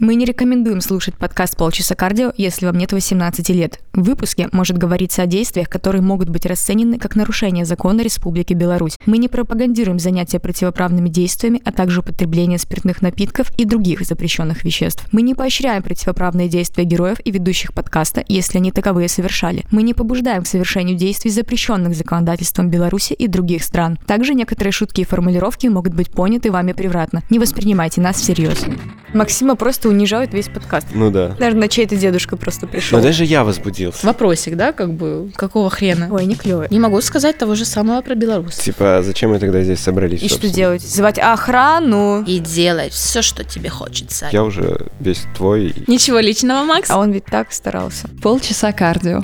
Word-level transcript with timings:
Мы 0.00 0.14
не 0.14 0.24
рекомендуем 0.24 0.80
слушать 0.80 1.16
подкаст 1.16 1.56
«Полчаса 1.56 1.96
кардио», 1.96 2.32
если 2.36 2.66
вам 2.66 2.78
нет 2.78 2.92
18 2.92 3.48
лет. 3.48 3.80
В 3.92 4.02
выпуске 4.02 4.48
может 4.52 4.78
говориться 4.78 5.22
о 5.22 5.26
действиях, 5.26 5.68
которые 5.68 6.02
могут 6.02 6.28
быть 6.28 6.46
расценены 6.46 7.00
как 7.00 7.16
нарушение 7.16 7.64
закона 7.64 8.02
Республики 8.02 8.54
Беларусь. 8.54 8.96
Мы 9.06 9.18
не 9.18 9.26
пропагандируем 9.26 9.98
занятия 9.98 10.38
противоправными 10.38 11.08
действиями, 11.08 11.60
а 11.64 11.72
также 11.72 11.98
употребление 11.98 12.60
спиртных 12.60 13.02
напитков 13.02 13.50
и 13.58 13.64
других 13.64 14.02
запрещенных 14.02 14.62
веществ. 14.62 15.04
Мы 15.10 15.22
не 15.22 15.34
поощряем 15.34 15.82
противоправные 15.82 16.48
действия 16.48 16.84
героев 16.84 17.18
и 17.24 17.32
ведущих 17.32 17.74
подкаста, 17.74 18.24
если 18.28 18.58
они 18.58 18.70
таковые 18.70 19.08
совершали. 19.08 19.66
Мы 19.72 19.82
не 19.82 19.94
побуждаем 19.94 20.44
к 20.44 20.46
совершению 20.46 20.96
действий, 20.96 21.32
запрещенных 21.32 21.96
законодательством 21.96 22.70
Беларуси 22.70 23.14
и 23.14 23.26
других 23.26 23.64
стран. 23.64 23.98
Также 24.06 24.34
некоторые 24.34 24.70
шутки 24.70 25.00
и 25.00 25.04
формулировки 25.04 25.66
могут 25.66 25.94
быть 25.94 26.12
поняты 26.12 26.52
вами 26.52 26.70
превратно. 26.70 27.24
Не 27.30 27.40
воспринимайте 27.40 28.00
нас 28.00 28.20
всерьез. 28.20 28.64
Максима 29.12 29.56
просто 29.56 29.87
унижают 29.88 30.32
весь 30.32 30.48
подкаст. 30.48 30.86
Ну 30.92 31.10
да. 31.10 31.34
Наверное, 31.38 31.68
чей-то 31.68 31.96
дедушка 31.96 32.36
просто 32.36 32.66
пришел. 32.66 32.98
Но 32.98 33.04
даже 33.04 33.24
я 33.24 33.44
возбудился. 33.44 34.06
Вопросик, 34.06 34.56
да, 34.56 34.72
как 34.72 34.92
бы, 34.92 35.30
какого 35.34 35.70
хрена? 35.70 36.08
Ой, 36.10 36.26
не 36.26 36.34
клево. 36.34 36.66
Не 36.70 36.78
могу 36.78 37.00
сказать 37.00 37.38
того 37.38 37.54
же 37.54 37.64
самого 37.64 38.02
про 38.02 38.14
Беларусь. 38.14 38.56
Типа, 38.56 38.98
а 38.98 39.02
зачем 39.02 39.30
мы 39.30 39.38
тогда 39.38 39.62
здесь 39.62 39.80
собрались? 39.80 40.22
И 40.22 40.26
что 40.26 40.34
собственно? 40.34 40.54
делать? 40.54 40.82
Звать 40.82 41.18
охрану? 41.18 42.22
И 42.26 42.38
делать 42.38 42.92
все, 42.92 43.22
что 43.22 43.44
тебе 43.44 43.68
хочется. 43.70 44.28
Я 44.32 44.44
уже 44.44 44.86
весь 45.00 45.24
твой. 45.36 45.74
Ничего 45.86 46.18
личного, 46.18 46.64
Макс. 46.64 46.90
А 46.90 46.98
он 46.98 47.12
ведь 47.12 47.24
так 47.24 47.52
старался. 47.52 48.08
Полчаса 48.22 48.72
кардио. 48.72 49.20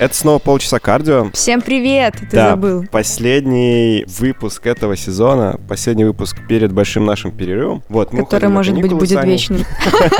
Это 0.00 0.14
снова 0.14 0.38
полчаса 0.38 0.78
кардио. 0.78 1.30
Всем 1.34 1.60
привет! 1.60 2.14
Ты 2.18 2.34
да, 2.34 2.50
забыл. 2.52 2.86
последний 2.90 4.06
выпуск 4.08 4.66
этого 4.66 4.96
сезона, 4.96 5.60
последний 5.68 6.04
выпуск 6.04 6.38
перед 6.48 6.72
большим 6.72 7.04
нашим 7.04 7.32
перерывом. 7.32 7.82
Вот, 7.90 8.14
мы 8.14 8.24
Который, 8.24 8.48
может 8.48 8.80
быть, 8.80 8.94
будет 8.94 9.22
вечным. 9.22 9.66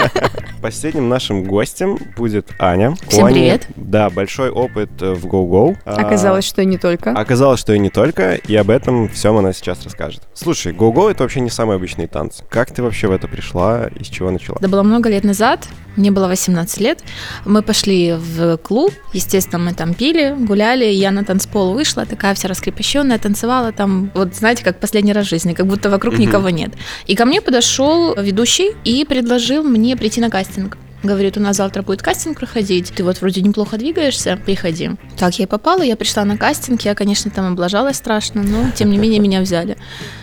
Последним 0.60 1.08
нашим 1.08 1.44
гостем 1.44 1.96
будет 2.14 2.50
Аня. 2.59 2.95
Всем 3.09 3.24
Ани, 3.24 3.34
привет. 3.37 3.68
Да, 3.74 4.10
большой 4.10 4.50
опыт 4.50 4.90
э, 5.00 5.14
в 5.14 5.24
Go-Go. 5.24 5.78
А, 5.87 5.94
Оказалось, 5.94 6.44
что 6.44 6.60
и 6.60 6.66
не 6.66 6.76
только. 6.76 7.12
Оказалось, 7.12 7.60
что 7.60 7.72
и 7.72 7.78
не 7.78 7.88
только, 7.88 8.34
и 8.34 8.54
об 8.56 8.68
этом 8.68 9.09
всем 9.09 9.38
она 9.38 9.54
сейчас 9.54 9.82
расскажет. 9.82 10.28
Слушай, 10.34 10.74
Go-Go 10.74 11.10
это 11.10 11.22
вообще 11.22 11.40
не 11.40 11.48
самые 11.48 11.76
обычные 11.76 12.06
танцы. 12.06 12.44
Как 12.50 12.70
ты 12.70 12.82
вообще 12.82 13.06
в 13.06 13.12
это 13.12 13.28
пришла 13.28 13.87
и 13.87 14.04
с 14.04 14.09
чего 14.09 14.30
начала? 14.30 14.59
Это 14.59 14.68
было 14.68 14.82
много 14.82 15.09
лет 15.09 15.24
назад, 15.24 15.66
мне 16.01 16.10
было 16.10 16.26
18 16.29 16.80
лет. 16.80 17.04
Мы 17.45 17.62
пошли 17.62 18.12
в 18.12 18.56
клуб, 18.59 18.93
естественно, 19.12 19.59
мы 19.59 19.74
там 19.74 19.95
пили, 19.95 20.34
гуляли, 20.38 20.84
я 20.87 21.10
на 21.10 21.24
танцпол 21.24 21.73
вышла, 21.74 22.06
такая 22.06 22.34
вся 22.34 22.48
раскрепощенная, 22.48 23.18
танцевала 23.18 23.73
там, 23.73 24.10
вот 24.15 24.34
знаете, 24.34 24.65
как 24.65 24.80
последний 24.80 25.12
раз 25.12 25.26
в 25.26 25.30
жизни, 25.30 25.52
как 25.54 25.66
будто 25.66 25.90
вокруг 25.90 26.15
Мгм. 26.15 26.23
никого 26.23 26.51
нет. 26.51 26.73
И 27.06 27.15
ко 27.15 27.24
мне 27.24 27.40
подошел 27.40 28.15
ведущий 28.16 28.73
и 28.84 29.04
предложил 29.04 29.62
мне 29.62 29.96
прийти 29.96 30.21
на 30.21 30.30
кастинг. 30.30 30.76
Говорит, 31.02 31.37
у 31.37 31.40
нас 31.40 31.56
завтра 31.56 31.82
будет 31.82 32.02
кастинг 32.02 32.38
проходить, 32.38 32.93
ты 32.95 33.02
вот 33.04 33.20
вроде 33.20 33.40
неплохо 33.40 33.79
двигаешься, 33.79 34.38
приходи. 34.45 34.90
Так 35.18 35.38
я 35.38 35.45
и 35.45 35.48
попала, 35.48 35.82
я 35.82 35.96
пришла 35.96 36.24
на 36.24 36.37
кастинг, 36.37 36.82
я, 36.82 36.95
конечно, 36.95 37.30
там 37.30 37.52
облажалась 37.52 37.96
страшно, 37.96 38.43
но 38.43 38.70
тем 38.74 38.90
не 38.90 38.98
менее 38.98 39.21
меня 39.21 39.40
взяли. 39.40 39.76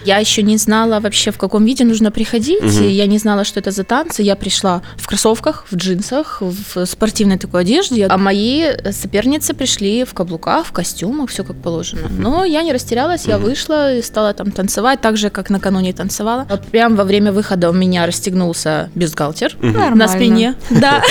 Я 0.06 0.18
еще 0.18 0.44
не 0.44 0.58
знала 0.58 1.00
вообще, 1.00 1.32
в 1.32 1.38
каком 1.38 1.66
виде 1.66 1.84
нужно 1.84 2.12
приходить, 2.12 2.80
и 2.80 2.88
я 2.90 3.06
не 3.08 3.18
знала, 3.18 3.44
что 3.44 3.60
это 3.60 3.72
за 3.72 3.84
танцы. 3.84 4.22
Я 4.22 4.36
пришла 4.36 4.82
в 4.98 5.08
кроссовках, 5.08 5.66
в 5.72 5.76
джинсах, 5.76 6.42
в 6.42 6.86
спортивной 6.86 7.38
такой 7.38 7.62
одежде, 7.62 8.06
а 8.06 8.18
мои 8.18 8.66
соперницы 8.92 9.54
пришли 9.54 10.04
в 10.06 10.14
каблуках, 10.14 10.66
в 10.66 10.72
костюмах, 10.72 11.30
все 11.30 11.44
как 11.44 11.56
положено. 11.58 12.08
Но 12.10 12.46
я 12.46 12.64
не 12.64 12.72
растерялась, 12.72 13.26
я 13.26 13.38
вышла 13.38 13.96
и 13.96 14.02
стала 14.02 14.34
там 14.34 14.52
танцевать, 14.52 15.02
так 15.02 15.18
же, 15.18 15.30
как 15.30 15.50
накануне 15.50 15.94
танцевала. 15.94 16.46
Вот 16.50 16.68
Прям 16.68 16.96
во 16.96 17.04
время 17.04 17.32
выхода 17.32 17.70
у 17.70 17.74
меня 17.74 18.06
расстегнулся 18.06 18.90
бюстгальтер 18.96 19.56
Нормально. 19.62 19.96
на 19.96 20.08
спине. 20.08 20.56
Да. 20.70 21.04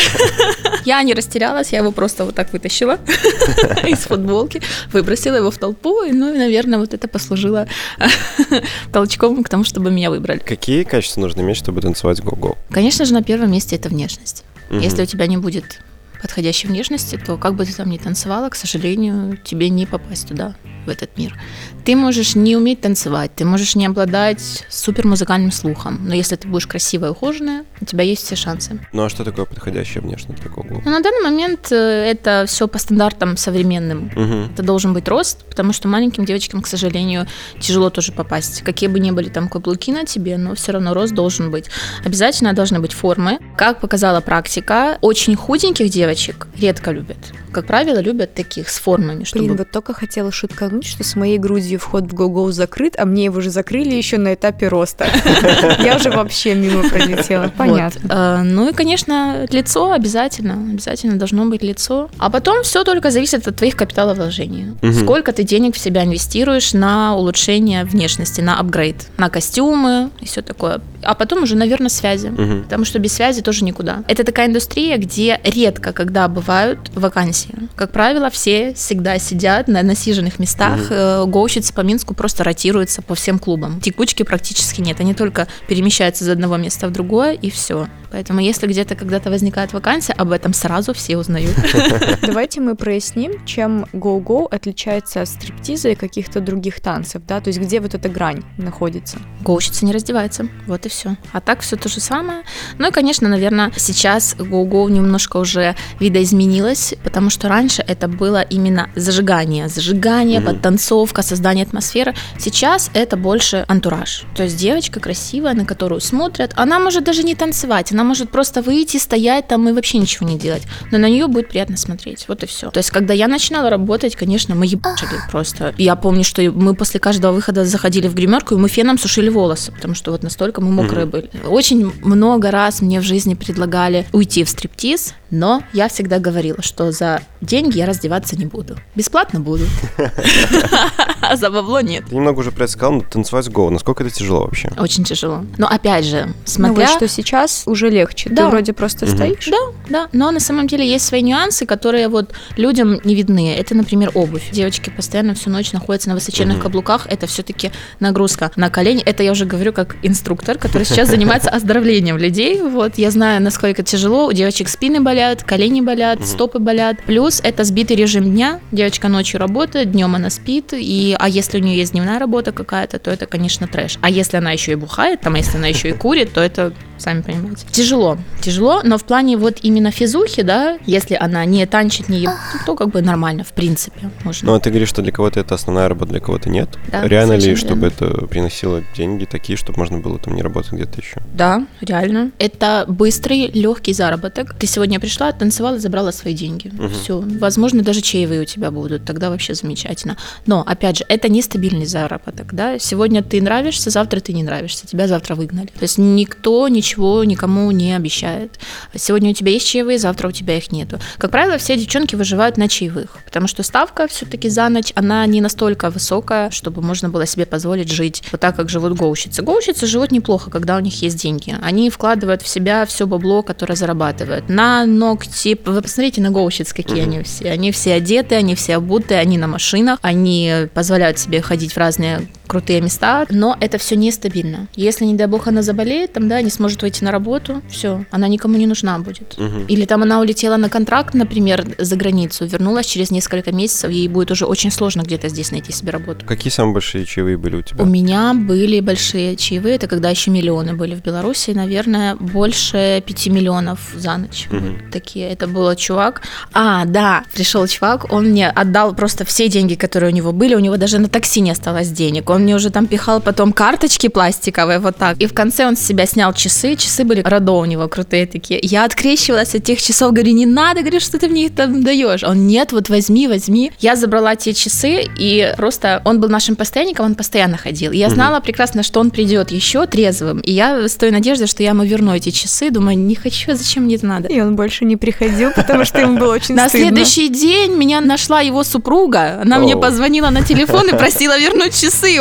Я 0.84 1.02
не 1.02 1.14
растерялась, 1.14 1.72
я 1.72 1.78
его 1.78 1.92
просто 1.92 2.24
вот 2.24 2.34
так 2.34 2.52
вытащила 2.52 2.98
из 3.86 3.98
футболки, 3.98 4.62
выбросила 4.92 5.36
его 5.36 5.50
в 5.50 5.58
толпу, 5.58 6.02
и, 6.04 6.12
ну 6.12 6.34
и, 6.34 6.38
наверное, 6.38 6.78
вот 6.78 6.94
это 6.94 7.08
послужило 7.08 7.66
толчком 8.92 9.42
к 9.42 9.48
тому, 9.48 9.64
чтобы 9.64 9.90
меня 9.90 10.10
выбрали. 10.10 10.38
Какие 10.38 10.84
качества 10.84 11.20
нужно 11.20 11.40
иметь, 11.40 11.56
чтобы 11.56 11.80
танцевать 11.80 12.20
Go-Go? 12.20 12.56
Конечно 12.70 13.04
же, 13.04 13.12
на 13.12 13.22
первом 13.22 13.50
месте 13.52 13.76
это 13.76 13.88
внешность. 13.88 14.44
Мгм. 14.70 14.80
Если 14.80 15.02
у 15.02 15.06
тебя 15.06 15.26
не 15.26 15.36
будет 15.36 15.80
подходящей 16.20 16.68
внешности, 16.68 17.16
то 17.24 17.36
как 17.36 17.54
бы 17.54 17.64
ты 17.64 17.72
там 17.72 17.90
ни 17.90 17.98
танцевала, 17.98 18.48
к 18.48 18.54
сожалению, 18.54 19.38
тебе 19.44 19.68
не 19.68 19.86
попасть 19.86 20.28
туда, 20.28 20.54
в 20.86 20.90
этот 20.90 21.16
мир. 21.18 21.38
Ты 21.84 21.96
можешь 21.96 22.34
не 22.34 22.56
уметь 22.56 22.80
танцевать, 22.80 23.30
ты 23.34 23.44
можешь 23.44 23.76
не 23.76 23.86
обладать 23.86 24.64
супер 24.68 25.06
музыкальным 25.06 25.52
слухом, 25.52 26.00
но 26.06 26.14
если 26.14 26.36
ты 26.36 26.48
будешь 26.48 26.66
красивая 26.66 27.10
и 27.10 27.12
ухоженная, 27.12 27.64
у 27.80 27.84
тебя 27.84 28.04
есть 28.04 28.24
все 28.24 28.36
шансы. 28.36 28.80
Ну 28.92 29.04
а 29.04 29.08
что 29.08 29.24
такое 29.24 29.44
подходящая 29.44 30.02
внешность 30.02 30.40
для 30.40 30.50
Go-Go? 30.50 30.82
Но 30.84 30.90
на 30.90 31.00
данный 31.00 31.22
момент 31.22 31.70
э, 31.70 31.76
это 31.76 32.44
все 32.46 32.66
по 32.68 32.78
стандартам 32.78 33.36
современным. 33.36 34.10
Мгм. 34.14 34.50
Это 34.52 34.62
должен 34.62 34.94
быть 34.94 35.08
рост, 35.08 35.44
потому 35.44 35.72
что 35.72 35.88
маленьким 35.88 36.24
девочкам, 36.24 36.62
к 36.62 36.66
сожалению, 36.66 37.26
тяжело 37.60 37.90
тоже 37.90 38.12
попасть. 38.12 38.62
Какие 38.62 38.88
бы 38.88 38.98
ни 38.98 39.10
были 39.10 39.28
там 39.28 39.48
каблуки 39.48 39.92
на 39.92 40.04
тебе, 40.04 40.36
но 40.38 40.54
все 40.54 40.72
равно 40.72 40.94
рост 40.94 41.14
должен 41.14 41.50
быть. 41.50 41.66
Обязательно 42.04 42.52
должны 42.52 42.80
быть 42.80 42.92
формы. 42.92 43.38
Как 43.56 43.80
показала 43.80 44.20
практика, 44.20 44.98
очень 45.00 45.36
худеньких 45.36 45.88
девочек 45.90 46.48
редко 46.56 46.90
любят. 46.90 47.18
Как 47.52 47.66
правило, 47.66 48.00
любят 48.00 48.34
таких 48.34 48.68
с 48.68 48.78
формами, 48.78 49.24
чтобы 49.24 49.46
Блин, 49.46 49.56
вот 49.56 49.70
только 49.70 49.94
хотела 49.94 50.30
шуткануть, 50.76 50.86
что 50.86 51.04
с 51.04 51.16
моей 51.16 51.38
грудью 51.38 51.78
вход 51.78 52.04
в 52.04 52.14
Go-Go 52.14 52.50
закрыт, 52.52 52.94
а 52.98 53.04
мне 53.04 53.24
его 53.24 53.38
уже 53.38 53.50
закрыли 53.50 53.94
еще 53.94 54.18
на 54.18 54.34
этапе 54.34 54.68
роста. 54.68 55.06
Я 55.78 55.96
уже 55.96 56.10
вообще 56.10 56.54
мимо 56.54 56.88
пролетела. 56.88 57.52
Понятно. 57.56 58.08
Э, 58.10 58.42
Ну 58.42 58.68
и, 58.70 58.72
конечно, 58.72 59.46
лицо 59.50 59.92
обязательно. 59.92 60.54
Обязательно 60.72 61.16
должно 61.18 61.46
быть 61.46 61.62
лицо. 61.62 62.08
А 62.18 62.30
потом 62.30 62.62
все 62.62 62.84
только 62.84 63.10
зависит 63.10 63.46
от 63.46 63.56
твоих 63.56 63.76
капиталовложений. 63.76 64.74
Сколько 65.02 65.32
ты 65.32 65.42
денег 65.42 65.74
в 65.74 65.78
себя 65.78 66.04
инвестируешь 66.04 66.72
на 66.72 67.14
улучшение 67.16 67.84
внешности, 67.84 68.40
на 68.40 68.58
апгрейд, 68.58 69.08
на 69.18 69.28
костюмы 69.28 70.10
и 70.20 70.26
все 70.26 70.42
такое. 70.42 70.80
А 71.02 71.14
потом 71.14 71.42
уже, 71.42 71.56
наверное, 71.56 71.88
связи. 71.88 72.32
Потому 72.64 72.84
что 72.84 72.98
без 72.98 73.12
связи 73.12 73.42
тоже 73.42 73.64
никуда. 73.64 74.02
Это 74.08 74.24
такая 74.24 74.48
индустрия, 74.48 74.96
где 74.98 75.40
редко, 75.44 75.92
когда 75.92 76.28
бывают 76.28 76.78
вакансии. 76.94 77.54
Как 77.76 77.92
правило, 77.92 78.30
все 78.30 78.74
всегда 78.74 79.18
сидят 79.18 79.68
на 79.68 79.82
насиженных 79.82 80.38
местах. 80.38 80.65
Мгм. 80.70 80.86
Э, 80.90 81.24
Гоущицы 81.26 81.72
по 81.72 81.80
Минску 81.80 82.14
просто 82.14 82.44
ротируются 82.44 83.02
по 83.02 83.14
всем 83.14 83.38
клубам. 83.38 83.80
Текучки 83.80 84.22
практически 84.22 84.80
нет. 84.80 85.00
Они 85.00 85.14
только 85.14 85.48
перемещаются 85.68 86.24
из 86.24 86.28
одного 86.28 86.56
места 86.56 86.88
в 86.88 86.92
другое, 86.92 87.32
и 87.32 87.50
все. 87.50 87.88
Поэтому 88.16 88.40
если 88.40 88.66
где-то 88.66 88.94
когда-то 88.94 89.28
возникает 89.28 89.74
вакансия, 89.74 90.14
об 90.14 90.32
этом 90.32 90.54
сразу 90.54 90.94
все 90.94 91.18
узнают. 91.18 91.54
Давайте 92.22 92.62
мы 92.62 92.74
проясним, 92.74 93.44
чем 93.44 93.84
Go-Go 93.92 94.48
отличается 94.50 95.20
от 95.20 95.28
стриптиза 95.28 95.90
и 95.90 95.94
каких-то 95.94 96.40
других 96.40 96.80
танцев, 96.80 97.20
да? 97.28 97.42
То 97.42 97.48
есть 97.48 97.60
где 97.60 97.78
вот 97.78 97.94
эта 97.94 98.08
грань 98.08 98.42
находится? 98.56 99.18
Гоущица 99.42 99.84
не 99.84 99.92
раздевается. 99.92 100.48
Вот 100.66 100.86
и 100.86 100.88
все. 100.88 101.18
А 101.32 101.42
так 101.42 101.60
все 101.60 101.76
то 101.76 101.90
же 101.90 102.00
самое. 102.00 102.40
Ну 102.78 102.88
и, 102.88 102.90
конечно, 102.90 103.28
наверное, 103.28 103.70
сейчас 103.76 104.34
Go-Go 104.38 104.90
немножко 104.90 105.36
уже 105.36 105.76
видоизменилось, 106.00 106.94
потому 107.04 107.28
что 107.28 107.50
раньше 107.50 107.84
это 107.86 108.08
было 108.08 108.40
именно 108.40 108.88
зажигание. 108.96 109.68
Зажигание, 109.68 110.40
подтанцовка, 110.40 111.20
создание 111.20 111.66
атмосферы. 111.66 112.14
Сейчас 112.38 112.90
это 112.94 113.18
больше 113.18 113.66
антураж. 113.68 114.22
То 114.34 114.44
есть 114.44 114.56
девочка 114.56 115.00
красивая, 115.00 115.52
на 115.52 115.66
которую 115.66 116.00
смотрят, 116.00 116.54
она 116.56 116.78
может 116.80 117.04
даже 117.04 117.22
не 117.22 117.34
танцевать, 117.34 117.92
она 117.92 118.05
может 118.06 118.30
просто 118.30 118.62
выйти, 118.62 118.96
стоять 118.96 119.48
там 119.48 119.68
и 119.68 119.72
вообще 119.72 119.98
ничего 119.98 120.28
не 120.28 120.38
делать. 120.38 120.62
Но 120.90 120.98
на 120.98 121.08
нее 121.08 121.26
будет 121.26 121.48
приятно 121.48 121.76
смотреть. 121.76 122.24
Вот 122.28 122.42
и 122.42 122.46
все. 122.46 122.70
То 122.70 122.78
есть, 122.78 122.90
когда 122.90 123.12
я 123.14 123.28
начинала 123.28 123.68
работать, 123.70 124.16
конечно, 124.16 124.54
мы 124.54 124.66
ебашили 124.66 125.10
просто. 125.30 125.74
Я 125.78 125.96
помню, 125.96 126.24
что 126.24 126.42
мы 126.42 126.74
после 126.74 127.00
каждого 127.00 127.32
выхода 127.32 127.64
заходили 127.64 128.08
в 128.08 128.14
гримерку, 128.14 128.54
и 128.54 128.58
мы 128.58 128.68
феном 128.68 128.98
сушили 128.98 129.28
волосы, 129.28 129.72
потому 129.72 129.94
что 129.94 130.12
вот 130.12 130.22
настолько 130.22 130.60
мы 130.60 130.70
мокрые 130.70 131.04
Мгм. 131.06 131.10
были. 131.10 131.30
Очень 131.46 131.92
много 132.02 132.50
раз 132.50 132.80
мне 132.80 133.00
в 133.00 133.02
жизни 133.04 133.34
предлагали 133.34 134.06
уйти 134.12 134.44
в 134.44 134.48
стриптиз, 134.48 135.14
но 135.30 135.62
я 135.72 135.88
всегда 135.88 136.18
говорила, 136.18 136.62
что 136.62 136.92
за 136.92 137.20
деньги 137.40 137.78
я 137.78 137.86
раздеваться 137.86 138.36
не 138.36 138.46
буду. 138.46 138.76
Бесплатно 138.94 139.40
буду. 139.40 139.64
А 141.28 141.36
за 141.36 141.50
бабло 141.50 141.80
нет. 141.80 142.04
Ты 142.08 142.14
немного 142.16 142.40
уже 142.40 142.52
про 142.52 142.64
это 142.64 142.72
сказал, 142.72 142.92
но 142.94 143.00
танцевать 143.00 143.46
Go, 143.48 143.70
насколько 143.70 144.04
это 144.04 144.14
тяжело 144.14 144.40
вообще? 144.44 144.70
Очень 144.78 145.04
тяжело. 145.04 145.44
Но 145.58 145.66
опять 145.66 146.04
же, 146.04 146.26
Ну 146.26 146.32
смотря... 146.44 146.86
вот 146.86 146.96
что 146.96 147.08
сейчас 147.08 147.62
уже 147.66 147.90
легче. 147.90 148.28
Ты 148.28 148.34
Да. 148.36 148.48
вроде 148.48 148.72
просто 148.72 149.06
Мгм. 149.06 149.16
стоишь. 149.16 149.46
Да, 149.50 149.56
да, 149.88 150.08
но 150.12 150.30
на 150.30 150.40
самом 150.40 150.66
деле 150.66 150.86
есть 150.88 151.04
свои 151.06 151.22
нюансы, 151.22 151.66
которые 151.66 152.08
вот 152.08 152.32
людям 152.56 153.00
не 153.04 153.14
видны. 153.14 153.54
Это, 153.54 153.74
например, 153.74 154.10
обувь. 154.14 154.50
Девочки 154.52 154.90
постоянно 154.90 155.34
всю 155.34 155.50
ночь 155.50 155.72
находятся 155.72 156.08
на 156.10 156.14
высоченных 156.14 156.56
Мгм. 156.56 156.62
каблуках. 156.64 157.06
Это 157.10 157.26
все-таки 157.26 157.72
нагрузка 158.00 158.50
на 158.56 158.70
колени. 158.70 159.02
Это 159.02 159.22
я 159.22 159.32
уже 159.32 159.44
говорю 159.46 159.72
как 159.72 159.96
инструктор, 160.02 160.58
который 160.58 160.84
сейчас 160.84 161.08
занимается 161.16 161.50
оздоровлением 161.50 162.18
людей. 162.18 162.60
Вот 162.62 162.98
я 162.98 163.10
знаю, 163.10 163.42
насколько 163.42 163.82
тяжело. 163.82 164.26
У 164.26 164.32
девочек 164.32 164.68
спины 164.68 165.00
болят, 165.00 165.42
колени 165.44 165.80
болят, 165.80 166.24
стопы 166.26 166.58
болят. 166.58 166.96
Плюс 167.06 167.40
это 167.42 167.64
сбитый 167.64 167.96
режим 167.96 168.24
дня. 168.24 168.60
Девочка 168.72 169.08
ночью 169.08 169.40
работает, 169.40 169.92
днем 169.92 170.14
она 170.14 170.30
спит. 170.30 170.72
И, 170.72 171.05
а 171.14 171.28
если 171.28 171.58
у 171.58 171.62
нее 171.62 171.76
есть 171.78 171.92
дневная 171.92 172.18
работа 172.18 172.52
какая-то, 172.52 172.98
то 172.98 173.10
это, 173.10 173.26
конечно, 173.26 173.66
трэш. 173.68 173.98
А 174.00 174.10
если 174.10 174.36
она 174.38 174.52
еще 174.52 174.72
и 174.72 174.76
бухает, 174.76 175.20
там, 175.20 175.34
а 175.34 175.38
если 175.38 175.58
она 175.58 175.68
еще 175.68 175.90
и 175.90 175.92
курит, 175.92 176.32
то 176.32 176.40
это 176.40 176.72
сами 176.98 177.22
понимаете. 177.22 177.66
Тяжело, 177.70 178.18
тяжело, 178.40 178.80
но 178.82 178.98
в 178.98 179.04
плане 179.04 179.36
вот 179.36 179.58
именно 179.62 179.90
физухи, 179.90 180.42
да, 180.42 180.78
если 180.86 181.14
она 181.14 181.44
не 181.44 181.64
танчит, 181.66 182.08
не 182.08 182.20
еб... 182.20 182.30
то 182.64 182.74
как 182.74 182.90
бы 182.90 183.02
нормально, 183.02 183.44
в 183.44 183.52
принципе, 183.52 184.10
можно. 184.24 184.50
Ну, 184.50 184.54
а 184.54 184.60
ты 184.60 184.70
говоришь, 184.70 184.88
что 184.88 185.02
для 185.02 185.12
кого-то 185.12 185.40
это 185.40 185.54
основная 185.54 185.88
работа, 185.88 186.12
для 186.12 186.20
кого-то 186.20 186.48
нет. 186.48 186.68
Да, 186.90 187.06
Реально 187.06 187.34
ли, 187.34 187.40
совершенно 187.40 187.66
чтобы 187.66 187.86
это 187.88 188.26
приносило 188.26 188.82
деньги 188.96 189.24
такие, 189.24 189.56
чтобы 189.56 189.78
можно 189.78 189.98
было 189.98 190.18
там 190.18 190.34
не 190.34 190.42
работать 190.42 190.72
где-то 190.72 191.00
еще? 191.00 191.20
Да, 191.34 191.66
реально. 191.80 192.30
Это 192.38 192.84
быстрый, 192.88 193.50
легкий 193.52 193.92
заработок. 193.92 194.54
Ты 194.54 194.66
сегодня 194.66 195.00
пришла, 195.00 195.32
танцевала, 195.32 195.78
забрала 195.78 196.12
свои 196.12 196.34
деньги. 196.34 196.68
Мгм. 196.72 196.90
Все. 196.90 197.20
Возможно, 197.20 197.82
даже 197.82 198.00
чаевые 198.00 198.42
у 198.42 198.44
тебя 198.44 198.70
будут. 198.70 199.04
Тогда 199.04 199.30
вообще 199.30 199.54
замечательно. 199.54 200.16
Но, 200.46 200.62
опять 200.66 200.98
же, 200.98 201.04
это 201.08 201.28
нестабильный 201.28 201.86
заработок. 201.86 202.54
Да? 202.54 202.78
Сегодня 202.78 203.22
ты 203.22 203.42
нравишься, 203.42 203.90
завтра 203.90 204.20
ты 204.20 204.32
не 204.32 204.42
нравишься. 204.42 204.86
Тебя 204.86 205.08
завтра 205.08 205.34
выгнали. 205.34 205.66
То 205.66 205.82
есть 205.82 205.98
никто 205.98 206.68
ничего 206.68 206.85
никому 207.24 207.70
не 207.70 207.94
обещает. 207.94 208.58
Сегодня 208.94 209.30
у 209.30 209.34
тебя 209.34 209.52
есть 209.52 209.66
чаевые, 209.66 209.98
завтра 209.98 210.28
у 210.28 210.32
тебя 210.32 210.56
их 210.56 210.72
нету. 210.72 210.98
Как 211.18 211.30
правило, 211.30 211.58
все 211.58 211.76
девчонки 211.76 212.14
выживают 212.14 212.56
на 212.56 212.68
чаевых, 212.68 213.18
потому 213.24 213.48
что 213.48 213.62
ставка 213.62 214.06
все-таки 214.08 214.48
за 214.48 214.68
ночь, 214.68 214.92
она 214.94 215.26
не 215.26 215.40
настолько 215.40 215.90
высокая, 215.90 216.50
чтобы 216.50 216.82
можно 216.82 217.08
было 217.08 217.26
себе 217.26 217.46
позволить 217.46 217.90
жить 217.90 218.22
вот 218.30 218.40
так, 218.40 218.56
как 218.56 218.68
живут 218.68 218.94
гоущицы. 218.94 219.42
Гоущицы 219.42 219.86
живут 219.86 220.12
неплохо, 220.12 220.50
когда 220.50 220.76
у 220.76 220.80
них 220.80 221.02
есть 221.02 221.20
деньги. 221.20 221.56
Они 221.62 221.90
вкладывают 221.90 222.42
в 222.42 222.48
себя 222.48 222.86
все 222.86 223.06
бабло, 223.06 223.42
которое 223.42 223.74
зарабатывают. 223.74 224.48
На 224.48 224.86
ногти. 224.86 225.58
Вы 225.64 225.82
посмотрите 225.82 226.20
на 226.20 226.30
гоущиц, 226.30 226.72
какие 226.72 227.02
они 227.02 227.22
все. 227.22 227.50
Они 227.50 227.72
все 227.72 227.94
одеты, 227.94 228.34
они 228.34 228.54
все 228.54 228.76
обуты, 228.76 229.14
они 229.14 229.38
на 229.38 229.46
машинах, 229.46 229.98
они 230.02 230.68
позволяют 230.74 231.18
себе 231.18 231.40
ходить 231.42 231.72
в 231.72 231.76
разные 231.76 232.28
крутые 232.46 232.80
места, 232.80 233.26
но 233.30 233.56
это 233.60 233.78
все 233.78 233.96
нестабильно. 233.96 234.68
Если, 234.76 235.04
не 235.04 235.14
дай 235.14 235.26
бог, 235.26 235.46
она 235.48 235.62
заболеет, 235.62 236.12
там, 236.12 236.28
да, 236.28 236.40
не 236.42 236.50
сможет 236.50 236.82
выйти 236.82 237.04
на 237.04 237.10
работу, 237.10 237.62
все, 237.68 238.04
она 238.10 238.28
никому 238.28 238.56
не 238.56 238.66
нужна 238.66 238.98
будет. 238.98 239.36
Мгм. 239.38 239.66
Или 239.66 239.84
там 239.84 240.02
она 240.02 240.20
улетела 240.20 240.56
на 240.56 240.68
контракт, 240.68 241.14
например, 241.14 241.66
за 241.78 241.96
границу, 241.96 242.46
вернулась 242.46 242.86
через 242.86 243.10
несколько 243.10 243.52
месяцев, 243.52 243.90
ей 243.90 244.08
будет 244.08 244.30
уже 244.30 244.46
очень 244.46 244.70
сложно 244.70 245.02
где-то 245.02 245.28
здесь 245.28 245.50
найти 245.50 245.72
себе 245.72 245.92
работу. 245.92 246.26
Какие 246.26 246.52
самые 246.52 246.74
большие 246.74 247.04
чаевые 247.04 247.36
были 247.36 247.56
у 247.56 247.62
тебя? 247.62 247.82
У 247.82 247.86
меня 247.86 248.34
были 248.34 248.80
большие 248.80 249.36
чаевые, 249.36 249.76
это 249.76 249.86
когда 249.88 250.10
еще 250.10 250.30
миллионы 250.30 250.74
были 250.74 250.94
в 250.94 251.02
Беларуси, 251.02 251.50
наверное, 251.50 252.16
больше 252.16 253.02
5 253.06 253.26
миллионов 253.28 253.92
за 253.94 254.16
ночь. 254.16 254.46
Мгм. 254.50 254.78
Вот 254.82 254.90
такие. 254.90 255.28
Это 255.28 255.46
был 255.46 255.74
чувак. 255.74 256.22
А, 256.52 256.84
да, 256.84 257.24
пришел 257.34 257.66
чувак, 257.66 258.12
он 258.12 258.26
мне 258.30 258.48
отдал 258.48 258.94
просто 258.94 259.24
все 259.24 259.48
деньги, 259.48 259.74
которые 259.74 260.12
у 260.12 260.14
него 260.14 260.32
были, 260.32 260.54
у 260.54 260.60
него 260.60 260.76
даже 260.76 260.98
на 260.98 261.08
такси 261.08 261.40
не 261.40 261.50
осталось 261.50 261.90
денег. 261.90 262.30
Он 262.30 262.35
мне 262.38 262.54
уже 262.54 262.70
там 262.70 262.86
пихал 262.86 263.20
потом 263.20 263.52
карточки 263.52 264.08
пластиковые, 264.08 264.78
вот 264.78 264.96
так. 264.96 265.18
И 265.18 265.26
в 265.26 265.34
конце 265.34 265.66
он 265.66 265.76
с 265.76 265.80
себя 265.80 266.06
снял 266.06 266.32
часы, 266.32 266.76
часы 266.76 267.04
были 267.04 267.22
Родо 267.22 267.52
у 267.52 267.64
него 267.64 267.88
крутые 267.88 268.26
такие. 268.26 268.60
Я 268.62 268.84
открещивалась 268.84 269.54
от 269.54 269.64
тех 269.64 269.80
часов, 269.80 270.12
говорю, 270.12 270.32
не 270.32 270.46
надо, 270.46 270.80
говорю, 270.80 271.00
что 271.00 271.18
ты 271.18 271.28
мне 271.28 271.46
их 271.46 271.54
там 271.54 271.82
даешь. 271.82 272.22
Он, 272.22 272.46
нет, 272.46 272.72
вот 272.72 272.88
возьми, 272.88 273.28
возьми. 273.28 273.72
Я 273.80 273.96
забрала 273.96 274.36
те 274.36 274.52
часы, 274.54 275.04
и 275.18 275.52
просто 275.56 276.02
он 276.04 276.20
был 276.20 276.28
нашим 276.28 276.56
постоянником, 276.56 277.06
он 277.06 277.14
постоянно 277.14 277.56
ходил. 277.56 277.92
И 277.92 277.98
я 277.98 278.10
знала 278.10 278.40
прекрасно, 278.40 278.82
что 278.82 279.00
он 279.00 279.10
придет 279.10 279.50
еще 279.50 279.86
трезвым. 279.86 280.40
И 280.40 280.52
я 280.52 280.88
с 280.88 280.94
той 280.96 281.10
надеждой, 281.10 281.46
что 281.46 281.62
я 281.62 281.70
ему 281.70 281.84
верну 281.84 282.14
эти 282.14 282.30
часы, 282.30 282.70
думаю, 282.70 282.98
не 282.98 283.14
хочу, 283.14 283.54
зачем 283.54 283.84
мне 283.84 283.96
это 283.96 284.06
надо. 284.06 284.28
И 284.28 284.40
он 284.40 284.56
больше 284.56 284.84
не 284.84 284.96
приходил, 284.96 285.50
потому 285.54 285.84
что 285.84 286.00
ему 286.00 286.18
было 286.18 286.34
очень 286.34 286.54
На 286.54 286.68
следующий 286.68 287.28
день 287.28 287.74
меня 287.76 288.00
нашла 288.00 288.40
его 288.40 288.64
супруга. 288.64 289.40
Она 289.40 289.58
мне 289.58 289.76
позвонила 289.76 290.30
на 290.30 290.42
телефон 290.42 290.88
и 290.88 290.92
просила 290.96 291.38
вернуть 291.38 291.74
часы 291.80 292.20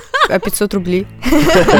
А 0.29 0.39
500 0.39 0.73
рублей? 0.73 1.07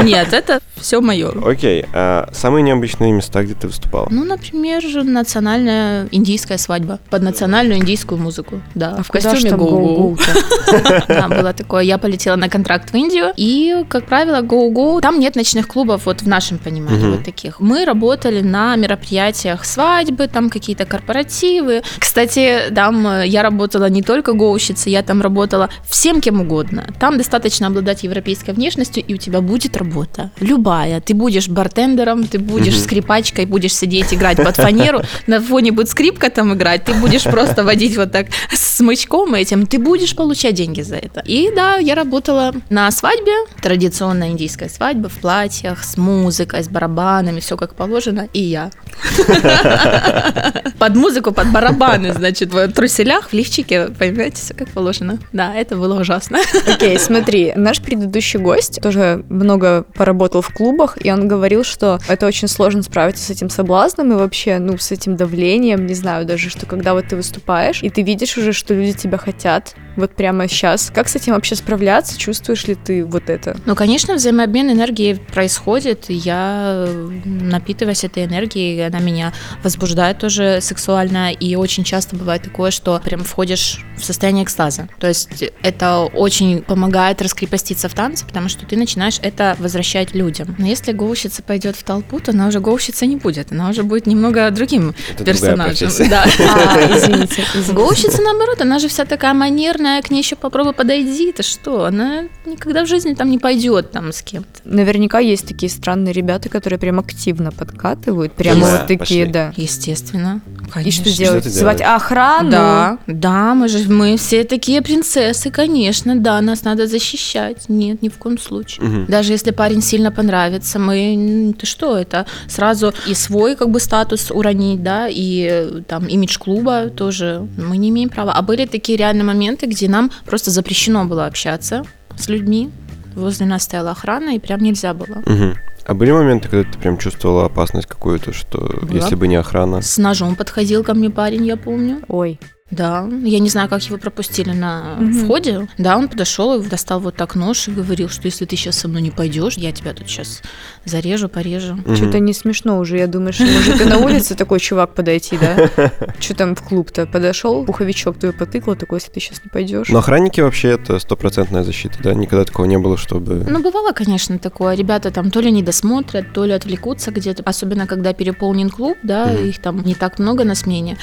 Нет, 0.03 0.33
это 0.33 0.59
все 0.75 0.99
мое. 1.01 1.31
Окей, 1.45 1.85
а 1.93 2.29
самые 2.33 2.63
необычные 2.63 3.11
места, 3.11 3.43
где 3.43 3.53
ты 3.53 3.67
выступала? 3.67 4.07
Ну, 4.09 4.23
например, 4.23 4.81
национальная 5.03 6.07
индийская 6.11 6.57
свадьба 6.57 6.99
под 7.09 7.21
национальную 7.21 7.79
индийскую 7.79 8.19
музыку. 8.19 8.61
Да, 8.75 8.95
А 8.99 9.03
в 9.03 9.09
костюме 9.09 9.49
там 9.49 9.59
гоу-гоу. 9.59 10.17
Да, 11.07 11.27
было 11.27 11.53
такое. 11.53 11.83
Я 11.83 11.97
полетела 11.97 12.35
на 12.35 12.49
контракт 12.49 12.91
в 12.91 12.95
Индию, 12.95 13.33
и, 13.35 13.85
как 13.89 14.05
правило, 14.05 14.41
гоу-гоу. 14.41 15.01
Там 15.01 15.19
нет 15.19 15.35
ночных 15.35 15.67
клубов, 15.67 16.05
вот 16.05 16.21
в 16.21 16.27
нашем 16.27 16.57
понимании, 16.57 17.11
вот 17.11 17.23
таких. 17.23 17.59
Мы 17.59 17.85
работали 17.85 18.41
на 18.41 18.75
мероприятиях 18.75 19.65
свадьбы, 19.65 20.27
там 20.27 20.49
какие-то 20.49 20.85
корпоративы. 20.85 21.83
Кстати, 21.99 22.71
там 22.73 23.05
э, 23.07 23.27
я 23.27 23.43
работала 23.43 23.89
не 23.89 24.01
только 24.01 24.33
гоущицей, 24.33 24.91
я 24.91 25.03
там 25.03 25.21
работала 25.21 25.69
всем 25.89 26.21
кем 26.21 26.41
угодно. 26.41 26.85
Там 26.99 27.17
достаточно 27.17 27.67
обладать 27.67 28.03
европейской 28.31 28.51
внешностью, 28.51 29.03
и 29.03 29.13
у 29.13 29.17
тебя 29.17 29.41
будет 29.41 29.77
работа. 29.77 30.31
Любая. 30.39 31.01
Ты 31.01 31.13
будешь 31.13 31.47
бартендером, 31.47 32.23
ты 32.23 32.39
будешь 32.39 32.75
Мгм. 32.75 32.83
скрипачкой, 32.83 33.45
будешь 33.45 33.73
сидеть 33.73 34.13
играть 34.13 34.37
под 34.37 34.55
фанеру, 34.55 35.01
на 35.27 35.41
фоне 35.41 35.71
будет 35.71 35.89
скрипка 35.89 36.29
там 36.29 36.53
играть, 36.53 36.85
ты 36.85 36.93
будешь 36.93 37.23
просто 37.23 37.63
водить 37.63 37.97
вот 37.97 38.11
так 38.11 38.27
с 38.51 38.77
смычком 38.77 39.33
этим, 39.35 39.65
ты 39.67 39.79
будешь 39.79 40.15
получать 40.15 40.55
деньги 40.55 40.81
за 40.81 40.95
это. 40.95 41.21
И 41.25 41.51
да, 41.55 41.75
я 41.77 41.95
работала 41.95 42.53
на 42.69 42.89
свадьбе, 42.91 43.33
традиционная 43.61 44.29
индийская 44.29 44.69
свадьба, 44.69 45.09
в 45.09 45.19
платьях, 45.19 45.83
с 45.83 45.97
музыкой, 45.97 46.63
с 46.63 46.69
барабанами, 46.69 47.39
все 47.39 47.57
как 47.57 47.75
положено, 47.75 48.27
и 48.33 48.41
я. 48.41 48.71
Под 50.79 50.95
музыку, 50.95 51.31
под 51.31 51.51
барабаны, 51.51 52.13
значит, 52.13 52.53
в 52.53 52.67
труселях, 52.69 53.29
в 53.29 53.33
лифчике, 53.33 53.87
понимаете, 53.99 54.41
все 54.41 54.53
как 54.53 54.69
положено. 54.69 55.17
Да, 55.33 55.53
это 55.55 55.75
было 55.75 55.99
ужасно. 55.99 56.39
Окей, 56.67 56.97
смотри, 56.99 57.53
наш 57.55 57.79
предыдущий 57.81 58.20
гость 58.37 58.81
тоже 58.81 59.23
много 59.29 59.85
поработал 59.93 60.41
в 60.41 60.53
клубах, 60.53 60.97
и 61.03 61.11
он 61.11 61.27
говорил, 61.27 61.63
что 61.63 61.99
это 62.07 62.25
очень 62.25 62.47
сложно 62.47 62.83
справиться 62.83 63.23
с 63.23 63.29
этим 63.29 63.49
соблазном 63.49 64.11
и 64.13 64.15
вообще, 64.15 64.59
ну, 64.59 64.77
с 64.77 64.91
этим 64.91 65.15
давлением, 65.15 65.85
не 65.85 65.93
знаю 65.93 66.25
даже, 66.25 66.49
что 66.49 66.65
когда 66.65 66.93
вот 66.93 67.07
ты 67.07 67.15
выступаешь, 67.15 67.83
и 67.83 67.89
ты 67.89 68.01
видишь 68.01 68.37
уже, 68.37 68.53
что 68.53 68.73
люди 68.73 68.93
тебя 68.93 69.17
хотят, 69.17 69.75
вот 69.95 70.15
прямо 70.15 70.47
сейчас. 70.47 70.91
Как 70.93 71.09
с 71.09 71.15
этим 71.15 71.33
вообще 71.33 71.55
справляться? 71.55 72.17
Чувствуешь 72.17 72.65
ли 72.67 72.75
ты 72.75 73.03
вот 73.05 73.29
это? 73.29 73.57
Ну, 73.65 73.75
конечно, 73.75 74.15
взаимообмен 74.15 74.71
энергии 74.71 75.13
происходит, 75.13 76.05
я, 76.09 76.85
э, 76.87 77.09
напитываясь 77.25 78.03
этой 78.03 78.25
энергией, 78.25 78.85
она 78.85 78.99
меня 78.99 79.33
возбуждает 79.63 80.19
тоже 80.19 80.59
сексуально, 80.61 81.31
и 81.31 81.55
очень 81.55 81.83
часто 81.83 82.15
бывает 82.15 82.43
такое, 82.43 82.71
что 82.71 82.99
прям 83.03 83.23
входишь 83.23 83.83
в 83.97 84.05
состояние 84.05 84.43
экстаза. 84.43 84.87
То 84.99 85.07
есть 85.07 85.43
это 85.61 85.99
очень 86.01 86.61
помогает 86.61 87.21
раскрепоститься 87.21 87.89
в 87.89 87.93
танце, 87.93 88.25
потому 88.25 88.49
что 88.49 88.65
ты 88.65 88.77
начинаешь 88.77 89.19
это 89.21 89.55
возвращать 89.59 90.13
людям. 90.13 90.55
Но 90.57 90.65
если 90.65 90.91
гоущица 90.91 91.43
пойдет 91.43 91.75
в 91.75 91.83
толпу, 91.83 92.19
то 92.19 92.31
она 92.31 92.47
уже 92.47 92.59
гоущица 92.59 93.05
не 93.05 93.15
будет, 93.15 93.51
она 93.51 93.69
уже 93.69 93.83
будет 93.83 94.07
немного 94.07 94.49
другим 94.51 94.95
Это 95.13 95.23
персонажем. 95.23 95.89
Да. 96.09 96.25
А, 96.51 96.97
извините. 96.97 97.43
извините. 97.53 97.73
Гоущица, 97.73 98.21
наоборот, 98.21 98.61
она 98.61 98.79
же 98.79 98.87
вся 98.87 99.05
такая 99.05 99.33
манерная, 99.33 99.80
к 100.01 100.09
ней 100.11 100.19
еще 100.21 100.35
попробуй 100.35 100.73
подойди, 100.73 101.31
ты 101.31 101.43
что? 101.43 101.85
Она 101.85 102.23
никогда 102.45 102.83
в 102.83 102.87
жизни 102.87 103.13
там 103.13 103.29
не 103.29 103.39
пойдет 103.39 103.91
там 103.91 104.11
с 104.11 104.21
кем-то. 104.21 104.61
Наверняка 104.63 105.19
есть 105.19 105.47
такие 105.47 105.69
странные 105.69 106.13
ребята, 106.13 106.49
которые 106.49 106.79
прям 106.79 106.99
активно 106.99 107.51
подкатывают, 107.51 108.33
прямо 108.33 108.61
Да, 108.61 108.71
вот 108.71 108.81
такие, 108.87 108.97
пошли. 108.97 109.25
да. 109.25 109.53
Естественно. 109.57 110.41
И 110.71 110.73
Конечно. 110.73 111.05
что 111.05 111.17
делать? 111.17 111.43
ты 111.43 111.49
Звать 111.49 111.81
охрану? 111.81 112.49
Да, 112.49 112.97
да, 113.07 113.53
мы 113.53 113.67
же 113.67 113.89
мы 113.89 114.17
все 114.17 114.43
такие 114.43 114.81
принцессы, 114.81 115.51
конечно, 115.51 116.15
да, 116.15 116.39
нас 116.41 116.63
надо 116.63 116.87
защищать. 116.87 117.67
Нет, 117.67 118.01
ни 118.01 118.09
в 118.09 118.17
коем 118.17 118.37
случае. 118.37 118.87
Мгм. 118.87 119.05
Даже 119.07 119.33
если 119.33 119.51
парень 119.51 119.81
сильно 119.81 120.11
понравится, 120.11 120.79
мы, 120.79 121.53
ты 121.59 121.65
что, 121.65 121.97
это 121.97 122.25
сразу 122.47 122.93
и 123.05 123.13
свой 123.13 123.55
как 123.55 123.69
бы 123.69 123.79
статус 123.79 124.31
уронить, 124.31 124.81
да, 124.81 125.07
и 125.09 125.81
там 125.87 126.07
имидж 126.07 126.37
клуба 126.37 126.89
тоже 126.89 127.47
мы 127.57 127.77
не 127.77 127.89
имеем 127.89 128.09
права. 128.09 128.33
А 128.33 128.41
были 128.41 128.65
такие 128.65 128.97
реальные 128.97 129.25
моменты, 129.25 129.65
где 129.65 129.89
нам 129.89 130.11
просто 130.25 130.51
запрещено 130.51 131.05
было 131.05 131.25
общаться 131.25 131.83
с 132.17 132.29
людьми. 132.29 132.69
Возле 133.15 133.45
нас 133.45 133.63
стояла 133.63 133.91
охрана, 133.91 134.35
и 134.35 134.39
прям 134.39 134.61
нельзя 134.61 134.93
было. 134.93 135.21
Мгм. 135.25 135.55
А 135.85 135.93
были 135.93 136.11
моменты, 136.11 136.47
когда 136.47 136.71
ты 136.71 136.77
прям 136.77 136.97
чувствовала 136.97 137.45
опасность 137.45 137.87
какую-то, 137.87 138.33
что 138.33 138.59
Была. 138.59 138.93
если 138.93 139.15
бы 139.15 139.27
не 139.27 139.35
охрана... 139.35 139.81
С 139.81 139.97
ножом 139.97 140.35
подходил 140.35 140.83
ко 140.83 140.93
мне 140.93 141.09
парень, 141.09 141.45
я 141.45 141.57
помню. 141.57 142.01
Ой. 142.07 142.39
Да, 142.71 143.05
я 143.23 143.39
не 143.39 143.49
знаю, 143.49 143.67
как 143.69 143.83
его 143.83 143.97
пропустили 143.97 144.51
на 144.51 144.95
Мгм. 144.99 145.13
входе. 145.25 145.67
Да, 145.77 145.97
он 145.97 146.07
подошел 146.07 146.59
и 146.61 146.65
достал 146.65 146.99
вот 147.01 147.15
так 147.15 147.35
нож 147.35 147.67
и 147.67 147.71
говорил, 147.71 148.07
что 148.09 148.25
если 148.25 148.45
ты 148.45 148.55
сейчас 148.55 148.77
со 148.79 148.87
мной 148.87 149.01
не 149.01 149.11
пойдешь, 149.11 149.55
я 149.57 149.71
тебя 149.73 149.93
тут 149.93 150.07
сейчас 150.07 150.41
зарежу, 150.85 151.27
порежу. 151.27 151.73
Мгм. 151.75 151.95
Что-то 151.95 152.19
не 152.19 152.33
смешно 152.33 152.79
уже. 152.79 152.97
Я 152.97 153.07
думаю, 153.07 153.33
что 153.33 153.43
может 153.45 153.81
и 153.81 153.83
на 153.85 153.97
улице 153.99 154.35
такой 154.35 154.59
чувак 154.59 154.93
подойти, 154.95 155.37
да? 155.37 155.69
Что 156.19 156.33
там 156.33 156.55
в 156.55 156.61
клуб-то? 156.63 157.05
Подошел, 157.05 157.65
пуховичок 157.65 158.17
твой 158.17 158.31
потыкал, 158.33 158.75
такой, 158.75 158.99
если 158.99 159.11
ты 159.11 159.19
сейчас 159.19 159.41
не 159.43 159.49
пойдешь. 159.49 159.89
Но 159.89 159.99
охранники 159.99 160.39
вообще 160.41 160.69
это 160.69 160.97
стопроцентная 160.99 161.63
защита, 161.63 161.97
да? 162.01 162.13
Никогда 162.13 162.45
такого 162.45 162.65
не 162.65 162.77
было, 162.77 162.95
чтобы... 162.97 163.45
Ну, 163.49 163.61
бывало, 163.61 163.91
конечно, 163.91 164.39
такое. 164.39 164.75
Ребята 164.75 165.11
там 165.11 165.29
то 165.29 165.41
ли 165.41 165.51
не 165.51 165.61
досмотрят, 165.61 166.31
то 166.33 166.45
ли 166.45 166.53
отвлекутся 166.53 167.11
где-то. 167.11 167.43
Особенно, 167.43 167.85
когда 167.85 168.13
переполнен 168.13 168.69
клуб, 168.69 168.97
да, 169.03 169.25
Мгм. 169.25 169.45
их 169.49 169.59
там 169.59 169.81
не 169.83 169.93
так 169.95 170.19
много 170.19 170.45
на 170.45 170.55
смене. 170.55 170.97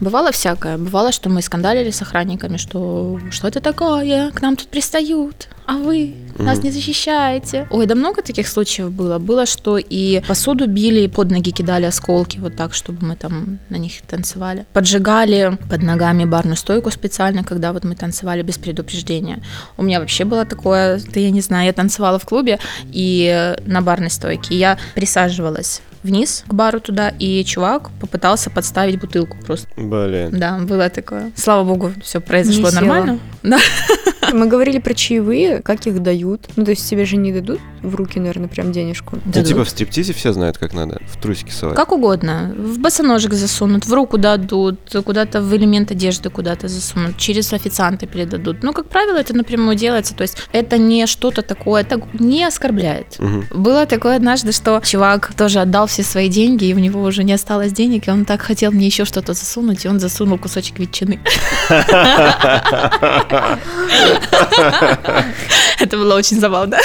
Бывало 0.00 0.30
всякое. 0.32 0.76
Бывало, 0.76 1.12
что 1.14 1.30
мы 1.30 1.40
скандалили 1.42 1.90
с 1.90 2.02
охранниками, 2.02 2.56
что 2.56 3.18
что 3.30 3.48
это 3.48 3.60
такое, 3.60 4.30
к 4.32 4.42
нам 4.42 4.56
тут 4.56 4.68
пристают, 4.68 5.48
а 5.66 5.78
вы 5.78 6.14
нас 6.38 6.62
не 6.62 6.70
защищаете. 6.70 7.66
Ой, 7.70 7.86
да 7.86 7.94
много 7.94 8.22
таких 8.22 8.48
случаев 8.48 8.90
было. 8.90 9.18
Было, 9.18 9.46
что 9.46 9.78
и 9.78 10.20
посуду 10.26 10.66
били, 10.66 11.06
под 11.06 11.30
ноги 11.30 11.50
кидали 11.50 11.86
осколки, 11.86 12.38
вот 12.38 12.56
так, 12.56 12.74
чтобы 12.74 13.06
мы 13.06 13.16
там 13.16 13.58
на 13.70 13.76
них 13.76 14.02
танцевали. 14.02 14.66
Поджигали 14.72 15.58
под 15.70 15.82
ногами 15.82 16.24
барную 16.24 16.56
стойку 16.56 16.90
специально, 16.90 17.44
когда 17.44 17.72
вот 17.72 17.84
мы 17.84 17.94
танцевали 17.94 18.42
без 18.42 18.58
предупреждения. 18.58 19.42
У 19.76 19.82
меня 19.82 20.00
вообще 20.00 20.24
было 20.24 20.44
такое, 20.44 21.00
да 21.12 21.20
я 21.20 21.30
не 21.30 21.40
знаю, 21.40 21.66
я 21.66 21.72
танцевала 21.72 22.18
в 22.18 22.26
клубе 22.26 22.58
и 22.92 23.54
на 23.64 23.80
барной 23.80 24.10
стойке. 24.10 24.56
Я 24.56 24.78
присаживалась 24.94 25.80
вниз 26.04 26.44
к 26.46 26.54
бару 26.54 26.80
туда, 26.80 27.08
и 27.08 27.42
чувак 27.44 27.90
попытался 28.00 28.50
подставить 28.50 29.00
бутылку 29.00 29.36
просто. 29.44 29.66
Блин. 29.76 30.30
Да, 30.38 30.58
было 30.58 30.88
такое. 30.90 31.32
Слава 31.34 31.64
богу, 31.64 31.92
все 32.02 32.20
произошло 32.20 32.66
Не 32.66 32.70
села. 32.70 32.80
нормально. 32.80 33.18
Да. 33.42 33.58
Мы 34.34 34.48
говорили 34.48 34.78
про 34.78 34.94
чаевые, 34.94 35.62
как 35.62 35.86
их 35.86 36.02
дают. 36.02 36.48
Ну, 36.56 36.64
то 36.64 36.72
есть 36.72 36.90
тебе 36.90 37.04
же 37.04 37.16
не 37.16 37.32
дадут 37.32 37.60
в 37.82 37.94
руки, 37.94 38.18
наверное, 38.18 38.48
прям 38.48 38.72
денежку. 38.72 39.20
Ну, 39.24 39.44
типа 39.44 39.64
в 39.64 39.68
стриптизе 39.68 40.12
все 40.12 40.32
знают, 40.32 40.58
как 40.58 40.74
надо 40.74 41.00
в 41.06 41.22
трусики 41.22 41.50
совать. 41.50 41.76
Как 41.76 41.92
угодно. 41.92 42.52
В 42.56 42.80
босоножек 42.80 43.32
засунут, 43.32 43.86
в 43.86 43.92
руку 43.92 44.18
дадут, 44.18 44.80
куда-то 45.04 45.40
в 45.40 45.54
элемент 45.54 45.92
одежды 45.92 46.30
куда-то 46.30 46.66
засунут, 46.66 47.16
через 47.16 47.52
официанта 47.52 48.06
передадут. 48.06 48.64
Ну, 48.64 48.72
как 48.72 48.88
правило, 48.88 49.18
это 49.18 49.36
напрямую 49.36 49.76
делается. 49.76 50.16
То 50.16 50.22
есть 50.22 50.38
это 50.50 50.78
не 50.78 51.06
что-то 51.06 51.42
такое, 51.42 51.82
это 51.82 52.00
не 52.14 52.44
оскорбляет. 52.44 53.20
Мгм. 53.20 53.46
Было 53.54 53.86
такое 53.86 54.16
однажды, 54.16 54.50
что 54.50 54.82
чувак 54.84 55.32
тоже 55.34 55.60
отдал 55.60 55.86
все 55.86 56.02
свои 56.02 56.28
деньги, 56.28 56.64
и 56.64 56.74
у 56.74 56.78
него 56.78 57.02
уже 57.02 57.22
не 57.22 57.34
осталось 57.34 57.72
денег, 57.72 58.08
и 58.08 58.10
он 58.10 58.24
так 58.24 58.42
хотел 58.42 58.72
мне 58.72 58.86
еще 58.86 59.04
что-то 59.04 59.34
засунуть, 59.34 59.84
и 59.84 59.88
он 59.88 60.00
засунул 60.00 60.38
кусочек 60.38 60.80
ветчины. 60.80 61.20
Это 65.80 65.96
было 65.96 66.14
очень 66.14 66.40
забавно. 66.40 66.78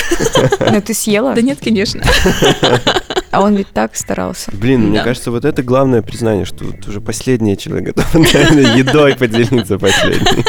Ну, 0.59 0.81
ты 0.81 0.93
съела? 0.93 1.33
Да 1.33 1.41
нет, 1.41 1.59
конечно. 1.63 2.03
А 3.31 3.41
он 3.41 3.55
ведь 3.55 3.67
так 3.69 3.95
старался. 3.95 4.51
Блин, 4.53 4.89
мне 4.89 4.99
Да. 4.99 5.03
кажется, 5.03 5.31
вот 5.31 5.45
это 5.45 5.61
главное 5.63 6.01
признание, 6.01 6.45
что 6.45 6.65
вот 6.65 6.87
уже 6.87 6.99
последний 7.01 7.57
человек 7.57 7.95
готов 7.95 8.13
наверное, 8.15 8.75
едой 8.83 9.15
поделиться 9.15 9.77
последний. 9.77 10.43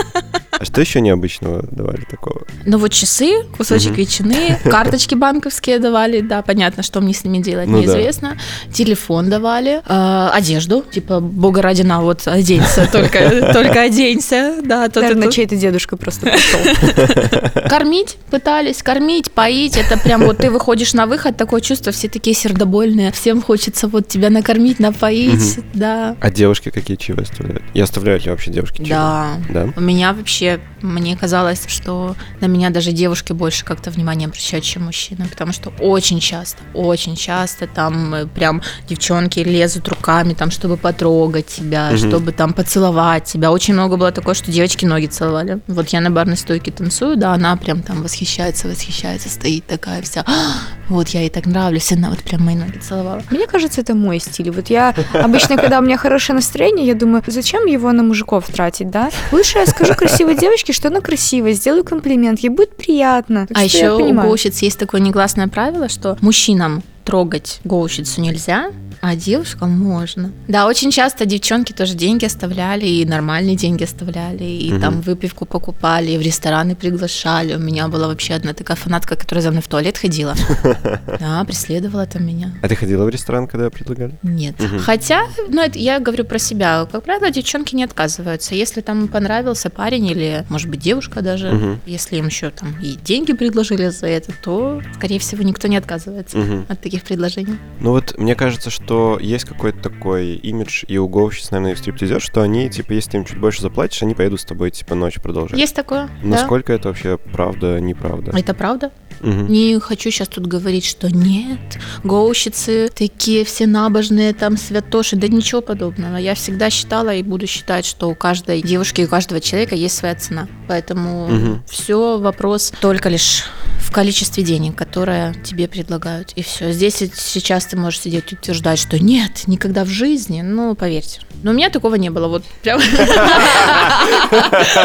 А 0.53 0.65
что 0.67 0.83
еще 0.83 1.01
необычного 1.01 1.63
давали 1.71 2.03
такого? 2.11 2.43
Ну 2.67 2.77
вот 2.77 2.93
часы, 2.93 3.45
кусочек 3.57 3.93
Мгм. 3.93 3.97
ветчины, 3.97 4.59
карточки 4.65 5.15
банковские 5.15 5.79
давали, 5.79 6.21
да, 6.21 6.43
понятно, 6.43 6.83
что 6.83 7.01
мне 7.01 7.15
с 7.15 7.25
ними 7.25 7.39
делать, 7.43 7.67
Ну 7.67 7.79
да. 7.79 7.87
неизвестно. 7.87 8.37
Телефон 8.71 9.31
давали, 9.31 9.81
э, 9.89 10.29
одежду, 10.35 10.83
типа, 10.91 11.21
бога 11.21 11.63
ради, 11.63 11.81
на, 11.81 12.01
вот, 12.03 12.29
оденься, 12.29 12.87
только, 12.93 13.51
только 13.55 13.81
оденься, 13.83 14.57
да, 14.63 14.85
то 14.89 14.95
ты 14.95 15.01
Наверное, 15.01 15.25
тут. 15.29 15.35
чей-то 15.35 15.57
дедушка 15.57 15.97
просто 15.97 16.27
пришел. 16.27 17.69
Кормить 17.69 18.19
пытались, 18.31 18.83
кормить, 18.83 19.31
поить, 19.31 19.77
это 19.79 19.99
прям 19.99 20.25
вот 20.27 20.39
ты 20.39 20.51
выходишь 20.51 20.93
на 20.93 21.07
выход, 21.07 21.39
такое 21.39 21.63
чувство, 21.63 21.91
все 21.91 22.09
такие 22.11 22.35
сердобольные, 22.37 22.70
всем 23.13 23.43
хочется 23.43 23.89
вот 23.89 24.09
тебя 24.09 24.31
накормить, 24.31 24.79
напоить, 24.79 25.59
да. 25.75 26.17
А 26.21 26.31
девушки 26.31 26.71
какие 26.71 26.97
чаевые 26.97 27.25
оставляют? 27.25 27.63
И 27.75 27.81
оставляют 27.81 28.25
ли 28.25 28.31
вообще 28.31 28.51
девушки 28.51 28.77
чаевые? 28.79 28.95
Да, 28.97 29.37
Да? 29.67 29.73
У 29.77 29.81
меня 29.81 30.13
вообще, 30.13 30.61
мне 30.83 31.17
казалось, 31.17 31.65
что 31.69 32.17
на 32.41 32.47
меня 32.47 32.71
даже 32.71 32.93
девушки 32.93 33.33
больше 33.33 33.65
как-то 33.65 33.91
внимание 33.91 34.27
обращают, 34.27 34.65
чем 34.65 34.85
мужчины, 34.85 35.27
потому 35.29 35.53
что 35.53 35.71
очень 35.81 36.21
часто, 36.21 36.59
очень 36.75 37.17
часто 37.17 37.67
там 37.67 38.15
э, 38.15 38.27
прям 38.27 38.63
девчонки 38.89 39.41
лезут 39.41 39.89
руками, 39.89 40.35
там, 40.35 40.51
чтобы 40.51 40.77
потрогать 40.77 41.47
тебя, 41.47 41.89
Мгм. 41.91 41.99
чтобы 41.99 42.33
там 42.33 42.53
поцеловать 42.53 43.25
тебя. 43.25 43.51
Очень 43.53 43.75
много 43.75 43.97
было 43.97 44.13
такое, 44.13 44.35
что 44.35 44.51
девочки 44.51 44.85
ноги 44.85 45.07
целовали. 45.07 45.61
Вот 45.67 45.89
я 45.89 46.01
на 46.01 46.11
барной 46.11 46.37
стойке 46.37 46.71
танцую, 46.71 47.17
да, 47.17 47.33
она 47.35 47.57
прям 47.57 47.83
там 47.83 48.03
восхищается, 48.03 48.69
восхищается, 48.69 49.29
стоит 49.29 49.67
такая 49.67 50.03
вся, 50.03 50.25
«А, 50.27 50.53
вот 50.89 51.09
я 51.09 51.21
ей 51.21 51.31
так 51.31 51.47
нравлюсь, 51.47 51.93
она 51.93 52.11
вот 52.11 52.19
прям 52.23 52.43
мои 52.43 52.55
ноги 52.61 52.79
целовала. 52.79 53.23
Мне 53.31 53.47
кажется, 53.47 53.81
это 53.81 53.95
мой 53.95 54.21
стиль. 54.21 54.51
Вот 54.51 54.69
я 54.71 54.95
обычно, 55.13 55.57
когда 55.57 55.79
у 55.79 55.83
меня 55.83 55.97
хорошее 55.97 56.37
настроение, 56.37 56.87
я 56.87 56.95
думаю, 56.95 57.23
зачем 57.27 57.67
его 57.67 57.91
на 57.93 58.03
мужиков 58.03 58.47
тратить, 58.47 58.91
да? 58.91 59.11
Лучше 59.33 59.59
я 59.59 59.67
скажу 59.67 59.95
красивой 59.95 60.37
девочке, 60.37 60.73
что 60.73 60.89
она 60.89 61.01
красивая, 61.01 61.53
сделаю 61.53 61.85
комплимент, 61.85 62.41
ей 62.41 62.49
будет 62.51 62.77
приятно. 62.77 63.47
Так 63.47 63.57
А 63.59 63.65
еще 63.65 63.93
у 63.93 64.13
гоущиц 64.15 64.63
есть 64.63 64.79
такое 64.79 65.01
негласное 65.01 65.49
правило, 65.49 65.89
что 65.89 66.17
мужчинам 66.21 66.83
трогать 67.05 67.61
гоущицу 67.65 68.21
нельзя, 68.21 68.71
а 69.03 69.17
девушкам 69.17 69.71
можно. 69.71 70.31
Да, 70.47 70.67
очень 70.67 70.91
часто 70.91 71.25
девчонки 71.25 71.73
тоже 71.73 71.95
деньги 71.95 72.27
оставляли, 72.27 72.85
и 72.87 73.05
нормальные 73.07 73.57
деньги 73.57 73.85
оставляли, 73.85 74.45
и 74.45 74.73
Мгм. 74.73 74.81
там 74.81 75.01
выпивку 75.01 75.47
покупали, 75.47 76.11
и 76.11 76.19
в 76.19 76.21
рестораны 76.21 76.77
приглашали. 76.77 77.55
У 77.55 77.59
меня 77.59 77.89
была 77.89 78.09
вообще 78.09 78.35
одна 78.35 78.53
такая 78.53 78.77
фанатка, 78.77 79.17
которая 79.17 79.43
за 79.43 79.51
мной 79.51 79.63
в 79.63 79.69
туалет 79.69 79.97
ходила. 79.97 80.35
Да, 81.19 81.45
преследовала 81.45 82.07
там 82.07 82.27
меня. 82.27 82.53
А 82.63 82.69
ты 82.69 82.75
ходила 82.77 83.05
в 83.05 83.09
ресторан, 83.09 83.47
когда 83.47 83.71
предлагали? 83.71 84.15
Нет. 84.23 84.57
Хотя, 84.85 85.23
ну, 85.49 85.63
это 85.63 85.79
я 85.79 85.99
говорю 85.99 86.25
про 86.25 86.39
себя. 86.39 86.87
Как 86.91 87.05
правило, 87.05 87.31
девчонки 87.31 87.75
не 87.75 87.85
отказываются. 87.85 88.55
Если 88.55 88.81
там 88.81 89.09
понравился 89.09 89.71
парень 89.71 90.07
или, 90.07 90.45
может 90.49 90.69
быть, 90.69 90.81
девушка 90.81 91.23
даже, 91.23 91.79
если 91.87 92.17
им 92.17 92.27
еще 92.27 92.51
там 92.51 92.75
и 92.83 92.97
деньги 93.03 93.33
предложили 93.33 93.89
за 93.89 94.07
это, 94.07 94.33
то, 94.45 94.83
скорее 94.95 95.19
всего, 95.19 95.43
никто 95.43 95.69
не 95.69 95.77
отказывается 95.77 96.39
от 96.69 96.81
таких 96.81 97.00
предложений. 97.05 97.57
Ну 97.81 97.91
вот, 97.91 98.17
мне 98.19 98.35
кажется, 98.35 98.71
что 98.71 99.19
есть 99.21 99.45
какой-то 99.45 99.79
такой 99.83 100.35
имидж 100.35 100.85
и 100.89 100.99
у 100.99 101.09
гоущиц, 101.09 101.51
наверное, 101.51 101.73
и 101.73 101.75
в 101.75 101.79
стриптизер, 101.79 102.21
что 102.21 102.43
они, 102.43 102.69
типа, 102.71 102.93
если 102.93 103.11
ты 103.13 103.17
им 103.19 103.25
чуть 103.25 103.39
больше 103.39 103.63
заплатишь, 103.63 104.03
они 104.03 104.15
поедут 104.15 104.41
с 104.41 104.45
тобой, 104.45 104.71
типа, 104.71 104.95
ночь 104.95 105.15
продолжать. 105.21 105.59
Есть 105.59 105.75
такое? 105.75 106.09
да. 106.23 106.29
Насколько 106.29 106.73
это 106.73 106.89
вообще 106.89 107.19
правда, 107.19 107.81
неправда? 107.81 108.33
Это 108.37 108.55
правда? 108.55 108.91
Мгм. 109.21 109.49
Не 109.49 109.79
хочу 109.81 110.11
сейчас 110.11 110.29
тут 110.29 110.47
говорить, 110.47 110.85
что 110.87 111.11
нет, 111.15 111.59
гоущицы 112.05 112.91
такие 112.95 113.45
все 113.45 113.67
набожные, 113.67 114.33
там 114.33 114.57
святоши, 114.57 115.17
да 115.17 115.29
ничего 115.29 115.61
подобного. 115.61 116.17
Я 116.17 116.35
всегда 116.35 116.71
считала 116.71 117.15
и 117.15 117.23
буду 117.23 117.47
считать, 117.47 117.85
что 117.85 118.09
у 118.11 118.15
каждой 118.15 118.63
девушки 118.63 119.03
и 119.03 119.05
у 119.05 119.09
каждого 119.09 119.41
человека 119.41 119.75
есть 119.75 119.97
своя 119.97 120.15
цена. 120.15 120.49
Поэтому 120.69 121.29
Мгм. 121.29 121.63
все 121.69 122.19
вопрос 122.19 122.73
только 122.81 123.09
лишь 123.09 123.45
в 123.79 123.93
количестве 123.93 124.43
денег, 124.43 124.77
которые 124.77 125.35
тебе 125.45 125.69
предлагают. 125.69 126.33
И 126.37 126.43
все. 126.43 126.73
Здесь 126.81 127.03
и 127.03 127.11
сейчас 127.15 127.67
ты 127.67 127.77
можешь 127.77 128.01
сидеть 128.01 128.33
и 128.33 128.37
утверждать, 128.37 128.79
что 128.79 128.99
нет, 128.99 129.43
никогда 129.47 129.85
в 129.85 129.89
жизни. 129.89 130.41
Ну, 130.41 130.75
поверьте. 130.75 131.21
Но 131.43 131.51
у 131.51 131.55
меня 131.55 131.69
такого 131.69 131.97
не 131.97 132.09
было. 132.09 132.27
Вот 132.27 132.43
прям. 132.63 132.81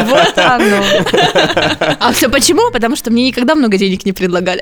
Вот 0.05 0.37
оно. 0.37 0.83
А 1.99 2.11
все 2.11 2.29
почему? 2.29 2.71
Потому 2.71 2.95
что 2.95 3.11
мне 3.11 3.27
никогда 3.27 3.55
много 3.55 3.77
денег 3.77 4.05
не 4.05 4.11
предлагали. 4.11 4.61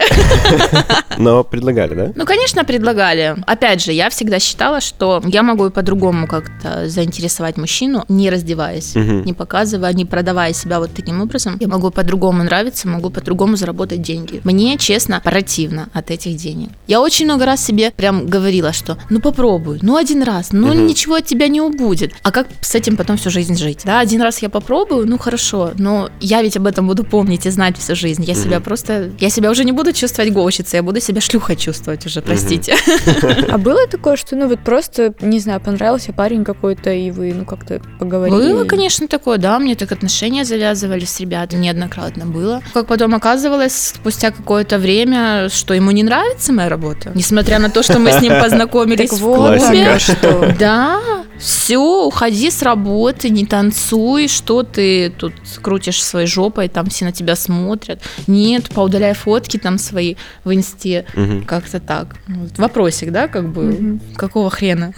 Но 1.18 1.44
предлагали, 1.44 1.96
да? 1.96 2.12
Ну, 2.16 2.26
конечно, 2.26 2.64
предлагали. 2.66 3.36
Опять 3.48 3.84
же, 3.84 3.92
я 3.92 4.10
всегда 4.10 4.40
считала, 4.40 4.82
что 4.82 5.22
я 5.26 5.44
могу 5.44 5.68
и 5.68 5.70
по-другому 5.70 6.28
как-то 6.28 6.88
заинтересовать 6.88 7.58
мужчину, 7.58 8.06
не 8.10 8.30
раздеваясь, 8.30 8.96
не 8.96 9.34
показывая, 9.34 9.94
не 9.94 10.06
продавая 10.06 10.54
себя 10.54 10.80
вот 10.80 10.92
таким 10.94 11.22
образом. 11.22 11.58
Я 11.60 11.68
могу 11.68 11.90
по-другому 11.92 12.44
нравиться, 12.44 12.88
могу 12.88 13.10
по-другому 13.10 13.56
заработать 13.56 14.02
деньги. 14.02 14.42
Мне, 14.44 14.78
честно, 14.78 15.22
противно 15.24 15.90
от 15.94 16.12
этих 16.12 16.36
денег. 16.36 16.70
Я 16.88 17.02
очень 17.02 17.23
много 17.26 17.46
раз 17.46 17.64
себе 17.64 17.92
прям 17.92 18.28
говорила, 18.28 18.74
что 18.74 18.98
ну 19.10 19.20
попробуй, 19.20 19.80
ну 19.82 19.96
один 19.96 20.24
раз, 20.24 20.52
ну 20.52 20.74
Мгм. 20.74 20.88
ничего 20.88 21.16
от 21.16 21.26
тебя 21.26 21.48
не 21.48 21.62
убудет. 21.62 22.14
А 22.24 22.32
как 22.32 22.48
с 22.62 22.76
этим 22.76 22.98
потом 22.98 23.18
всю 23.18 23.30
жизнь 23.30 23.56
жить? 23.58 23.82
Да, 23.86 24.00
один 24.00 24.22
раз 24.22 24.42
я 24.42 24.50
попробую, 24.50 25.08
ну 25.08 25.18
хорошо, 25.18 25.72
но 25.78 26.10
я 26.20 26.42
ведь 26.42 26.58
об 26.58 26.68
этом 26.68 26.88
буду 26.88 27.04
помнить 27.04 27.46
и 27.46 27.50
знать 27.50 27.78
всю 27.78 27.96
жизнь. 27.96 28.24
Я 28.24 28.34
себя 28.36 28.58
Мгм. 28.58 28.64
просто, 28.64 29.12
я 29.20 29.30
себя 29.30 29.50
уже 29.52 29.64
не 29.66 29.72
буду 29.72 29.94
чувствовать 29.94 30.32
гоущицей, 30.34 30.78
я 30.78 30.84
буду 30.84 31.00
себя 31.00 31.22
шлюхой 31.22 31.56
чувствовать 31.56 32.06
уже, 32.06 32.22
простите. 32.22 32.76
А 33.50 33.58
было 33.58 33.88
такое, 33.88 34.16
что, 34.16 34.36
ну, 34.36 34.48
вот 34.48 34.60
просто, 34.60 35.14
не 35.22 35.40
знаю, 35.40 35.60
понравился 35.62 36.14
парень 36.14 36.44
какой-то, 36.44 36.92
и 36.92 37.12
вы, 37.12 37.34
ну, 37.34 37.46
как-то 37.46 37.82
поговорили? 38.00 38.54
Было, 38.54 38.66
конечно, 38.66 39.08
такое, 39.08 39.38
да, 39.38 39.60
мне 39.60 39.76
так 39.76 39.92
отношения 39.92 40.46
завязывались 40.46 41.10
с 41.10 41.20
ребятами, 41.20 41.62
неоднократно 41.66 42.26
было. 42.26 42.62
Как 42.74 42.88
потом 42.88 43.14
оказывалось, 43.16 43.94
спустя 43.96 44.32
какое-то 44.32 44.78
время, 44.80 45.50
что 45.50 45.74
ему 45.74 45.92
не 45.92 46.04
нравится 46.04 46.52
моя 46.54 46.70
работа, 46.70 47.12
несмотря 47.16 47.60
на 47.60 47.70
то, 47.70 47.84
что 47.84 48.00
мы 48.00 48.12
с 48.12 48.22
ним 48.22 48.34
познакомились 48.40 49.10
Так 49.10 49.20
в 49.20 49.22
клубе. 49.22 50.00
что. 50.00 50.56
Да, 50.60 51.00
все, 51.40 52.06
уходи 52.06 52.50
с 52.52 52.62
работы, 52.62 53.30
не 53.30 53.46
танцуй, 53.46 54.28
что 54.28 54.64
ты 54.64 55.10
тут 55.10 55.34
крутишь 55.62 56.02
своей 56.04 56.28
жопой, 56.28 56.70
там 56.70 56.88
все 56.90 57.06
на 57.06 57.12
тебя 57.12 57.36
смотрят. 57.36 58.02
Нет, 58.28 58.70
поудаляй 58.70 59.14
фотки 59.14 59.58
там 59.58 59.78
свои 59.78 60.16
в 60.44 60.54
инсте, 60.54 61.06
как-то 61.48 61.80
так. 61.80 62.16
Вот 62.28 62.58
Вопросик, 62.58 63.12
да, 63.12 63.28
как 63.28 63.50
бы, 63.52 64.00
какого 64.16 64.50
хрена? 64.50 64.94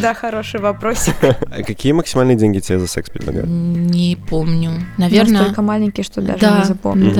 Да, 0.00 0.14
хороший 0.14 0.60
вопросик. 0.60 1.14
А 1.22 1.62
какие 1.62 1.92
максимальные 1.92 2.36
деньги 2.36 2.58
тебе 2.60 2.78
за 2.78 2.86
секс 2.86 3.10
предлагают? 3.10 3.48
Не 3.48 4.16
помню. 4.28 4.72
Наверное, 4.96 5.38
Настолько 5.40 5.62
маленький, 5.62 6.02
что 6.02 6.20
даже 6.20 6.38
Да. 6.38 6.58
не 6.58 6.64
запомнил. 6.64 7.14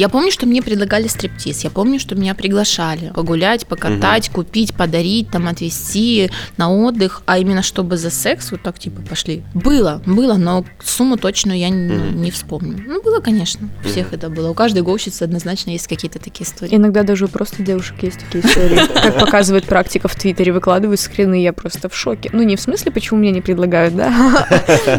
Я 0.00 0.08
помню, 0.08 0.30
что 0.32 0.46
мне 0.46 0.62
предлагали 0.62 1.08
стриптиз, 1.08 1.62
я 1.62 1.68
помню, 1.68 2.00
что 2.00 2.14
меня 2.14 2.34
приглашали 2.34 3.12
погулять, 3.14 3.66
покатать, 3.66 4.30
угу. 4.30 4.36
купить, 4.36 4.72
подарить, 4.72 5.28
там, 5.28 5.46
отвезти 5.46 6.30
на 6.56 6.72
отдых, 6.72 7.20
а 7.26 7.36
именно 7.36 7.60
чтобы 7.60 7.98
за 7.98 8.08
секс 8.08 8.50
вот 8.50 8.62
так 8.62 8.78
типа 8.78 9.02
пошли. 9.02 9.42
Было, 9.52 10.00
было, 10.06 10.36
но 10.36 10.64
сумму 10.82 11.18
точно 11.18 11.52
я 11.52 11.68
не, 11.68 11.92
угу. 11.92 12.18
не 12.18 12.30
вспомню. 12.30 12.82
Ну, 12.86 13.02
было, 13.02 13.20
конечно, 13.20 13.68
у 13.84 13.88
всех 13.88 14.06
угу. 14.06 14.16
это 14.16 14.30
было. 14.30 14.48
У 14.48 14.54
каждой 14.54 14.80
гоущицы 14.80 15.24
однозначно 15.24 15.68
есть 15.68 15.86
какие-то 15.86 16.18
такие 16.18 16.48
истории. 16.48 16.74
Иногда 16.74 17.02
даже 17.02 17.26
у 17.26 17.28
просто 17.28 17.62
девушек 17.62 17.96
есть 18.02 18.20
такие 18.20 18.42
истории. 18.42 18.80
Как 18.94 19.18
показывает 19.18 19.66
практика 19.66 20.08
в 20.08 20.14
Твиттере, 20.14 20.50
выкладывают 20.52 20.98
скрины, 20.98 21.42
я 21.42 21.52
просто 21.52 21.90
в 21.90 21.94
шоке. 21.94 22.30
Ну, 22.32 22.42
не 22.42 22.56
в 22.56 22.60
смысле, 22.62 22.90
почему 22.90 23.20
мне 23.20 23.32
не 23.32 23.42
предлагают, 23.42 23.94
да, 23.94 24.48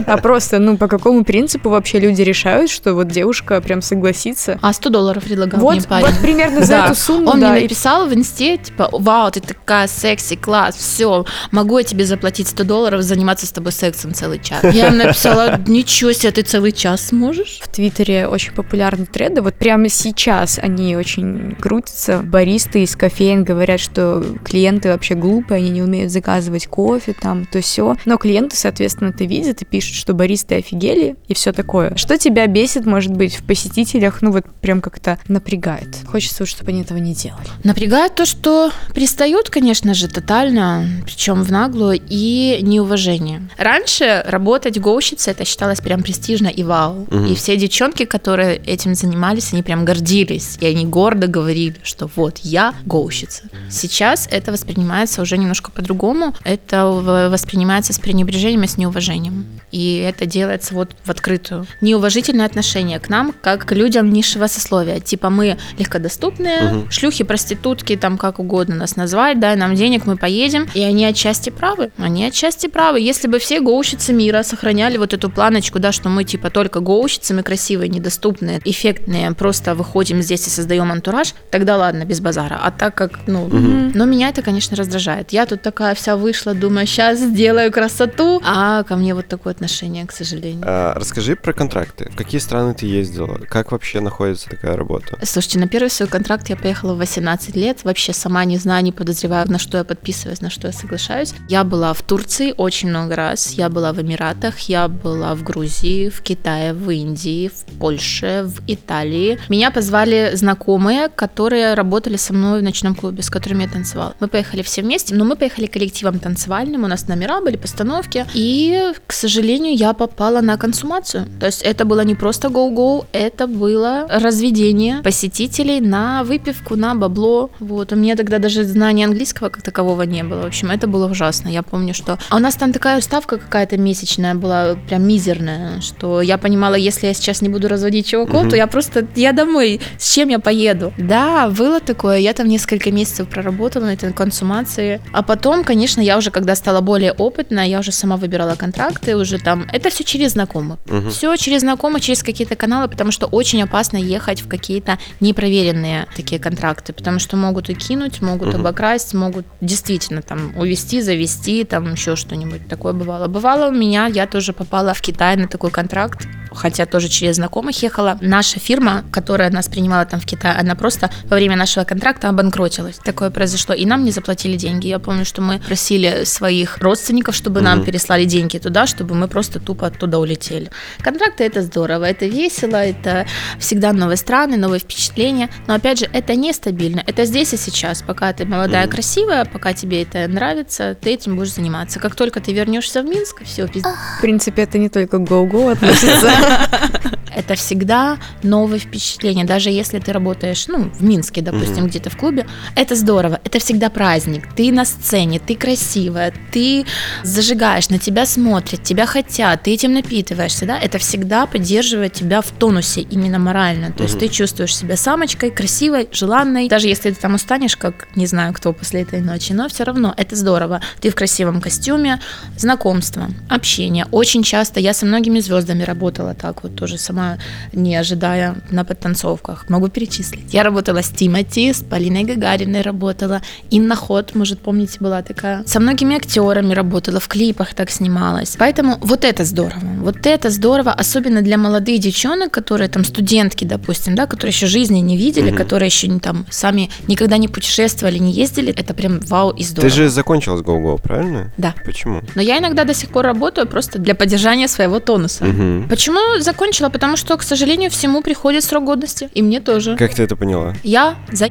а 0.05 0.17
просто, 0.17 0.59
ну, 0.59 0.77
по 0.77 0.87
какому 0.87 1.23
принципу 1.23 1.71
вообще 1.71 1.99
люди 1.99 2.21
решают, 2.21 2.69
что 2.69 2.93
вот 2.93 3.07
девушка 3.07 3.59
прям 3.61 3.81
согласится. 3.81 4.59
А 4.61 4.71
100 4.71 4.90
долларов 4.91 5.23
предлагал 5.23 5.59
вот, 5.59 5.75
мне 5.75 5.81
парень. 5.81 6.05
Вот 6.07 6.17
примерно 6.21 6.63
за 6.63 6.75
эту 6.75 6.95
сумму, 6.95 7.29
Он 7.29 7.37
мне 7.37 7.61
написал 7.61 8.07
в 8.07 8.13
инсте, 8.13 8.57
типа, 8.57 8.89
вау, 8.91 9.31
ты 9.31 9.39
такая 9.39 9.87
секси, 9.87 10.35
класс, 10.35 10.75
все, 10.75 11.25
могу 11.51 11.77
я 11.77 11.83
тебе 11.83 12.05
заплатить 12.05 12.47
100 12.47 12.63
долларов, 12.63 13.01
заниматься 13.01 13.45
с 13.45 13.51
тобой 13.51 13.71
сексом 13.71 14.13
целый 14.13 14.39
час. 14.39 14.63
Я 14.73 14.91
написала, 14.91 15.59
ничего 15.67 16.11
себе, 16.11 16.31
ты 16.31 16.41
целый 16.41 16.71
час 16.71 17.07
сможешь? 17.07 17.59
В 17.61 17.67
Твиттере 17.67 18.27
очень 18.27 18.53
популярны 18.53 19.05
треды, 19.05 19.41
вот 19.41 19.55
прямо 19.55 19.89
сейчас 19.89 20.59
они 20.61 20.95
очень 20.95 21.55
крутятся. 21.59 22.19
Баристы 22.23 22.83
из 22.83 22.95
кофеин 22.95 23.43
говорят, 23.43 23.79
что 23.79 24.23
клиенты 24.43 24.89
вообще 24.89 25.15
глупые, 25.15 25.59
они 25.59 25.69
не 25.69 25.81
умеют 25.81 26.11
заказывать 26.11 26.67
кофе, 26.67 27.13
там, 27.19 27.45
то 27.45 27.61
все. 27.61 27.97
Но 28.05 28.17
клиенты, 28.17 28.55
соответственно, 28.55 29.09
это 29.09 29.23
видят 29.23 29.61
и 29.61 29.65
пишут, 29.65 29.95
что 29.95 30.13
баристы 30.13 30.55
офигели 30.55 31.15
и 31.27 31.33
все 31.33 31.51
такое. 31.51 31.95
Что 31.95 32.17
тебя 32.17 32.47
бесит, 32.47 32.85
может 32.85 33.11
быть, 33.11 33.35
в 33.35 33.43
посетителях, 33.43 34.21
ну 34.21 34.31
вот 34.31 34.45
прям 34.61 34.70
как-то 34.79 35.19
напрягает? 35.27 35.97
Хочется, 36.07 36.45
чтобы 36.45 36.71
они 36.71 36.83
этого 36.83 36.99
не 36.99 37.13
делали. 37.13 37.47
Напрягает 37.65 38.15
то, 38.15 38.25
что 38.25 38.71
пристают, 38.93 39.49
конечно 39.49 39.93
же, 39.93 40.07
тотально, 40.07 40.87
причем 41.03 41.43
в 41.43 41.51
наглую, 41.51 41.99
и 42.07 42.59
неуважение. 42.61 43.49
Раньше 43.57 44.23
работать 44.27 44.79
гоущицей 44.79 45.31
это 45.31 45.43
считалось 45.43 45.81
прям 45.81 46.03
престижно 46.03 46.47
и 46.47 46.63
вау. 46.63 47.07
Угу. 47.09 47.25
И 47.25 47.35
все 47.35 47.57
девчонки, 47.57 48.05
которые 48.05 48.57
этим 48.57 48.95
занимались, 48.95 49.51
они 49.51 49.63
прям 49.63 49.83
гордились. 49.83 50.57
И 50.61 50.65
они 50.65 50.85
гордо 50.85 51.27
говорили, 51.27 51.75
что 51.83 52.09
вот 52.15 52.37
я 52.43 52.73
гоущица. 52.85 53.43
Сейчас 53.69 54.27
это 54.29 54.51
воспринимается 54.51 55.21
уже 55.21 55.37
немножко 55.37 55.71
по-другому. 55.71 56.35
Это 56.43 56.85
воспринимается 56.85 57.93
с 57.93 57.99
пренебрежением 57.99 58.63
и 58.63 58.67
с 58.67 58.77
неуважением. 58.77 59.45
И 59.71 59.97
это 59.97 60.25
делается 60.25 60.75
вот 60.75 60.91
в 61.03 61.09
открытую. 61.09 61.65
Неуважительное 61.81 62.45
отношение 62.45 62.99
к 62.99 63.09
нам, 63.09 63.33
как 63.41 63.65
к 63.65 63.71
людям 63.73 64.11
низшего 64.11 64.47
сословия. 64.61 64.99
Типа 64.99 65.29
мы 65.29 65.57
легкодоступные, 65.77 66.73
угу. 66.73 66.91
шлюхи, 66.91 67.23
проститутки, 67.23 67.95
там 67.95 68.17
как 68.17 68.39
угодно 68.39 68.75
нас 68.75 68.95
назвать, 68.95 69.39
дай 69.39 69.55
нам 69.55 69.75
денег, 69.75 70.05
мы 70.05 70.17
поедем. 70.17 70.67
И 70.73 70.81
они 70.81 71.05
отчасти 71.05 71.49
правы. 71.49 71.91
Они 71.97 72.25
отчасти 72.25 72.67
правы. 72.67 72.99
Если 72.99 73.27
бы 73.27 73.39
все 73.39 73.59
гоущицы 73.59 74.13
мира 74.13 74.43
сохраняли 74.43 74.97
вот 74.97 75.13
эту 75.13 75.29
планочку, 75.29 75.79
да, 75.79 75.91
что 75.91 76.09
мы 76.09 76.23
типа 76.23 76.49
только 76.49 76.79
гоущицы, 76.79 77.33
мы 77.33 77.43
красивые, 77.43 77.89
недоступные, 77.89 78.61
эффектные, 78.65 79.31
просто 79.33 79.75
выходим 79.75 80.21
здесь 80.21 80.47
и 80.47 80.49
создаем 80.49 80.91
антураж, 80.91 81.33
тогда 81.49 81.77
ладно, 81.77 82.05
без 82.05 82.19
базара. 82.19 82.59
А 82.61 82.71
так 82.71 82.95
как, 82.95 83.19
ну, 83.27 83.45
угу. 83.45 83.57
но 83.57 84.05
меня 84.05 84.29
это, 84.29 84.41
конечно, 84.41 84.77
раздражает. 84.77 85.33
Я 85.33 85.45
тут 85.45 85.61
такая 85.61 85.95
вся 85.95 86.15
вышла, 86.15 86.53
думаю, 86.53 86.85
сейчас 86.85 87.19
сделаю 87.19 87.71
красоту, 87.71 88.41
а 88.45 88.83
ко 88.83 88.95
мне 88.95 89.15
вот 89.15 89.27
такое 89.27 89.53
отношение, 89.53 90.05
к 90.05 90.11
сожалению. 90.11 90.63
А, 90.65 90.93
расскажи 90.95 91.35
про 91.35 91.53
контракты. 91.53 92.09
В 92.11 92.15
какие 92.15 92.39
страны 92.39 92.73
ты 92.73 92.85
ездила? 92.85 93.39
Как 93.49 93.71
вообще 93.71 93.99
находится 94.01 94.50
такая 94.51 94.75
работа? 94.75 95.17
Слушайте, 95.23 95.59
на 95.59 95.67
первый 95.67 95.89
свой 95.89 96.09
контракт 96.09 96.49
я 96.49 96.55
поехала 96.55 96.93
в 96.93 96.97
18 96.97 97.55
лет. 97.55 97.83
Вообще 97.83 98.13
сама 98.13 98.45
не 98.45 98.57
знаю, 98.57 98.83
не 98.83 98.91
подозреваю, 98.91 99.49
на 99.49 99.59
что 99.59 99.77
я 99.77 99.83
подписываюсь, 99.83 100.41
на 100.41 100.49
что 100.49 100.67
я 100.67 100.73
соглашаюсь. 100.73 101.33
Я 101.49 101.63
была 101.63 101.93
в 101.93 102.01
Турции 102.01 102.53
очень 102.55 102.89
много 102.89 103.15
раз. 103.15 103.53
Я 103.53 103.69
была 103.69 103.93
в 103.93 104.01
Эмиратах, 104.01 104.59
я 104.69 104.87
была 104.87 105.33
в 105.35 105.43
Грузии, 105.43 106.09
в 106.09 106.21
Китае, 106.21 106.73
в 106.73 106.89
Индии, 106.89 107.49
в 107.49 107.79
Польше, 107.79 108.43
в 108.45 108.61
Италии. 108.67 109.39
Меня 109.49 109.71
позвали 109.71 110.31
знакомые, 110.33 111.09
которые 111.09 111.73
работали 111.73 112.17
со 112.17 112.33
мной 112.33 112.59
в 112.59 112.63
ночном 112.63 112.95
клубе, 112.95 113.23
с 113.23 113.29
которыми 113.29 113.63
я 113.63 113.69
танцевала. 113.69 114.15
Мы 114.19 114.27
поехали 114.27 114.61
все 114.61 114.81
вместе, 114.81 115.15
но 115.15 115.25
мы 115.25 115.35
поехали 115.35 115.67
коллективом 115.67 116.19
танцевальным, 116.19 116.83
у 116.83 116.87
нас 116.87 117.07
номера 117.07 117.41
были, 117.41 117.55
постановки. 117.57 118.25
И, 118.33 118.91
к 119.07 119.13
сожалению, 119.13 119.75
я 119.75 119.93
попала 119.93 120.41
на 120.41 120.57
консумацию. 120.57 121.27
То 121.39 121.45
есть 121.45 121.61
это 121.61 121.85
было 121.85 122.01
не 122.01 122.15
просто 122.15 122.49
go-go, 122.49 123.05
это 123.13 123.47
было 123.47 124.07
разведение 124.41 125.03
посетителей 125.03 125.79
на 125.79 126.23
выпивку, 126.23 126.75
на 126.75 126.95
бабло. 126.95 127.51
Вот. 127.59 127.93
У 127.93 127.95
меня 127.95 128.15
тогда 128.15 128.39
даже 128.39 128.63
знания 128.63 129.05
английского 129.05 129.49
как 129.49 129.61
такового 129.61 130.01
не 130.01 130.23
было. 130.23 130.41
В 130.41 130.45
общем, 130.45 130.71
это 130.71 130.87
было 130.87 131.07
ужасно. 131.07 131.47
Я 131.49 131.61
помню, 131.61 131.93
что... 131.93 132.17
А 132.29 132.37
у 132.37 132.39
нас 132.39 132.55
там 132.55 132.73
такая 132.73 132.99
ставка 133.01 133.37
какая-то 133.37 133.77
месячная 133.77 134.33
была, 134.33 134.75
прям 134.87 135.03
мизерная, 135.03 135.79
что 135.81 136.21
я 136.21 136.39
понимала, 136.39 136.73
если 136.73 137.07
я 137.07 137.13
сейчас 137.13 137.41
не 137.41 137.49
буду 137.49 137.67
разводить 137.67 138.07
чуваков, 138.07 138.41
угу. 138.41 138.49
то 138.49 138.55
я 138.55 138.65
просто... 138.65 139.07
Я 139.15 139.31
домой. 139.31 139.79
С 139.99 140.11
чем 140.11 140.29
я 140.29 140.39
поеду? 140.39 140.91
Да, 140.97 141.49
было 141.49 141.79
такое. 141.79 142.17
Я 142.17 142.33
там 142.33 142.47
несколько 142.47 142.91
месяцев 142.91 143.27
проработала 143.29 143.85
на 143.85 143.93
этой 143.93 144.11
консумации. 144.11 145.01
А 145.13 145.21
потом, 145.21 145.63
конечно, 145.63 146.01
я 146.01 146.17
уже, 146.17 146.31
когда 146.31 146.55
стала 146.55 146.81
более 146.81 147.11
опытная, 147.11 147.67
я 147.67 147.79
уже 147.79 147.91
сама 147.91 148.17
выбирала 148.17 148.55
контракты, 148.55 149.15
уже 149.15 149.37
там... 149.37 149.67
Это 149.71 149.91
все 149.91 150.03
через 150.03 150.31
знакомых. 150.31 150.79
Угу. 150.89 151.09
Все 151.09 151.35
через 151.35 151.61
знакомых, 151.61 152.01
через 152.01 152.23
какие-то 152.23 152.55
каналы, 152.55 152.87
потому 152.87 153.11
что 153.11 153.27
очень 153.27 153.61
опасно 153.61 153.97
ехать 153.97 154.30
в 154.39 154.47
какие-то 154.47 154.97
непроверенные 155.19 156.07
такие 156.15 156.39
контракты, 156.39 156.93
потому 156.93 157.19
что 157.19 157.35
могут 157.35 157.69
и 157.69 157.73
кинуть, 157.73 158.21
могут 158.21 158.49
угу. 158.49 158.59
обокрасть, 158.59 159.13
могут 159.13 159.45
действительно 159.59 160.21
там 160.21 160.55
увести, 160.57 161.01
завести, 161.01 161.65
там 161.65 161.91
еще 161.91 162.15
что-нибудь 162.15 162.67
такое 162.69 162.93
бывало. 162.93 163.27
Бывало 163.27 163.69
у 163.69 163.73
меня, 163.73 164.05
я 164.07 164.27
тоже 164.27 164.53
попала 164.53 164.93
в 164.93 165.01
Китай 165.01 165.35
на 165.35 165.47
такой 165.47 165.71
контракт, 165.71 166.27
хотя 166.51 166.85
тоже 166.85 167.07
через 167.07 167.35
знакомых 167.35 167.81
ехала. 167.81 168.17
Наша 168.21 168.59
фирма, 168.59 169.03
которая 169.11 169.49
нас 169.49 169.67
принимала 169.67 170.05
там 170.05 170.19
в 170.19 170.25
Китае, 170.25 170.55
она 170.55 170.75
просто 170.75 171.09
во 171.25 171.35
время 171.35 171.55
нашего 171.55 171.83
контракта 171.83 172.29
обанкротилась. 172.29 172.97
Такое 172.97 173.29
произошло, 173.29 173.73
и 173.73 173.85
нам 173.85 174.03
не 174.03 174.11
заплатили 174.11 174.57
деньги. 174.57 174.87
Я 174.87 174.99
помню, 174.99 175.25
что 175.25 175.41
мы 175.41 175.59
просили 175.59 176.23
своих 176.25 176.77
родственников, 176.77 177.35
чтобы 177.35 177.59
mm-hmm. 177.59 177.63
нам 177.63 177.83
переслали 177.83 178.25
деньги 178.25 178.57
туда, 178.57 178.85
чтобы 178.87 179.15
мы 179.15 179.27
просто 179.27 179.59
тупо 179.59 179.87
оттуда 179.87 180.19
улетели. 180.19 180.69
Контракты 180.99 181.43
это 181.43 181.61
здорово, 181.61 182.05
это 182.05 182.25
весело, 182.25 182.75
это 182.75 183.25
всегда 183.59 183.93
новые 183.93 184.17
страны, 184.21 184.57
новые 184.57 184.79
впечатления, 184.79 185.49
но 185.67 185.73
опять 185.73 185.99
же, 185.99 186.09
это 186.13 186.35
нестабильно, 186.35 187.03
это 187.05 187.25
здесь 187.25 187.53
и 187.53 187.57
сейчас. 187.57 188.01
Пока 188.01 188.31
ты 188.33 188.45
молодая, 188.45 188.85
mm-hmm. 188.85 188.91
красивая, 188.91 189.45
пока 189.45 189.73
тебе 189.73 190.03
это 190.03 190.27
нравится, 190.27 190.95
ты 190.99 191.11
этим 191.11 191.35
будешь 191.35 191.53
заниматься. 191.53 191.99
Как 191.99 192.15
только 192.15 192.39
ты 192.39 192.53
вернешься 192.53 193.01
в 193.01 193.05
Минск, 193.05 193.43
все, 193.43 193.67
пиздец. 193.67 193.91
В 194.17 194.21
принципе, 194.21 194.63
это 194.63 194.77
не 194.77 194.89
только 194.89 195.17
go-go 195.17 195.71
относится. 195.71 196.31
Это 197.33 197.55
всегда 197.55 198.17
новые 198.43 198.79
впечатления, 198.79 199.45
даже 199.45 199.69
если 199.69 199.99
ты 199.99 200.11
работаешь, 200.11 200.67
ну, 200.67 200.89
в 200.89 201.01
Минске, 201.01 201.41
допустим, 201.41 201.87
где-то 201.87 202.09
в 202.09 202.17
клубе, 202.17 202.45
это 202.75 202.95
здорово, 202.95 203.39
это 203.43 203.59
всегда 203.59 203.89
праздник, 203.89 204.53
ты 204.53 204.71
на 204.71 204.83
сцене, 204.85 205.39
ты 205.39 205.55
красивая, 205.55 206.33
ты 206.51 206.85
зажигаешь, 207.23 207.89
на 207.89 207.99
тебя 207.99 208.25
смотрят, 208.25 208.83
тебя 208.83 209.05
хотят, 209.05 209.63
ты 209.63 209.71
этим 209.71 209.93
напитываешься, 209.93 210.65
да, 210.65 210.77
это 210.77 210.97
всегда 210.97 211.45
поддерживает 211.45 212.13
тебя 212.13 212.41
в 212.41 212.51
тонусе 212.51 213.01
именно 213.01 213.39
морально, 213.39 213.91
то 213.91 214.07
есть 214.11 214.19
ты 214.19 214.27
чувствуешь 214.27 214.75
себя 214.75 214.97
самочкой, 214.97 215.51
красивой, 215.51 216.09
желанной, 216.11 216.67
даже 216.67 216.87
если 216.87 217.11
ты 217.11 217.19
там 217.19 217.35
устанешь, 217.35 217.77
как 217.77 218.07
не 218.15 218.27
знаю 218.27 218.53
кто 218.53 218.73
после 218.73 219.01
этой 219.01 219.21
ночи, 219.21 219.53
но 219.53 219.69
все 219.69 219.83
равно 219.83 220.13
это 220.17 220.35
здорово, 220.35 220.81
ты 220.99 221.09
в 221.09 221.15
красивом 221.15 221.61
костюме, 221.61 222.19
знакомство, 222.57 223.29
общение, 223.49 224.05
очень 224.11 224.43
часто 224.43 224.79
я 224.79 224.93
со 224.93 225.05
многими 225.05 225.39
звездами 225.39 225.83
работала 225.83 226.33
так 226.33 226.63
вот 226.63 226.75
тоже 226.75 226.97
сама 226.97 227.37
не 227.73 227.95
ожидая 227.95 228.55
на 228.69 228.83
подтанцовках. 228.83 229.69
Могу 229.69 229.87
перечислить. 229.87 230.53
Я 230.53 230.63
работала 230.63 231.01
с 231.01 231.09
Тимати, 231.09 231.71
с 231.71 231.81
Полиной 231.81 232.23
Гагариной 232.23 232.81
работала, 232.81 233.41
Инна 233.69 233.95
Ход, 233.95 234.35
может, 234.35 234.59
помните, 234.59 234.97
была 234.99 235.21
такая. 235.21 235.63
Со 235.65 235.79
многими 235.79 236.15
актерами 236.15 236.73
работала, 236.73 237.19
в 237.19 237.27
клипах 237.27 237.73
так 237.73 237.89
снималась. 237.89 238.55
Поэтому 238.57 238.97
вот 239.01 239.23
это 239.23 239.45
здорово. 239.45 239.81
Вот 239.99 240.25
это 240.25 240.49
здорово, 240.49 240.91
особенно 240.91 241.41
для 241.41 241.57
молодых 241.57 241.99
девчонок, 241.99 242.51
которые 242.51 242.89
там 242.89 243.05
студентки, 243.05 243.65
допустим, 243.65 244.00
да, 244.09 244.25
которые 244.25 244.51
еще 244.51 244.67
жизни 244.67 244.99
не 244.99 245.17
видели, 245.17 245.51
mm-hmm. 245.51 245.57
которые 245.57 245.87
еще 245.87 246.07
не 246.07 246.19
там 246.19 246.45
сами 246.49 246.89
никогда 247.07 247.37
не 247.37 247.47
путешествовали, 247.47 248.17
не 248.17 248.31
ездили. 248.31 248.73
Это 248.73 248.93
прям 248.93 249.19
вау 249.21 249.51
и 249.51 249.63
здорово. 249.63 249.89
Ты 249.89 249.95
же 249.95 250.09
закончила 250.09 250.57
с 250.57 250.61
GoGo, 250.61 251.01
правильно? 251.01 251.51
Да. 251.57 251.75
Почему? 251.85 252.21
Но 252.35 252.41
я 252.41 252.57
иногда 252.57 252.83
до 252.83 252.93
сих 252.93 253.09
пор 253.09 253.25
работаю 253.25 253.67
просто 253.67 253.99
для 253.99 254.15
поддержания 254.15 254.67
своего 254.67 254.99
тонуса. 254.99 255.45
Mm-hmm. 255.45 255.89
Почему 255.89 256.39
закончила? 256.39 256.89
Потому 256.89 257.17
что, 257.17 257.37
к 257.37 257.43
сожалению, 257.43 257.89
всему 257.89 258.21
приходит 258.21 258.63
срок 258.63 258.85
годности. 258.85 259.29
И 259.33 259.41
мне 259.41 259.59
тоже. 259.59 259.95
Как 259.95 260.13
ты 260.13 260.23
это 260.23 260.35
поняла? 260.35 260.73
Я 260.83 261.15
за... 261.31 261.49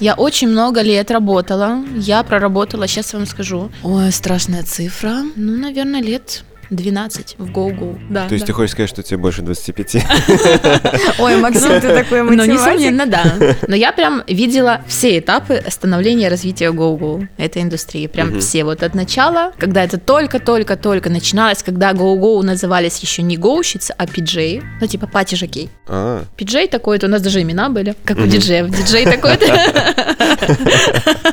Я 0.00 0.14
очень 0.14 0.48
много 0.48 0.82
лет 0.82 1.10
работала. 1.10 1.82
Я 1.96 2.22
проработала, 2.22 2.86
сейчас 2.86 3.12
вам 3.14 3.26
скажу. 3.26 3.70
Ой, 3.82 4.12
страшная 4.12 4.62
цифра. 4.62 5.22
Ну, 5.36 5.56
наверное, 5.56 6.02
лет 6.02 6.44
12 6.70 7.36
в 7.38 7.50
Go-Go. 7.50 7.98
Да, 8.10 8.26
То 8.28 8.34
есть 8.34 8.44
да. 8.44 8.46
ты 8.48 8.52
хочешь 8.52 8.72
сказать, 8.72 8.90
что 8.90 9.02
тебе 9.02 9.18
больше 9.18 9.42
25? 9.42 9.96
Ой, 11.18 11.36
Максим, 11.36 11.80
ты 11.80 11.88
такой 11.94 12.22
Ну, 12.22 12.30
математик. 12.36 12.52
несомненно, 12.54 13.06
да. 13.06 13.24
Но 13.68 13.76
я 13.76 13.92
прям 13.92 14.22
видела 14.26 14.82
все 14.86 15.18
этапы 15.18 15.62
становления 15.68 16.28
развития 16.28 16.70
Go-Go 16.72 17.28
этой 17.36 17.62
индустрии. 17.62 18.06
Прям 18.06 18.40
все 18.40 18.64
вот 18.64 18.82
от 18.82 18.94
начала, 18.94 19.52
когда 19.58 19.84
это 19.84 19.98
только-только-только 19.98 21.10
начиналось, 21.10 21.62
когда 21.62 21.92
Go-Go 21.92 22.42
назывались 22.42 22.98
еще 22.98 23.22
не 23.22 23.36
гоущицы, 23.36 23.94
а 23.96 24.06
PJ, 24.06 24.62
ну 24.80 24.86
типа 24.86 25.06
Пати 25.06 25.34
Жакей. 25.34 25.70
А, 25.86 26.24
PJ 26.36 26.68
такой-то, 26.68 27.06
у 27.06 27.10
нас 27.10 27.22
даже 27.22 27.42
имена 27.42 27.68
были, 27.68 27.94
как 28.04 28.18
у 28.18 28.26
диджеев. 28.26 28.68
Диджей 28.70 29.04
такой-то. 29.04 29.46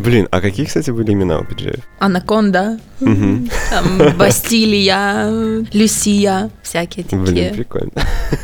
блин, 0.00 0.28
а 0.30 0.40
какие, 0.40 0.66
кстати, 0.66 0.90
были 0.90 1.12
имена 1.12 1.38
у 1.38 1.44
пиджеев? 1.44 1.80
Анаконда, 1.98 2.78
там, 2.98 4.16
Бастилия, 4.18 5.64
Люсия, 5.72 6.50
всякие 6.62 7.04
Блин, 7.06 7.24
такие. 7.26 7.50
прикольно. 7.54 7.90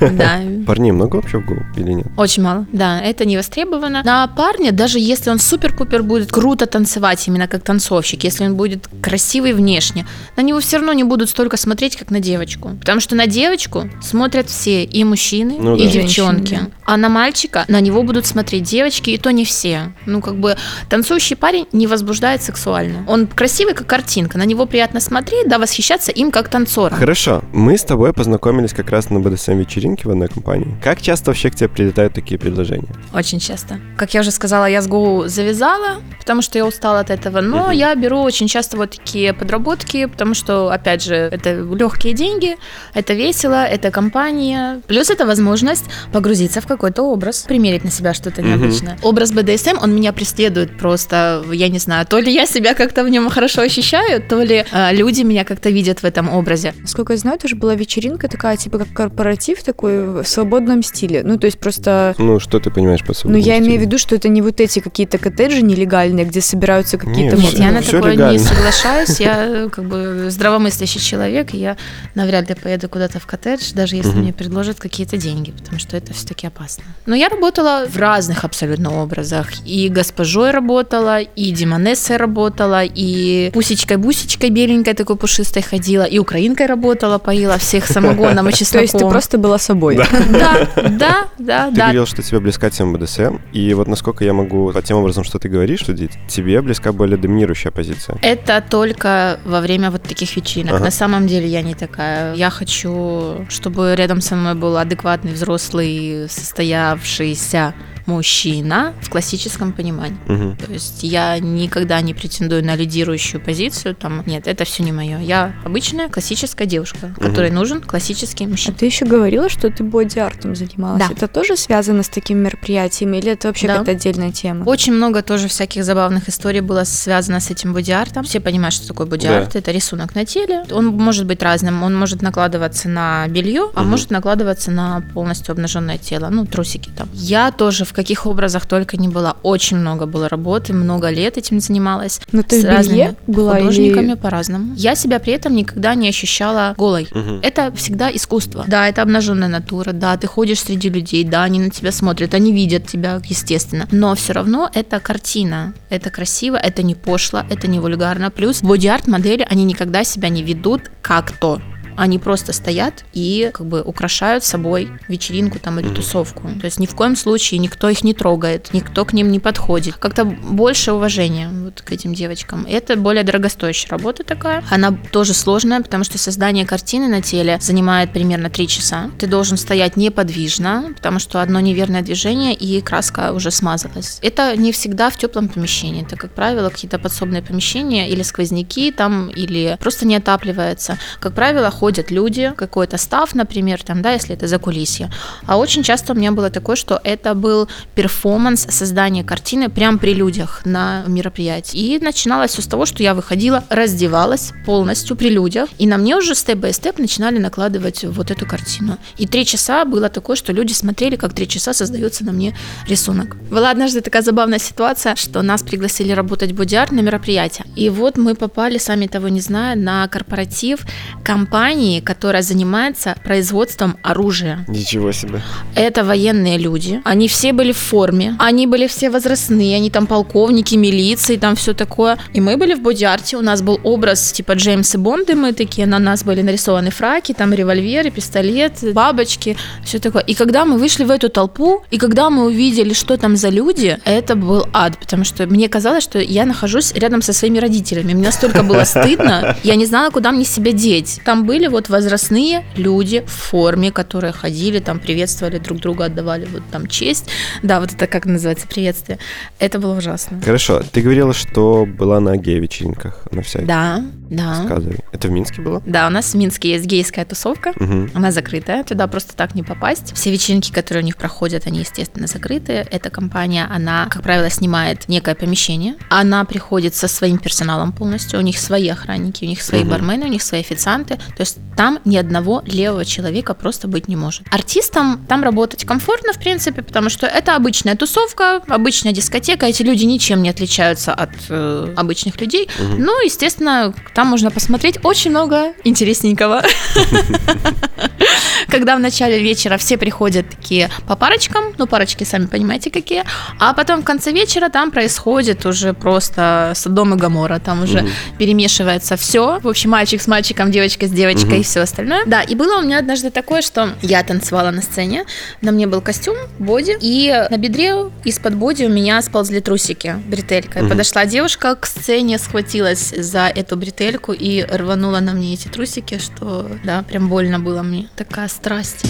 Да. 0.01 0.41
Парней 0.67 0.93
много 0.93 1.17
вообще 1.17 1.39
в 1.39 1.49
Go 1.49 1.57
или 1.77 1.93
нет? 1.93 2.07
Очень 2.17 2.43
мало, 2.43 2.67
да, 2.73 3.01
это 3.01 3.25
не 3.25 3.37
востребовано. 3.37 4.03
На 4.05 4.27
парня, 4.29 4.73
даже 4.73 4.99
если 4.99 5.31
он 5.31 5.39
супер-пупер 5.39 6.03
будет 6.03 6.31
круто 6.33 6.67
танцевать, 6.67 7.27
именно 7.29 7.49
как 7.49 7.63
танцовщик, 7.63 8.25
если 8.25 8.45
он 8.47 8.57
будет 8.57 8.89
красивый 9.03 9.53
внешне, 9.53 10.07
на 10.37 10.43
него 10.43 10.61
все 10.61 10.79
равно 10.79 10.93
не 10.93 11.05
будут 11.05 11.29
столько 11.31 11.57
смотреть, 11.57 11.97
как 11.97 12.11
на 12.11 12.21
девочку. 12.21 12.71
Потому 12.81 13.01
что 13.01 13.15
на 13.15 13.27
девочку 13.27 13.89
смотрят 14.03 14.49
все, 14.49 14.85
и 14.85 15.05
мужчины, 15.05 15.57
Ну 15.59 15.77
и 15.77 15.85
да. 15.85 15.91
девчонки. 15.91 16.55
Женщины. 16.55 16.71
А 16.85 16.97
на 16.97 17.09
мальчика 17.09 17.65
на 17.69 17.81
него 17.81 18.03
будут 18.03 18.27
смотреть 18.27 18.63
девочки, 18.65 19.11
и 19.11 19.19
то 19.19 19.31
не 19.33 19.45
все. 19.45 19.93
Ну, 20.07 20.21
как 20.21 20.37
бы 20.37 20.57
танцующий 20.89 21.37
парень 21.47 21.69
не 21.71 21.87
возбуждает 21.87 22.43
сексуально. 22.43 23.05
Он 23.07 23.29
красивый, 23.29 23.73
как 23.75 23.87
картинка, 23.87 24.37
на 24.37 24.43
него 24.43 24.67
приятно 24.67 24.99
смотреть, 24.99 25.49
да, 25.49 25.61
восхищаться 25.61 26.11
им 26.11 26.33
как 26.33 26.49
танцором. 26.49 26.99
Хорошо, 26.99 27.41
мы 27.53 27.79
с 27.79 27.85
тобой 27.85 28.13
познакомились 28.13 28.73
как 28.73 28.91
раз 28.91 29.11
на 29.11 29.19
BDSM-вечеринке 29.19 30.09
в 30.09 30.11
одной 30.11 30.27
компании. 30.27 30.77
Как 30.83 31.01
часто 31.01 31.31
вообще 31.31 31.51
к 31.51 31.55
тебе 31.55 31.69
прилетают 31.69 32.15
такие 32.15 32.37
предложения? 32.37 32.89
Очень 33.15 33.39
часто. 33.39 33.79
Как 33.97 34.13
я 34.13 34.23
уже 34.23 34.33
сказала, 34.33 34.65
я 34.67 34.83
с 34.83 34.89
Go 34.89 35.29
завязала, 35.29 36.01
потому 36.19 36.43
что 36.43 36.59
я 36.59 36.67
устала 36.67 36.99
от 36.99 37.11
этого. 37.11 37.41
Но 37.41 37.67
Мгм. 37.67 37.71
я 37.71 37.95
беру 37.95 38.23
очень 38.23 38.49
часто 38.49 38.77
вот 38.77 38.91
такие 38.91 39.33
подработки, 39.33 40.07
потому 40.07 40.35
что, 40.35 40.71
опять 40.73 41.05
же, 41.05 41.15
это 41.15 41.51
легкие 41.55 42.13
деньги, 42.13 42.57
это 42.93 43.15
весело, 43.15 43.65
это 43.65 43.93
компания. 43.93 44.81
Плюс 44.89 45.11
это 45.11 45.25
возможность 45.27 45.85
погрузиться 46.13 46.61
в 46.61 46.67
какой-то 46.67 47.05
образ, 47.05 47.43
примерить 47.43 47.85
на 47.85 47.93
себя 47.93 48.15
что-то 48.15 48.43
необычное. 48.43 48.99
Образ 49.03 49.31
BDSM, 49.31 49.79
он 49.81 49.95
меня 49.95 50.13
преследует 50.13 50.77
просто, 50.77 51.36
я 51.53 51.69
не 51.69 51.79
знаю, 51.79 52.07
то 52.07 52.19
ли 52.19 52.33
я 52.33 52.47
себя 52.47 52.75
как-то 52.75 53.05
в 53.05 53.09
нем 53.09 53.29
хорошо 53.31 53.63
ощущаю, 53.63 54.23
то 54.23 54.43
ли 54.43 54.65
э, 54.71 54.93
люди 54.95 55.23
меня 55.23 55.45
как-то 55.45 55.71
видят 55.71 56.01
в 56.01 56.05
этом 56.05 56.29
образе. 56.29 56.75
Насколько 56.81 57.13
я 57.13 57.19
знаю, 57.19 57.39
тоже 57.39 57.57
была 57.57 57.75
вечеринка 57.75 58.29
такая, 58.29 58.57
типа 58.57 58.79
как 58.79 58.93
корпоратив 58.93 59.63
такой 59.63 60.23
в 60.23 60.25
свободном 60.25 60.83
стиле. 60.83 61.23
Ну, 61.25 61.39
то 61.39 61.47
есть 61.47 61.59
просто... 61.59 62.15
Ну, 62.19 62.39
что 62.41 62.61
ты 62.61 62.71
понимаешь 62.71 63.01
под 63.01 63.09
Ну, 63.09 63.15
свободным 63.15 63.43
я 63.43 63.59
имею 63.59 63.65
в 63.65 63.75
стилем? 63.75 63.81
виду, 63.83 63.99
что 63.99 64.15
это 64.15 64.29
не 64.29 64.43
вот 64.43 64.61
эти 64.61 64.81
какие-то 64.81 65.19
коттеджи 65.19 65.63
нелегальные, 65.63 66.25
где 66.27 66.41
собираются 66.41 66.99
какие-то... 66.99 67.37
Нет, 67.37 67.53
я 67.55 67.73
на 67.73 67.83
такое 67.83 68.13
не 68.13 68.17
легально. 68.17 68.39
соглашаюсь. 68.39 69.21
Я 69.21 69.45
э, 69.47 69.69
как 69.69 69.85
бы 69.85 70.27
здравомыслящий 70.31 71.01
человек, 71.01 71.55
и 71.55 71.59
я 71.59 71.77
навряд 72.15 72.49
ли 72.49 72.55
поеду 72.55 72.89
куда-то 72.89 73.19
в 73.21 73.27
коттедж, 73.27 73.73
даже 73.75 73.97
если 73.97 74.13
мне 74.13 74.33
предложат 74.33 74.79
какие-то 74.79 75.17
деньги, 75.17 75.51
потому 75.53 75.79
что 75.79 75.97
это 75.97 76.13
все-таки 76.15 76.47
опасно. 76.47 76.85
Но 77.07 77.15
я 77.15 77.29
работала 77.29 77.87
в 77.89 77.97
разных 77.97 78.45
абсолютно 78.45 79.03
образах. 79.03 79.49
И 79.65 79.89
госпожой 79.89 80.51
работала, 80.51 81.21
и 81.35 81.51
демонессой 81.51 82.17
работала, 82.17 82.83
и 82.85 83.51
пусечкой-бусечкой 83.53 84.51
беленькой 84.51 84.95
такой 84.95 85.17
пушистой 85.17 85.63
ходила, 85.63 86.05
и 86.05 86.19
украинкой 86.19 86.67
работала, 86.67 87.19
поила 87.19 87.59
всех 87.59 87.87
самогоном 87.89 88.49
и 88.49 88.53
То 88.53 88.59
чесноком. 88.59 88.83
есть 88.83 88.99
ты 88.99 89.09
просто 89.09 89.39
была 89.39 89.59
собой. 89.59 89.97
Да, 90.31 90.69
да, 90.77 91.27
да, 91.39 91.69
Ты 91.71 91.77
да. 91.77 91.85
говорил, 91.85 92.07
что 92.07 92.23
тебе 92.23 92.41
близка 92.41 92.71
тема 92.71 92.99
БДСМ, 92.99 93.37
и 93.53 93.75
вот 93.75 93.89
насколько 93.89 94.25
я 94.25 94.33
могу 94.33 94.73
по 94.73 94.83
тем 94.83 94.99
образом, 94.99 95.25
что 95.25 95.39
ты 95.39 95.49
говоришь, 95.49 95.85
судить, 95.85 96.13
тебе 96.29 96.61
близка 96.63 96.93
более 96.93 97.17
доминирующая 97.17 97.71
позиция. 97.71 98.19
Это 98.23 98.63
только 98.69 99.41
во 99.45 99.61
время 99.61 99.91
вот 99.91 100.03
таких 100.03 100.37
вечеринок. 100.37 100.81
На 100.81 100.91
самом 100.91 101.27
деле 101.27 101.47
я 101.47 101.63
не 101.63 101.75
такая. 101.75 102.35
Я 102.35 102.51
хочу, 102.51 103.47
чтобы 103.49 103.95
рядом 103.97 104.21
со 104.21 104.37
мной 104.37 104.55
был 104.55 104.77
адекватный, 104.77 105.33
взрослый, 105.33 106.27
состоявшийся 106.29 107.75
мужчина 108.07 108.95
в 109.03 109.11
классическом 109.11 109.73
понимании. 109.73 110.19
Мгм. 110.27 110.57
То 110.57 110.73
есть 110.73 111.03
я 111.03 111.39
никогда 111.39 112.01
не 112.01 112.15
претендую 112.15 112.65
на 112.65 112.75
лидирующую 112.77 113.41
позицию. 113.41 113.95
Там 113.95 114.23
нет, 114.27 114.47
это 114.47 114.65
все 114.65 114.83
не 114.83 114.93
мое. 114.93 115.19
Я 115.21 115.53
обычная 115.65 116.09
классическая 116.09 116.67
девушка, 116.67 117.15
которой 117.19 117.51
нужен 117.51 117.81
классический 117.81 118.45
А 118.45 118.49
мужчина. 118.49 118.77
ты 118.77 118.87
еще 118.87 119.05
говорила, 119.05 119.49
что 119.49 119.71
ты 119.71 119.85
боди-артом 119.85 120.55
занималась. 120.57 121.03
Да. 121.07 121.13
Это 121.13 121.29
тоже 121.29 121.57
связано 121.57 122.03
с 122.03 122.09
таким 122.09 122.39
мероприятием 122.39 123.13
или 123.15 123.33
это 123.33 123.49
вообще 123.49 123.67
Да. 123.67 123.75
какая-то 123.79 123.93
отдельная 123.93 124.33
тема? 124.33 124.65
Очень 124.65 124.93
много 124.95 125.23
тоже 125.23 125.49
всяких 125.49 125.85
забавных 125.85 126.29
историй 126.29 126.61
было 126.61 126.85
связано 126.85 127.41
с 127.41 127.51
этим 127.51 127.73
боди-артом. 127.73 128.25
Все 128.25 128.41
понимают, 128.41 128.75
что 128.75 128.89
такое 128.89 129.07
боди-арт. 129.07 129.57
Это 129.57 129.71
рисунок 129.71 130.15
на 130.15 130.25
теле. 130.25 130.65
Он 130.71 130.87
может 130.87 131.27
быть 131.27 131.43
разным. 131.43 131.83
Он 131.83 131.95
может 131.95 132.23
накладываться 132.23 132.89
на 132.89 133.27
белье, 133.29 133.71
а 133.75 133.81
Мгм. 133.81 133.91
может 133.91 134.11
накладываться 134.11 134.71
на 134.71 135.03
полностью 135.15 135.53
обнаженное 135.53 135.99
тело. 135.99 136.29
Ну, 136.31 136.47
трусики 136.47 136.91
там. 136.97 137.09
Я 137.13 137.51
тоже 137.51 137.85
в 137.85 137.93
каких 137.97 138.27
образах 138.27 138.67
только 138.67 138.99
не 138.99 139.09
была. 139.09 139.37
Очень 139.43 139.79
много 139.79 140.07
было 140.07 140.29
работы, 140.29 140.75
много 140.75 141.09
лет 141.09 141.39
этим 141.39 141.61
занималась. 141.61 142.21
Ну 142.31 142.43
ты 142.43 142.61
с 142.61 142.65
в 142.65 142.69
разными 142.69 143.17
была 143.27 143.57
художниками 143.57 144.13
или... 144.13 144.15
по-разному. 144.15 144.75
Я 144.77 144.95
себя 144.95 145.19
при 145.19 145.33
этом 145.33 145.57
никогда 145.57 145.95
не 145.95 146.09
ощущала 146.09 146.75
голой. 146.77 147.09
Мгм. 147.11 147.41
Это 147.43 147.73
всегда 147.75 148.15
искусство. 148.15 148.65
Да, 148.69 148.87
это 148.87 149.03
обнаженная 149.03 149.49
натура, 149.49 149.93
да, 149.93 150.17
ты 150.19 150.27
ходишь 150.27 150.61
среди 150.61 150.91
людей, 150.91 151.25
да, 151.25 151.45
они 151.45 151.59
на 151.59 151.71
тебя 151.71 151.91
смотрят, 151.91 152.35
они 152.35 152.53
видят 152.53 152.87
тебя, 152.87 153.21
естественно. 153.25 153.89
Но 153.91 154.15
все 154.15 154.35
равно 154.35 154.71
это 154.75 155.01
картина. 155.01 155.73
Это 155.89 156.11
красиво, 156.11 156.57
это 156.57 156.83
не 156.83 156.95
пошло, 156.95 157.43
это 157.49 157.67
не 157.67 157.81
вульгарно. 157.81 158.31
Плюс 158.31 158.63
боди-арт 158.63 159.07
модели, 159.07 159.47
они 159.49 159.65
никогда 159.65 160.05
себя 160.05 160.29
не 160.29 160.43
ведут 160.43 160.83
как 161.01 161.33
то. 161.33 161.61
Они 161.97 162.19
просто 162.19 162.53
стоят 162.53 163.05
и 163.13 163.51
как 163.53 163.67
бы 163.67 163.83
украшают 163.83 164.45
собой 164.45 164.91
вечеринку 165.09 165.59
там 165.59 165.81
или 165.81 165.89
тусовку. 165.89 166.49
То 166.61 166.67
есть 166.67 166.79
ни 166.79 166.87
в 166.87 166.95
коем 166.95 167.17
случае 167.17 167.59
никто 167.59 167.89
их 167.89 168.05
не 168.05 168.15
трогает, 168.15 168.73
никто 168.73 169.05
к 169.05 169.13
ним 169.13 169.31
не 169.31 169.41
подходит. 169.41 169.97
Как-то 169.97 170.25
больше 170.25 170.93
уважения 170.93 171.49
вот 171.49 171.83
к 171.83 171.93
этим 171.93 172.15
девочкам. 172.15 172.67
Это 172.69 172.97
более 172.97 173.25
дорогостоящая 173.25 173.91
работа 173.91 174.25
такая. 174.25 174.63
Она 174.71 174.97
тоже 175.13 175.35
сложная, 175.35 175.81
потому 175.81 176.05
что 176.05 176.19
создание 176.19 176.67
картины 176.67 177.09
на 177.09 177.23
теле 177.23 177.59
занимает 177.61 178.13
примерно 178.13 178.51
3 178.51 178.69
часа. 178.69 179.11
Ты 179.19 179.27
должен 179.27 179.57
стоять 179.57 179.97
неподвижно, 179.97 180.93
потому 180.95 181.19
что 181.19 181.41
одно 181.41 181.61
неверное 181.61 182.03
движение 182.03 182.55
и 182.55 182.81
краска 182.81 183.33
уже 183.33 183.51
смазалась. 183.51 184.19
Это 184.23 184.57
не 184.57 184.73
всегда 184.73 185.11
в 185.11 185.17
теплом 185.17 185.49
помещении. 185.49 186.03
Это, 186.03 186.17
как 186.17 186.33
правило, 186.33 186.69
какие-то 186.69 186.99
подсобные 186.99 187.43
помещения 187.43 188.09
или 188.09 188.23
сквозняки 188.23 188.93
там, 188.93 189.29
или 189.29 189.77
просто 189.81 190.07
не 190.07 190.17
отапливается. 190.17 190.99
Как 191.21 191.35
правило, 191.35 191.71
ходят 191.71 191.86
люди, 192.11 192.53
какой-то 192.57 192.99
став, 192.99 193.35
например, 193.35 193.83
там, 193.83 194.03
да, 194.03 194.13
если 194.13 194.35
это 194.35 194.47
за 194.47 194.59
кулисье. 194.59 195.11
А 195.47 195.57
очень 195.57 195.83
часто 195.83 196.13
у 196.13 196.17
меня 196.17 196.33
было 196.33 196.51
такое, 196.51 196.77
что 196.77 197.01
это 197.05 197.35
был 197.35 197.69
перформанс 197.95 198.67
создания 198.71 199.25
картины 199.25 199.69
прямо 199.69 199.99
при 199.99 200.15
людях 200.15 200.63
на 200.65 201.05
мероприятии. 201.07 201.79
И 201.79 201.99
начиналось 201.99 202.53
все 202.53 202.63
с 202.63 202.67
того, 202.67 202.87
что 202.87 203.03
я 203.03 203.15
выходила, 203.15 203.65
раздевалась 203.69 204.53
полностью 204.65 205.17
при 205.17 205.29
людях, 205.29 205.69
и 205.79 205.87
на 205.87 205.99
мне 205.99 206.17
уже 206.17 206.35
step 206.35 206.60
by 206.60 206.73
step 206.73 206.99
начинали 206.99 207.39
накладывать 207.39 208.05
вот 208.05 208.31
эту 208.31 208.47
картину. 208.47 208.99
И 209.19 209.27
три 209.27 209.45
часа 209.45 209.85
было 209.85 210.09
такое, 210.09 210.37
что 210.37 210.53
люди 210.53 210.73
смотрели, 210.73 211.17
как 211.17 211.35
три 211.35 211.49
часа 211.49 211.73
создается 211.73 212.25
на 212.25 212.33
мне 212.33 212.57
рисунок. 212.89 213.37
Была 213.51 213.71
однажды 213.71 214.01
такая 214.01 214.23
забавная 214.23 214.59
ситуация, 214.59 215.17
что 215.17 215.43
нас 215.43 215.63
пригласили 215.63 216.13
работать 216.13 216.53
бодиарт 216.53 216.93
на 216.93 217.01
мероприятие. 217.01 217.67
И 217.77 217.91
вот 217.91 218.17
мы 218.17 218.35
попали, 218.35 218.79
сами 218.79 219.07
того 219.07 219.29
не 219.29 219.41
зная, 219.41 219.77
на 219.77 220.09
корпоратив 220.09 220.81
компании, 221.25 221.76
которая 222.05 222.43
занимается 222.43 223.17
производством 223.25 223.97
оружия. 224.03 224.65
Ничего 224.69 225.13
себе. 225.13 225.41
Это 225.75 226.05
военные 226.05 226.59
люди. 226.59 227.01
Они 227.05 227.29
все 227.29 227.53
были 227.53 227.73
в 227.73 227.79
форме. 227.79 228.37
Они 228.39 228.67
были 228.67 228.87
все 228.87 229.11
возрастные. 229.11 229.77
Они 229.77 229.91
там 229.91 230.07
полковники, 230.07 230.75
милиции, 230.75 231.37
там 231.37 231.57
все 231.57 231.75
такое. 231.75 232.19
И 232.33 232.41
мы 232.41 232.57
были 232.57 232.75
в 232.75 232.81
боди-арте. 232.81 233.37
У 233.37 233.43
нас 233.43 233.63
был 233.63 233.81
образ 233.83 234.33
типа 234.33 234.53
Джеймса 234.53 234.99
Бонда. 234.99 235.35
Мы 235.37 235.53
такие, 235.53 235.87
на 235.87 235.99
нас 235.99 236.25
были 236.25 236.43
нарисованы 236.43 236.91
фраки, 236.91 237.33
там 237.33 237.53
револьверы, 237.53 238.11
пистолет, 238.11 238.73
бабочки, 238.93 239.57
все 239.85 239.99
такое. 239.99 240.23
И 240.23 240.35
когда 240.35 240.65
мы 240.65 240.79
вышли 240.79 241.05
в 241.05 241.11
эту 241.11 241.29
толпу, 241.29 241.83
и 241.91 241.99
когда 241.99 242.31
мы 242.31 242.45
увидели, 242.47 242.93
что 242.93 243.17
там 243.17 243.37
за 243.37 243.49
люди, 243.49 243.99
это 244.05 244.35
был 244.37 244.67
ад. 244.73 244.99
Потому 244.99 245.25
что 245.25 245.47
мне 245.47 245.69
казалось, 245.69 246.05
что 246.05 246.19
я 246.19 246.47
нахожусь 246.47 246.93
рядом 246.93 247.23
со 247.23 247.33
своими 247.33 247.59
родителями. 247.59 248.15
Мне 248.15 248.27
настолько 248.27 248.63
было 248.63 248.85
стыдно. 248.85 249.57
Я 249.63 249.77
не 249.77 249.87
знала, 249.87 250.11
куда 250.11 250.33
мне 250.33 250.45
себя 250.45 250.73
деть. 250.73 251.21
Там 251.25 251.45
были 251.45 251.66
вот 251.69 251.89
возрастные 251.89 252.65
люди 252.77 253.25
в 253.27 253.31
форме, 253.31 253.91
которые 253.93 254.33
ходили, 254.33 254.79
там 254.79 254.99
приветствовали 254.99 255.59
друг 255.59 255.81
друга, 255.81 256.07
отдавали 256.07 256.47
вот 256.47 256.63
там 256.71 256.87
честь. 256.87 257.29
Да, 257.63 257.81
вот 257.81 257.93
это 257.93 258.07
как 258.07 258.27
называется 258.27 258.67
приветствие. 258.67 259.19
Это 259.59 259.79
было 259.79 259.97
ужасно. 259.97 260.41
Хорошо, 260.43 260.83
ты 260.93 261.01
говорила, 261.01 261.33
что 261.33 261.87
была 261.87 262.21
на 262.21 262.37
гей-вечеринках 262.37 263.27
на 263.31 263.43
всяких. 263.43 263.67
Да, 263.67 264.03
да. 264.31 264.61
Рассказывай. 264.61 264.99
Это 265.13 265.29
в 265.29 265.31
Минске 265.31 265.63
было? 265.63 265.83
Да, 265.87 266.07
у 266.07 266.11
нас 266.11 266.33
в 266.33 266.35
Минске 266.35 266.71
есть 266.73 266.87
гейская 266.87 267.25
тусовка. 267.25 267.73
Угу. 267.79 268.11
Она 268.15 268.33
закрытая, 268.33 268.85
туда 268.85 269.07
просто 269.07 269.37
так 269.37 269.55
не 269.55 269.63
попасть. 269.63 270.15
Все 270.15 270.31
вечеринки, 270.33 270.73
которые 270.73 271.03
у 271.03 271.07
них 271.07 271.17
проходят, 271.17 271.67
они, 271.67 271.81
естественно, 271.81 272.27
закрытые. 272.27 272.87
Эта 272.91 273.11
компания, 273.11 273.67
она, 273.71 274.07
как 274.11 274.23
правило, 274.23 274.51
снимает 274.51 275.09
некое 275.09 275.35
помещение. 275.35 275.95
Она 276.09 276.45
приходит 276.45 276.95
со 276.95 277.09
своим 277.09 277.39
персоналом 277.39 277.93
полностью. 277.93 278.39
У 278.41 278.43
них 278.43 278.59
свои 278.59 278.89
охранники, 278.89 279.45
у 279.45 279.49
них 279.49 279.63
свои 279.63 279.81
Мгм. 279.83 279.91
бармены, 279.91 280.27
у 280.27 280.29
них 280.29 280.43
свои 280.43 280.61
официанты. 280.61 281.17
То 281.17 281.41
есть 281.41 281.56
там 281.77 282.01
ни 282.05 282.17
одного 282.17 282.63
левого 282.67 283.05
человека 283.05 283.55
просто 283.55 283.87
быть 283.87 284.09
не 284.09 284.17
может. 284.17 284.47
Артистам 284.51 285.25
там 285.29 285.43
работать 285.43 285.85
комфортно, 285.85 286.33
в 286.33 286.39
принципе, 286.39 286.83
потому 286.83 287.11
что 287.11 287.27
это 287.27 287.55
обычная 287.55 287.97
тусовка, 287.97 288.63
обычная 288.67 289.13
дискотека. 289.13 289.67
Эти 289.67 289.83
люди 289.83 290.05
ничем 290.05 290.43
не 290.43 290.49
отличаются 290.49 291.13
от 291.13 291.31
э, 291.49 291.95
обычных 291.97 292.41
людей. 292.41 292.69
Мгм. 292.79 293.05
Ну, 293.05 293.25
естественно, 293.25 293.95
там 294.15 294.29
можно 294.29 294.51
посмотреть 294.51 294.99
очень 295.05 295.31
много 295.31 295.75
интересненького. 295.85 296.63
Когда 298.69 298.97
в 298.97 299.01
начале 299.01 299.41
вечера 299.41 299.77
все 299.79 299.97
приходят 299.97 300.49
такие 300.49 300.91
по 301.07 301.17
парочкам, 301.17 301.65
ну, 301.79 301.87
парочки 301.87 302.25
сами 302.25 302.47
понимаете 302.47 302.91
какие, 302.91 303.25
а 303.59 303.73
потом 303.75 304.03
в 304.03 304.05
конце 304.05 304.33
вечера 304.33 304.69
там 304.69 304.91
происходит 304.91 305.65
уже 305.67 305.93
просто 305.93 306.73
Содом 306.75 307.15
и 307.15 307.17
Гамора, 307.17 307.59
там 307.59 307.83
уже 307.83 308.03
Мгм. 308.03 308.11
перемешивается 308.39 309.17
все. 309.17 309.59
В 309.61 309.69
общем, 309.69 309.91
мальчик 309.91 310.21
с 310.21 310.27
мальчиком, 310.27 310.71
девочка 310.71 311.07
с 311.07 311.11
девочкой 311.11 311.51
Мгм. 311.51 311.61
и 311.61 311.63
все 311.63 311.81
остальное. 311.81 312.25
Да, 312.27 312.43
и 312.43 312.55
было 312.55 312.79
у 312.81 312.83
меня 312.83 312.99
однажды 312.99 313.31
такое, 313.31 313.63
что 313.63 313.91
я 314.03 314.23
танцевала 314.23 314.71
на 314.71 314.83
сцене, 314.83 315.25
на 315.61 315.73
мне 315.73 315.87
был 315.87 316.01
костюм, 316.01 316.37
боди, 316.59 316.97
и 317.01 317.33
на 317.51 317.57
бедре 317.59 318.11
из-под 318.25 318.55
боди 318.55 318.85
у 318.85 318.89
меня 318.89 319.21
сползли 319.23 319.61
трусики 319.61 320.17
бретелькой. 320.27 320.83
Мгм. 320.83 320.91
Подошла 320.91 321.25
девушка 321.27 321.75
к 321.75 321.87
сцене, 321.87 322.39
схватилась 322.39 323.15
за 323.17 323.47
эту 323.47 323.77
бретельку 323.77 324.33
и 324.33 324.63
рванула 324.65 325.21
на 325.21 325.33
мне 325.33 325.55
эти 325.55 325.69
трусики, 325.69 326.19
что, 326.19 326.69
да, 326.85 327.03
прям 327.03 327.29
больно 327.29 327.59
было 327.59 327.83
мне. 327.83 328.09
Такая 328.17 328.49
страсть. 328.57 329.03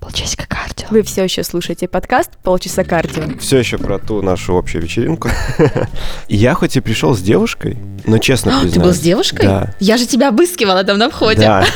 Полчасика 0.00 0.46
кардио. 0.46 0.86
Вы 0.90 1.02
все 1.02 1.24
еще 1.24 1.42
слушаете 1.42 1.88
подкаст 1.88 2.30
«Полчаса 2.42 2.84
кардио». 2.84 3.38
Все 3.38 3.58
еще 3.58 3.78
про 3.78 3.98
ту 3.98 4.20
нашу 4.22 4.56
общую 4.56 4.82
вечеринку. 4.82 5.30
Я 6.28 6.54
хоть 6.54 6.76
и 6.76 6.80
пришел 6.80 7.14
с 7.14 7.20
девушкой, 7.20 7.78
но 8.04 8.18
честно 8.18 8.52
признаюсь. 8.52 8.74
Ты 8.74 8.80
был 8.80 8.92
с 8.92 8.98
девушкой? 8.98 9.46
Да. 9.46 9.74
Я 9.80 9.96
же 9.96 10.06
тебя 10.06 10.28
обыскивала 10.28 10.84
там 10.84 10.98
на 10.98 11.08
входе. 11.10 11.40
Да. 11.40 11.64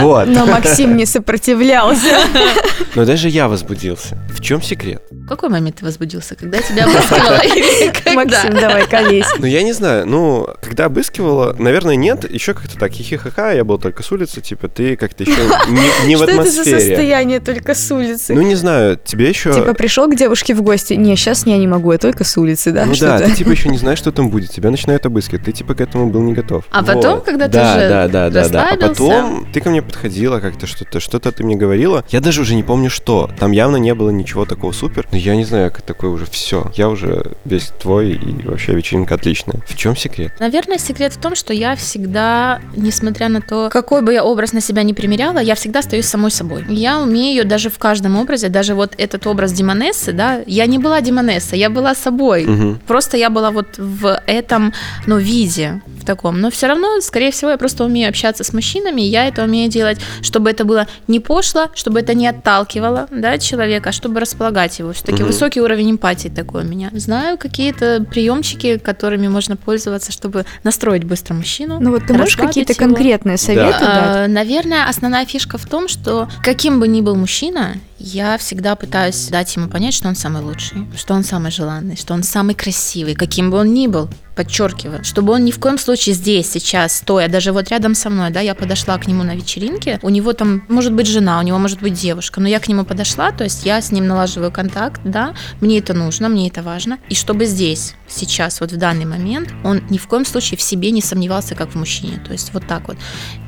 Вот. 0.00 0.28
Но 0.28 0.46
Максим 0.46 0.96
не 0.96 1.06
сопротивлялся. 1.06 2.20
Но 2.94 3.04
даже 3.04 3.28
я 3.28 3.48
возбудился. 3.48 4.16
В 4.30 4.40
чем 4.40 4.62
секрет? 4.62 5.02
В 5.30 5.32
какой 5.32 5.48
момент 5.48 5.76
ты 5.76 5.84
возбудился? 5.84 6.34
Когда 6.34 6.56
я 6.56 6.62
тебя 6.64 6.84
обыскивала? 6.86 8.14
Максим, 8.16 8.52
давай, 8.52 8.88
колись. 8.88 9.26
Ну, 9.38 9.46
я 9.46 9.62
не 9.62 9.72
знаю. 9.72 10.04
Ну, 10.04 10.48
когда 10.60 10.86
обыскивала, 10.86 11.54
наверное, 11.56 11.94
нет. 11.94 12.28
Еще 12.28 12.52
как-то 12.52 12.76
так, 12.76 12.90
хихихаха, 12.90 13.52
я 13.52 13.62
был 13.62 13.78
только 13.78 14.02
с 14.02 14.10
улицы, 14.10 14.40
типа, 14.40 14.66
ты 14.66 14.96
как-то 14.96 15.22
еще 15.22 15.40
не, 16.08 16.16
в 16.16 16.18
Что 16.18 16.24
это 16.24 16.34
за 16.34 16.40
атмосфере. 16.40 16.80
состояние 16.80 17.38
только 17.38 17.76
с 17.76 17.92
улицы? 17.92 18.34
Ну, 18.34 18.42
не 18.42 18.56
знаю, 18.56 18.98
тебе 19.04 19.28
еще... 19.28 19.52
Типа 19.52 19.72
пришел 19.72 20.10
к 20.10 20.16
девушке 20.16 20.52
в 20.52 20.62
гости, 20.62 20.94
не, 20.94 21.14
сейчас 21.14 21.46
я 21.46 21.58
не 21.58 21.68
могу, 21.68 21.92
я 21.92 21.98
только 21.98 22.24
с 22.24 22.36
улицы, 22.36 22.72
да? 22.72 22.84
ну 22.84 22.94
да, 22.98 23.20
ты 23.20 23.30
типа 23.30 23.50
еще 23.50 23.68
не 23.68 23.78
знаешь, 23.78 24.00
что 24.00 24.10
там 24.10 24.30
будет. 24.30 24.50
Тебя 24.50 24.72
начинают 24.72 25.06
обыскивать. 25.06 25.44
Ты 25.44 25.52
типа 25.52 25.74
к 25.74 25.80
этому 25.80 26.10
был 26.10 26.22
не 26.22 26.32
готов. 26.32 26.64
А 26.72 26.82
потом, 26.82 27.20
когда 27.20 27.46
ты 27.46 27.56
уже 27.56 27.88
да, 27.88 28.08
да, 28.08 28.30
да, 28.30 28.48
да. 28.48 28.70
А 28.72 28.76
потом 28.76 29.46
ты 29.52 29.60
ко 29.60 29.70
мне 29.70 29.80
подходила 29.80 30.40
как-то 30.40 30.66
что-то, 30.66 30.98
что-то 30.98 31.30
ты 31.30 31.44
мне 31.44 31.54
говорила. 31.54 32.04
Я 32.08 32.20
даже 32.20 32.40
уже 32.40 32.56
не 32.56 32.64
помню 32.64 32.90
что. 32.90 33.30
Там 33.38 33.52
явно 33.52 33.76
не 33.76 33.94
было 33.94 34.10
ничего 34.10 34.44
такого 34.44 34.72
супер. 34.72 35.06
Но 35.12 35.19
я 35.20 35.36
не 35.36 35.44
знаю, 35.44 35.70
как 35.70 35.82
такое 35.82 36.10
уже 36.10 36.26
все. 36.26 36.70
Я 36.74 36.88
уже 36.88 37.32
весь 37.44 37.72
твой 37.80 38.12
и 38.12 38.46
вообще 38.46 38.72
вечеринка 38.72 39.14
отличная. 39.14 39.60
В 39.66 39.76
чем 39.76 39.96
секрет? 39.96 40.32
Наверное, 40.40 40.78
секрет 40.78 41.12
в 41.12 41.20
том, 41.20 41.34
что 41.34 41.52
я 41.52 41.76
всегда, 41.76 42.60
несмотря 42.76 43.28
на 43.28 43.40
то, 43.40 43.68
какой 43.70 44.02
бы 44.02 44.12
я 44.12 44.24
образ 44.24 44.52
на 44.52 44.60
себя 44.60 44.82
не 44.82 44.94
примеряла, 44.94 45.38
я 45.38 45.54
всегда 45.54 45.80
остаюсь 45.80 46.06
самой 46.06 46.30
собой. 46.30 46.64
Я 46.68 47.00
умею 47.00 47.46
даже 47.46 47.70
в 47.70 47.78
каждом 47.78 48.16
образе, 48.16 48.48
даже 48.48 48.74
вот 48.74 48.94
этот 48.98 49.26
образ 49.26 49.52
Демонессы, 49.52 50.12
да, 50.12 50.40
я 50.46 50.66
не 50.66 50.78
была 50.78 51.00
Демонесса, 51.00 51.56
я 51.56 51.70
была 51.70 51.94
собой. 51.94 52.46
Мгм. 52.46 52.80
Просто 52.86 53.16
я 53.16 53.30
была 53.30 53.50
вот 53.50 53.78
в 53.78 54.20
этом, 54.26 54.72
ну, 55.06 55.18
виде, 55.18 55.80
в 55.86 56.04
таком. 56.04 56.40
Но 56.40 56.50
все 56.50 56.66
равно, 56.66 57.00
скорее 57.00 57.30
всего, 57.30 57.50
я 57.50 57.58
просто 57.58 57.84
умею 57.84 58.08
общаться 58.08 58.44
с 58.44 58.52
мужчинами, 58.52 59.02
я 59.02 59.26
это 59.26 59.44
умею 59.44 59.70
делать, 59.70 59.98
чтобы 60.22 60.50
это 60.50 60.64
было 60.64 60.86
не 61.08 61.20
пошло, 61.20 61.68
чтобы 61.74 62.00
это 62.00 62.14
не 62.14 62.26
отталкивало, 62.26 63.08
да, 63.10 63.38
человека, 63.38 63.90
а 63.90 63.92
чтобы 63.92 64.20
располагать 64.20 64.78
его. 64.78 64.92
Все-таки 65.10 65.22
Мгм. 65.24 65.32
высокий 65.32 65.60
уровень 65.60 65.90
эмпатии 65.92 66.28
такой 66.28 66.62
у 66.62 66.66
меня. 66.66 66.90
Знаю 66.92 67.36
какие-то 67.36 68.04
приемчики, 68.08 68.78
которыми 68.78 69.28
можно 69.28 69.56
пользоваться, 69.56 70.12
чтобы 70.12 70.46
настроить 70.62 71.04
быстро 71.04 71.34
мужчину. 71.34 71.78
Ну 71.80 71.90
вот 71.90 72.06
ты 72.06 72.14
можешь 72.14 72.36
какие-то 72.36 72.72
его. 72.72 72.78
конкретные 72.80 73.36
советы 73.36 73.78
дать? 73.80 73.82
А, 73.82 74.26
Наверное, 74.28 74.88
основная 74.88 75.26
фишка 75.26 75.58
в 75.58 75.66
том, 75.66 75.88
что 75.88 76.28
каким 76.42 76.78
бы 76.80 76.86
ни 76.88 77.00
был 77.00 77.16
мужчина, 77.16 77.74
я 77.98 78.38
всегда 78.38 78.76
пытаюсь 78.76 79.26
дать 79.28 79.54
ему 79.56 79.68
понять, 79.68 79.92
что 79.94 80.08
он 80.08 80.14
самый 80.14 80.42
лучший, 80.42 80.86
что 80.96 81.12
он 81.14 81.24
самый 81.24 81.50
желанный, 81.50 81.96
что 81.96 82.14
он 82.14 82.22
самый 82.22 82.54
красивый, 82.54 83.14
каким 83.14 83.50
бы 83.50 83.58
он 83.58 83.74
ни 83.74 83.86
был 83.88 84.08
подчеркиваю, 84.36 85.04
чтобы 85.04 85.34
он 85.34 85.44
ни 85.44 85.50
в 85.50 85.58
коем 85.58 85.76
случае 85.76 86.14
здесь, 86.14 86.50
сейчас, 86.50 86.96
стоя, 86.96 87.28
даже 87.28 87.52
вот 87.52 87.68
рядом 87.68 87.94
со 87.94 88.08
мной, 88.08 88.30
да, 88.30 88.40
я 88.40 88.54
подошла 88.54 88.96
к 88.96 89.06
нему 89.06 89.22
на 89.22 89.34
вечеринке, 89.34 89.98
у 90.02 90.08
него 90.08 90.32
там 90.32 90.62
может 90.68 90.94
быть 90.94 91.06
жена, 91.08 91.38
у 91.40 91.42
него 91.42 91.58
может 91.58 91.82
быть 91.82 91.92
девушка, 91.92 92.40
но 92.40 92.48
я 92.48 92.58
к 92.58 92.66
нему 92.68 92.84
подошла, 92.86 93.32
то 93.32 93.44
есть 93.44 93.66
я 93.66 93.82
с 93.82 93.92
ним 93.92 94.06
налаживаю 94.06 94.50
контакт, 94.50 94.99
да, 95.04 95.34
мне 95.60 95.78
это 95.78 95.94
нужно, 95.94 96.28
мне 96.28 96.48
это 96.48 96.62
важно, 96.62 96.98
и 97.08 97.14
чтобы 97.14 97.46
здесь, 97.46 97.94
сейчас, 98.08 98.60
вот 98.60 98.72
в 98.72 98.76
данный 98.76 99.04
момент, 99.04 99.50
он 99.64 99.82
ни 99.90 99.98
в 99.98 100.06
коем 100.06 100.24
случае 100.24 100.58
в 100.58 100.62
себе 100.62 100.90
не 100.90 101.02
сомневался, 101.02 101.54
как 101.54 101.70
в 101.70 101.74
мужчине, 101.74 102.20
то 102.24 102.32
есть 102.32 102.52
вот 102.52 102.66
так 102.66 102.88
вот. 102.88 102.96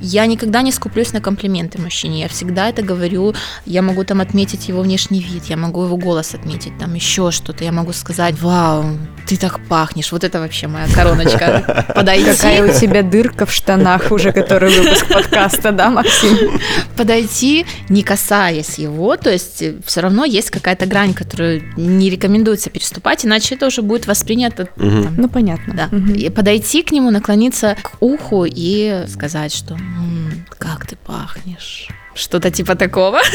Я 0.01 0.27
никогда 0.27 0.63
не 0.63 0.73
скуплюсь 0.73 1.13
на 1.13 1.21
комплименты 1.21 1.81
мужчине, 1.81 2.21
я 2.21 2.29
всегда 2.29 2.69
это 2.69 2.83
говорю, 2.83 3.35
я 3.67 3.83
могу 3.83 4.05
там 4.05 4.21
отметить 4.21 4.69
его 4.69 4.83
внешний 4.83 5.21
вид, 5.21 5.45
я 5.47 5.57
могу 5.57 5.85
его 5.85 5.97
голос 5.97 6.35
отметить, 6.35 6.79
там 6.79 6.95
еще 6.95 7.31
что-то, 7.31 7.65
я 7.65 7.73
могу 7.73 7.93
сказать, 7.93 8.41
вау, 8.41 8.85
ты 9.27 9.37
так 9.37 9.61
пахнешь, 9.69 10.13
вот 10.13 10.25
это 10.25 10.41
вообще 10.41 10.67
моя 10.67 10.87
короночка. 10.95 11.87
Подойти, 11.95 12.31
Какая 12.31 12.65
у 12.65 12.81
тебя 12.81 13.03
дырка 13.03 13.47
в 13.47 13.53
штанах 13.53 14.11
уже, 14.11 14.33
который 14.33 14.71
выпуск 14.77 15.07
подкаста, 15.09 15.73
да, 15.73 15.91
Максим? 15.91 16.61
подойти, 16.97 17.67
не 17.89 18.03
касаясь 18.03 18.79
его, 18.79 19.17
то 19.17 19.31
есть 19.31 19.63
все 19.85 20.01
равно 20.01 20.25
есть 20.25 20.51
какая-то 20.51 20.87
грань, 20.87 21.15
которую 21.33 21.63
не 21.77 22.11
рекомендуется 22.11 22.69
переступать, 22.71 23.25
иначе 23.25 23.55
это 23.55 23.67
уже 23.67 23.83
будет 23.83 24.07
воспринято 24.07 24.67
там, 24.77 25.15
Ну, 25.17 25.29
понятно. 25.29 25.75
Да. 25.75 25.89
Мгм. 25.91 26.15
И 26.15 26.29
подойти 26.29 26.83
к 26.83 26.93
нему, 26.93 27.11
наклониться 27.11 27.77
к 27.81 27.97
уху 28.01 28.45
и 28.47 29.05
сказать, 29.09 29.53
что 29.55 29.75
«М, 29.75 30.45
как 30.59 30.87
ты 30.87 30.97
пахнешь. 30.97 31.89
Что-то 32.15 32.51
типа 32.51 32.75
такого. 32.75 33.21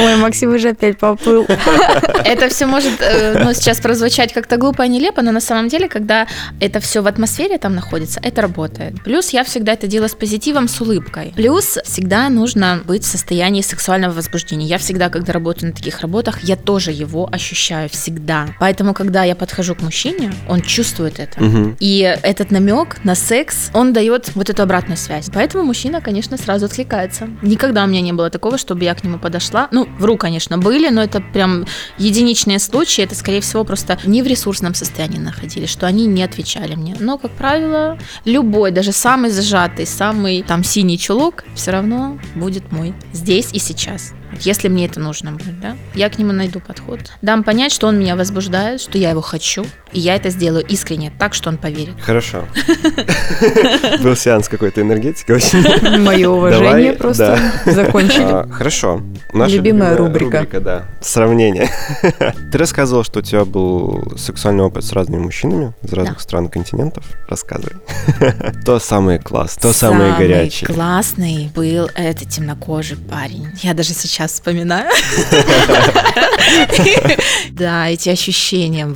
Ой, 0.00 0.16
Максим 0.16 0.54
уже 0.54 0.70
опять 0.70 0.98
поплыл. 0.98 1.46
Это 2.24 2.48
все 2.48 2.66
может 2.66 3.00
э, 3.00 3.42
ну, 3.42 3.54
сейчас 3.54 3.80
прозвучать 3.80 4.32
как-то 4.32 4.56
глупо 4.56 4.82
и 4.82 4.88
нелепо, 4.88 5.22
но 5.22 5.32
на 5.32 5.40
самом 5.40 5.68
деле, 5.68 5.88
когда 5.88 6.26
это 6.60 6.80
все 6.80 7.00
в 7.00 7.06
атмосфере 7.06 7.58
там 7.58 7.74
находится, 7.74 8.20
это 8.22 8.42
работает. 8.42 9.02
Плюс 9.04 9.30
я 9.30 9.44
всегда 9.44 9.72
это 9.72 9.86
делаю 9.86 10.08
с 10.08 10.14
позитивом, 10.14 10.68
с 10.68 10.80
улыбкой. 10.80 11.32
Плюс 11.36 11.78
всегда 11.84 12.28
нужно 12.28 12.80
быть 12.84 13.04
в 13.04 13.06
состоянии 13.06 13.62
сексуального 13.62 14.12
возбуждения. 14.12 14.66
Я 14.66 14.78
всегда, 14.78 15.08
когда 15.08 15.32
работаю 15.32 15.70
на 15.70 15.76
таких 15.76 16.00
работах, 16.00 16.42
я 16.42 16.56
тоже 16.56 16.90
его 16.90 17.28
ощущаю 17.30 17.88
всегда. 17.88 18.48
Поэтому, 18.58 18.92
когда 18.92 19.24
я 19.24 19.36
подхожу 19.36 19.74
к 19.74 19.82
мужчине, 19.82 20.32
он 20.48 20.60
чувствует 20.62 21.18
это. 21.20 21.42
Мгм. 21.42 21.76
И 21.80 22.00
этот 22.22 22.50
намек 22.50 23.04
на 23.04 23.14
секс, 23.14 23.70
он 23.72 23.92
дает 23.92 24.34
вот 24.34 24.50
эту 24.50 24.62
обратную 24.62 24.96
связь. 24.96 25.30
Поэтому 25.32 25.64
мужчина, 25.64 26.00
конечно, 26.00 26.36
сразу 26.36 26.66
откликается. 26.66 27.28
Никогда 27.46 27.84
у 27.84 27.86
меня 27.86 28.00
не 28.00 28.12
было 28.12 28.30
такого, 28.30 28.58
чтобы 28.58 28.84
я 28.84 28.94
к 28.94 29.04
нему 29.04 29.18
подошла. 29.18 29.68
Ну, 29.70 29.88
вру, 29.98 30.16
конечно, 30.16 30.58
были, 30.58 30.88
но 30.88 31.02
это 31.02 31.20
прям 31.20 31.64
единичные 31.98 32.58
случаи. 32.58 33.04
Это, 33.04 33.14
скорее 33.14 33.40
всего, 33.40 33.64
просто 33.64 33.98
не 34.04 34.22
в 34.22 34.26
ресурсном 34.26 34.74
состоянии 34.74 35.18
находились, 35.18 35.70
что 35.70 35.86
они 35.86 36.06
не 36.06 36.22
отвечали 36.22 36.74
мне. 36.74 36.96
Но, 36.98 37.18
как 37.18 37.30
правило, 37.32 37.98
любой, 38.24 38.70
даже 38.72 38.92
самый 38.92 39.30
зажатый, 39.30 39.86
самый 39.86 40.42
там 40.42 40.64
синий 40.64 40.98
чулок, 40.98 41.44
все 41.54 41.70
равно 41.70 42.18
будет 42.34 42.72
мой 42.72 42.94
здесь 43.12 43.50
и 43.52 43.58
сейчас. 43.58 44.12
Если 44.40 44.68
мне 44.68 44.86
это 44.86 45.00
нужно 45.00 45.32
будет, 45.32 45.60
да, 45.60 45.76
я 45.94 46.08
к 46.10 46.18
нему 46.18 46.32
найду 46.32 46.60
подход. 46.60 47.00
Дам 47.22 47.42
понять, 47.44 47.72
что 47.72 47.86
он 47.86 47.98
меня 47.98 48.16
возбуждает, 48.16 48.80
что 48.80 48.98
я 48.98 49.10
его 49.10 49.20
хочу, 49.20 49.64
и 49.92 50.00
я 50.00 50.16
это 50.16 50.30
сделаю 50.30 50.64
искренне, 50.66 51.12
так, 51.18 51.32
что 51.34 51.48
он 51.48 51.56
поверит. 51.58 51.94
Хорошо. 52.00 52.44
Был 54.02 54.16
сеанс 54.16 54.48
какой-то 54.48 54.80
энергетики 54.80 55.32
очень. 55.32 55.98
Мое 56.00 56.28
уважение 56.28 56.92
просто 56.92 57.38
закончили. 57.64 58.22
А, 58.24 58.48
Хорошо. 58.50 59.02
Любимая 59.32 59.96
рубрика. 59.96 60.60
да. 60.60 60.84
Сравнение. 61.00 61.68
Ты 62.52 62.58
рассказывал, 62.58 63.04
что 63.04 63.20
у 63.20 63.22
тебя 63.22 63.44
был 63.44 64.12
сексуальный 64.16 64.64
опыт 64.64 64.84
с 64.84 64.92
разными 64.92 65.22
мужчинами 65.22 65.72
из 65.82 65.92
разных 65.92 66.20
стран 66.20 66.46
и 66.46 66.50
континентов. 66.50 67.04
Рассказывай. 67.28 67.76
То 68.64 68.78
самый 68.78 69.18
класс, 69.18 69.56
то 69.60 69.72
самый 69.72 70.16
горячий. 70.18 70.66
классный 70.66 71.50
был 71.54 71.88
этот 71.94 72.28
темнокожий 72.28 72.96
парень. 72.96 73.48
Я 73.62 73.74
даже 73.74 73.92
сейчас 73.94 74.15
сейчас 74.16 74.32
вспоминаю. 74.32 74.90
Да, 77.50 77.88
эти 77.88 78.10
ощущения, 78.10 78.86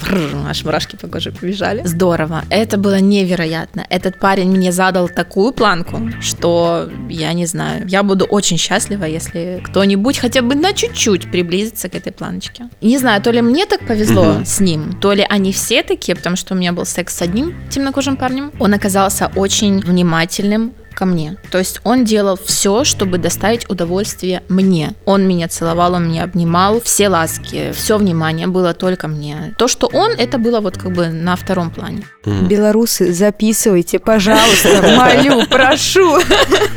аж 0.49 0.65
мурашки 0.65 0.97
по 0.97 1.09
коже 1.09 1.33
побежали. 1.33 1.83
Здорово, 1.85 2.45
это 2.51 2.77
было 2.77 3.01
невероятно. 3.01 3.87
Этот 3.89 4.21
парень 4.21 4.51
мне 4.51 4.71
задал 4.71 5.09
такую 5.09 5.53
планку, 5.53 6.11
что 6.21 6.91
я 7.09 7.33
не 7.33 7.47
знаю, 7.47 7.89
я 7.89 8.03
буду 8.03 8.27
очень 8.27 8.59
счастлива, 8.59 9.05
если 9.05 9.63
кто-нибудь 9.65 10.19
хотя 10.19 10.43
бы 10.43 10.55
на 10.55 10.75
чуть-чуть 10.75 11.31
приблизится 11.31 11.89
к 11.89 11.95
этой 11.95 12.13
планочке. 12.13 12.69
Не 12.83 12.99
знаю, 12.99 13.23
то 13.23 13.31
ли 13.31 13.41
мне 13.41 13.65
так 13.65 13.87
повезло 13.87 14.43
с 14.45 14.61
ним, 14.61 14.93
то 15.01 15.15
ли 15.15 15.27
они 15.29 15.53
все 15.53 15.83
такие, 15.83 16.15
потому 16.15 16.37
что 16.37 16.55
у 16.55 16.57
меня 16.57 16.73
был 16.73 16.85
секс 16.85 17.17
с 17.17 17.23
одним 17.23 17.55
темнокожим 17.71 18.17
парнем. 18.17 18.53
Он 18.61 18.75
оказался 18.75 19.31
очень 19.35 19.81
внимательным, 19.81 20.73
ко 21.01 21.07
мне. 21.07 21.39
То 21.51 21.57
есть 21.57 21.81
он 21.83 22.05
делал 22.05 22.39
все, 22.45 22.85
чтобы 22.85 23.17
доставить 23.17 23.71
удовольствие 23.71 24.43
мне. 24.51 24.93
Он 25.07 25.27
меня 25.27 25.49
целовал, 25.49 25.95
он 25.95 26.09
меня 26.11 26.25
обнимал, 26.25 26.83
все 26.83 27.09
ласки, 27.09 27.73
все 27.73 27.97
внимание 27.97 28.47
было 28.47 28.75
только 28.75 29.09
мне. 29.09 29.55
То, 29.57 29.67
что 29.67 29.87
он, 29.87 30.11
это 30.11 30.37
было 30.37 30.61
вот 30.61 30.77
как 30.77 30.93
бы 30.93 31.07
на 31.09 31.37
втором 31.37 31.71
плане. 31.71 32.03
Белорусы, 32.27 33.15
записывайте, 33.15 33.99
пожалуйста, 33.99 34.83
молю, 34.99 35.47
прошу. 35.47 36.19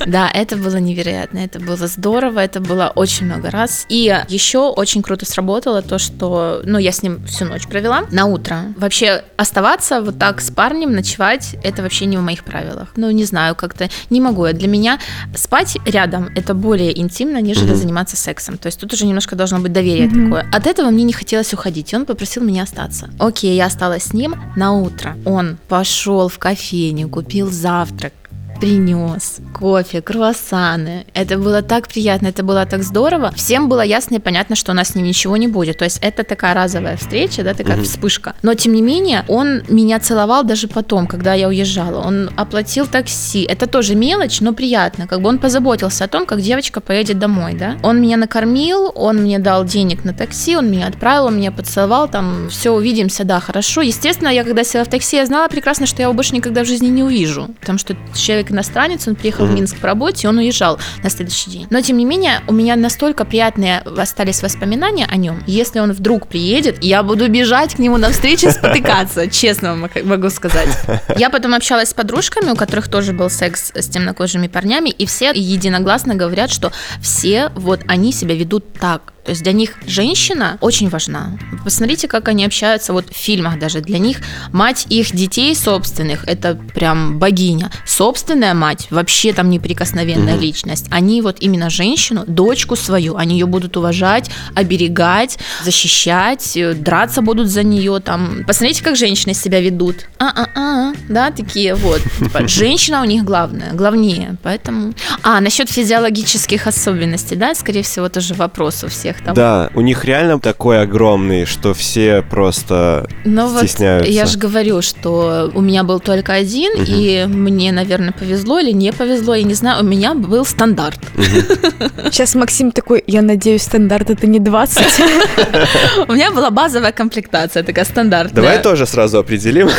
Да, 0.06 0.30
это 0.34 0.58
было 0.58 0.78
невероятно, 0.78 1.40
это 1.40 1.60
было 1.60 1.88
здорово, 1.88 2.40
это 2.40 2.60
было 2.60 2.92
очень 2.96 3.26
много 3.26 3.50
раз. 3.50 3.86
И 3.90 4.14
еще 4.30 4.70
очень 4.70 5.02
круто 5.02 5.26
сработало 5.26 5.82
то, 5.82 5.98
что, 5.98 6.62
ну, 6.64 6.78
я 6.78 6.92
с 6.92 7.04
ним 7.04 7.26
всю 7.26 7.46
ночь 7.46 7.68
провела 7.68 8.04
на 8.12 8.26
утро. 8.26 8.74
Вообще 8.78 9.24
оставаться 9.38 10.02
вот 10.02 10.20
так 10.20 10.42
с 10.42 10.52
парнем, 10.52 10.94
ночевать, 10.94 11.56
это 11.64 11.82
вообще 11.82 12.06
не 12.06 12.18
в 12.18 12.22
моих 12.22 12.44
правилах. 12.44 12.90
Ну, 12.96 13.10
не 13.12 13.26
знаю, 13.26 13.56
как-то 13.56 13.90
не 14.14 14.22
могу. 14.22 14.48
Для 14.54 14.68
меня 14.68 15.00
спать 15.36 15.78
рядом 15.86 16.30
это 16.36 16.54
более 16.54 17.00
интимно, 17.00 17.42
нежели 17.42 17.72
mm-hmm. 17.72 17.76
заниматься 17.76 18.16
сексом. 18.16 18.58
То 18.58 18.68
есть 18.68 18.80
тут 18.80 18.94
уже 18.94 19.06
немножко 19.06 19.36
должно 19.36 19.60
быть 19.60 19.74
доверие 19.74 20.08
mm-hmm. 20.08 20.24
такое. 20.24 20.48
От 20.52 20.68
этого 20.68 20.90
мне 20.90 21.04
не 21.04 21.14
хотелось 21.14 21.54
уходить, 21.54 21.94
и 21.94 21.96
он 21.96 22.06
попросил 22.06 22.44
меня 22.44 22.64
остаться. 22.64 23.10
Окей, 23.20 23.56
я 23.56 23.66
осталась 23.66 24.04
с 24.04 24.14
ним 24.14 24.36
на 24.56 24.74
утро. 24.74 25.18
Он 25.26 25.58
пошел 25.68 26.28
в 26.30 26.40
кофейню, 26.40 27.10
купил 27.10 27.52
завтрак, 27.52 28.14
принес 28.60 29.40
кофе, 29.54 30.02
круассаны. 30.02 31.06
Это 31.14 31.38
было 31.38 31.62
так 31.62 31.88
приятно, 31.88 32.28
это 32.28 32.44
было 32.44 32.66
так 32.66 32.84
здорово. 32.84 33.32
Всем 33.36 33.70
было 33.70 33.82
ясно 33.82 34.16
и 34.16 34.20
понятно, 34.20 34.56
что 34.56 34.72
у 34.72 34.76
нас 34.76 34.90
с 34.90 34.96
ним 34.96 35.06
ничего 35.06 35.38
не 35.38 35.48
будет. 35.48 35.78
То 35.78 35.86
есть 35.86 36.00
это 36.02 36.24
такая 36.24 36.54
разовая 36.54 36.98
встреча, 36.98 37.44
да, 37.44 37.54
такая 37.54 37.78
mm-hmm. 37.78 37.84
вспышка. 37.84 38.34
Но 38.42 38.54
тем 38.54 38.74
не 38.74 38.82
менее, 38.82 39.26
он 39.28 39.64
меня 39.68 40.00
целовал 40.00 40.44
даже 40.44 40.68
потом, 40.68 41.08
когда 41.08 41.34
я 41.34 41.48
уезжала. 41.48 42.02
Он 42.06 42.30
оплатил 42.36 42.88
такси. 42.88 43.44
Это 43.44 43.68
тоже 43.68 43.96
мелочь, 43.96 44.42
но 44.42 44.54
приятно. 44.54 45.08
Как 45.08 45.22
бы 45.22 45.30
он 45.30 45.40
позаботился 45.40 46.06
о 46.06 46.08
том, 46.08 46.26
как 46.26 46.42
девочка 46.42 46.82
поедет 46.82 47.20
домой, 47.20 47.54
да. 47.54 47.78
Он 47.84 48.02
меня 48.02 48.18
накормил, 48.18 48.92
он 48.96 49.18
мне 49.18 49.40
дал 49.40 49.66
денег 49.66 50.04
на 50.04 50.14
такси, 50.14 50.56
он 50.56 50.72
меня 50.72 50.88
отправил, 50.88 51.26
он 51.26 51.38
меня 51.38 51.52
поцеловал, 51.52 52.08
там, 52.08 52.50
все, 52.50 52.72
увидимся, 52.72 53.24
да, 53.24 53.40
хорошо. 53.40 53.82
Естественно, 53.82 54.30
я 54.30 54.44
когда 54.44 54.64
села 54.64 54.86
в 54.86 54.90
такси, 54.90 55.18
я 55.18 55.26
знала 55.26 55.48
прекрасно, 55.48 55.86
что 55.86 56.02
я 56.02 56.04
его 56.04 56.14
больше 56.14 56.36
никогда 56.36 56.64
в 56.64 56.68
жизни 56.68 56.88
не 56.88 57.04
увижу, 57.04 57.50
потому 57.60 57.78
что 57.78 57.96
человек 58.16 58.43
иностранец, 58.52 59.08
он 59.08 59.16
приехал 59.16 59.46
mm-hmm. 59.46 59.52
в 59.52 59.54
Минск 59.54 59.78
по 59.78 59.88
работе, 59.88 60.28
он 60.28 60.38
уезжал 60.38 60.80
на 61.04 61.10
следующий 61.10 61.50
день. 61.52 61.68
Но 61.70 61.82
тем 61.82 61.98
не 61.98 62.06
менее, 62.06 62.42
у 62.48 62.54
меня 62.54 62.76
настолько 62.76 63.26
приятные 63.26 63.80
остались 63.80 64.42
воспоминания 64.42 65.08
о 65.10 65.16
нем. 65.16 65.44
Если 65.48 65.80
он 65.80 65.92
вдруг 65.92 66.28
приедет, 66.28 66.84
я 66.84 67.04
буду 67.04 67.30
бежать 67.30 67.76
к 67.76 67.80
нему 67.80 67.98
навстречу 67.98 68.52
спотыкаться, 68.52 69.28
честно 69.32 69.90
могу 70.04 70.30
сказать. 70.30 70.70
Я 71.18 71.30
потом 71.30 71.54
общалась 71.54 71.90
с 71.90 71.94
подружками, 71.94 72.52
у 72.52 72.56
которых 72.56 72.88
тоже 72.88 73.14
был 73.14 73.30
секс 73.30 73.72
с 73.74 73.88
темнокожими 73.88 74.48
парнями, 74.48 74.90
и 74.90 75.06
все 75.06 75.32
единогласно 75.34 76.16
говорят, 76.16 76.52
что 76.52 76.72
все 77.02 77.52
вот 77.56 77.82
они 77.88 78.12
себя 78.12 78.36
ведут 78.36 78.74
так. 78.74 79.14
То 79.24 79.32
есть 79.32 79.42
для 79.44 79.54
них 79.54 79.76
женщина 79.88 80.58
очень 80.60 80.90
важна. 80.90 81.38
Посмотрите, 81.64 82.08
как 82.08 82.28
они 82.28 82.46
общаются 82.46 82.92
вот 82.92 83.10
в 83.10 83.16
фильмах 83.16 83.58
даже. 83.58 83.80
Для 83.80 83.98
них 83.98 84.20
мать 84.52 84.86
их 84.90 85.16
детей 85.16 85.56
собственных– 85.56 86.26
это 86.28 86.56
прям 86.56 87.20
богиня. 87.20 87.72
Собственная 87.86 88.54
мать– 88.54 88.88
вообще 88.90 89.32
там 89.32 89.50
неприкосновенная 89.50 90.36
mm-hmm. 90.36 90.42
личность. 90.42 90.86
Они 90.90 91.22
вот 91.22 91.38
именно 91.40 91.70
женщину, 91.70 92.26
дочку 92.28 92.76
свою, 92.76 93.16
они 93.16 93.40
ее 93.40 93.46
будут 93.46 93.78
уважать, 93.78 94.30
оберегать, 94.56 95.38
защищать, 95.64 96.58
э, 96.58 96.74
драться 96.74 97.22
будут 97.22 97.48
за 97.48 97.64
нее. 97.64 98.00
Там. 98.00 98.44
Посмотрите, 98.46 98.84
как 98.84 98.98
женщины 98.98 99.34
себя 99.34 99.62
ведут. 99.62 100.08
А-а-а, 100.20 100.94
да, 101.08 101.32
такие 101.32 101.76
вот. 101.76 102.02
Типа, 102.20 102.48
женщина 102.48 103.02
у 103.02 103.06
них 103.06 103.24
главная, 103.24 103.72
главнее. 103.74 104.36
Поэтому... 104.44 104.94
А, 105.22 105.40
насчет 105.40 105.70
физиологических 105.70 106.68
особенностей, 106.68 107.36
да, 107.36 107.56
скорее 107.56 107.84
всего, 107.84 108.10
тоже 108.10 108.34
вопрос 108.34 108.84
у 108.84 108.90
всех 108.90 109.13
всех 109.14 109.26
там. 109.26 109.34
Да, 109.34 109.70
у 109.74 109.82
них 109.82 110.06
реально 110.06 110.40
такой 110.40 110.82
огромный, 110.82 111.46
что 111.46 111.74
все 111.74 112.22
просто 112.22 113.08
Но 113.26 113.50
ну 113.50 113.58
стесняются. 113.60 114.10
Вот 114.10 114.16
я 114.16 114.26
же 114.26 114.38
говорю, 114.38 114.82
что 114.82 115.52
у 115.54 115.62
меня 115.62 115.84
был 115.84 116.00
только 116.00 116.34
один, 116.34 116.74
угу. 116.74 116.84
и 116.88 117.26
мне, 117.28 117.72
наверное, 117.72 118.12
повезло 118.12 118.60
или 118.60 118.72
не 118.72 118.92
повезло, 118.92 119.36
я 119.36 119.44
не 119.44 119.54
знаю, 119.54 119.84
у 119.84 119.86
меня 119.86 120.14
был 120.14 120.46
стандарт. 120.46 121.00
Угу. 121.16 122.12
Сейчас 122.12 122.36
Максим 122.36 122.72
такой, 122.72 123.04
я 123.08 123.22
надеюсь, 123.22 123.64
стандарт 123.64 124.10
это 124.10 124.28
не 124.28 124.40
20. 124.40 124.84
У 126.08 126.14
меня 126.14 126.32
была 126.32 126.50
базовая 126.50 126.92
комплектация, 126.92 127.64
такая 127.64 127.86
стандартная. 127.86 128.44
Давай 128.44 128.62
тоже 128.62 128.86
сразу 128.86 129.20
определим. 129.20 129.70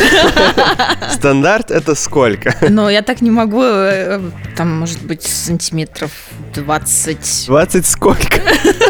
Стандарт 1.10 1.70
это 1.70 1.94
сколько? 1.94 2.54
Ну, 2.68 2.88
я 2.88 3.02
так 3.02 3.20
не 3.20 3.30
могу, 3.30 3.62
э, 3.62 4.20
там, 4.56 4.70
может 4.78 5.02
быть, 5.02 5.22
сантиметров 5.22 6.10
20. 6.54 7.46
20 7.46 7.86
сколько? 7.86 8.40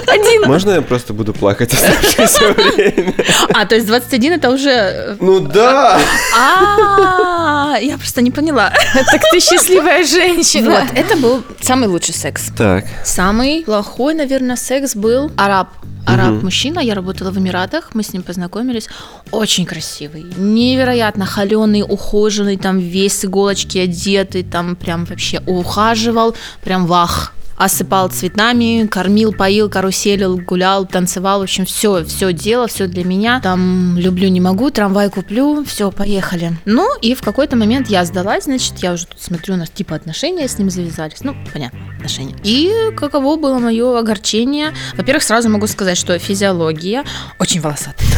Один 0.06 0.33
один. 0.38 0.48
Можно 0.50 0.70
я 0.72 0.82
просто 0.82 1.12
буду 1.12 1.32
плакать 1.32 1.72
оставшееся 1.72 2.52
время? 2.52 3.14
А, 3.52 3.66
то 3.66 3.74
есть 3.74 3.86
21 3.86 4.32
это 4.32 4.50
уже... 4.50 4.70
Э, 4.70 5.16
ну 5.20 5.40
да! 5.40 6.00
А, 6.36 7.78
я 7.80 7.96
просто 7.96 8.22
не 8.22 8.30
поняла. 8.30 8.72
Так 9.10 9.22
ты 9.32 9.40
счастливая 9.40 10.04
женщина. 10.04 10.70
Вот, 10.70 10.98
это 10.98 11.16
был 11.16 11.42
самый 11.60 11.88
лучший 11.88 12.14
секс. 12.14 12.50
Так. 12.56 12.84
Самый 13.04 13.62
плохой, 13.64 14.14
наверное, 14.14 14.56
секс 14.56 14.94
был 14.94 15.30
араб 15.36 15.68
араб-мужчина, 16.06 16.80
я 16.80 16.94
работала 16.94 17.30
в 17.30 17.38
Эмиратах, 17.38 17.94
мы 17.94 18.02
с 18.02 18.12
ним 18.12 18.22
познакомились, 18.22 18.88
очень 19.30 19.64
красивый, 19.64 20.26
невероятно 20.36 21.24
холеный, 21.24 21.82
ухоженный, 21.82 22.56
там 22.56 22.78
весь 22.78 23.18
с 23.18 23.24
иголочки 23.24 23.78
одетый, 23.78 24.42
там 24.42 24.76
прям 24.76 25.06
вообще 25.06 25.40
ухаживал, 25.46 26.36
прям 26.62 26.86
вах, 26.86 27.32
осыпал 27.56 28.08
цветами, 28.08 28.86
кормил, 28.86 29.32
поил, 29.32 29.68
каруселил, 29.68 30.38
гулял, 30.38 30.86
танцевал, 30.86 31.40
в 31.40 31.42
общем, 31.42 31.64
все, 31.64 32.04
все 32.04 32.32
дело, 32.32 32.66
все 32.66 32.86
для 32.86 33.04
меня. 33.04 33.40
Там 33.40 33.96
люблю, 33.98 34.28
не 34.28 34.40
могу, 34.40 34.70
трамвай 34.70 35.10
куплю, 35.10 35.64
все, 35.64 35.90
поехали. 35.90 36.52
Ну, 36.64 36.88
и 37.00 37.14
в 37.14 37.22
какой-то 37.22 37.56
момент 37.56 37.88
я 37.88 38.04
сдалась, 38.04 38.44
значит, 38.44 38.78
я 38.78 38.92
уже 38.92 39.06
тут 39.06 39.20
смотрю, 39.20 39.54
у 39.54 39.56
нас 39.56 39.70
типа 39.70 39.94
отношения 39.94 40.48
с 40.48 40.58
ним 40.58 40.70
завязались. 40.70 41.22
Ну, 41.22 41.34
понятно, 41.52 41.78
отношения. 41.96 42.34
И 42.42 42.70
каково 42.96 43.36
было 43.36 43.58
мое 43.58 43.98
огорчение? 43.98 44.72
Во-первых, 44.96 45.22
сразу 45.22 45.48
могу 45.48 45.66
сказать, 45.66 45.96
что 45.96 46.18
физиология 46.18 47.04
очень 47.38 47.60
волосатая. 47.60 48.08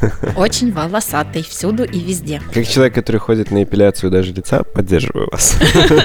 Очень 0.36 0.72
волосатый 0.72 1.42
всюду 1.42 1.84
и 1.84 1.98
везде. 1.98 2.42
Как 2.52 2.66
человек, 2.68 2.94
который 2.94 3.18
ходит 3.18 3.50
на 3.50 3.62
эпиляцию 3.62 4.10
даже 4.10 4.32
лица, 4.32 4.62
поддерживаю 4.62 5.28
вас. 5.30 5.56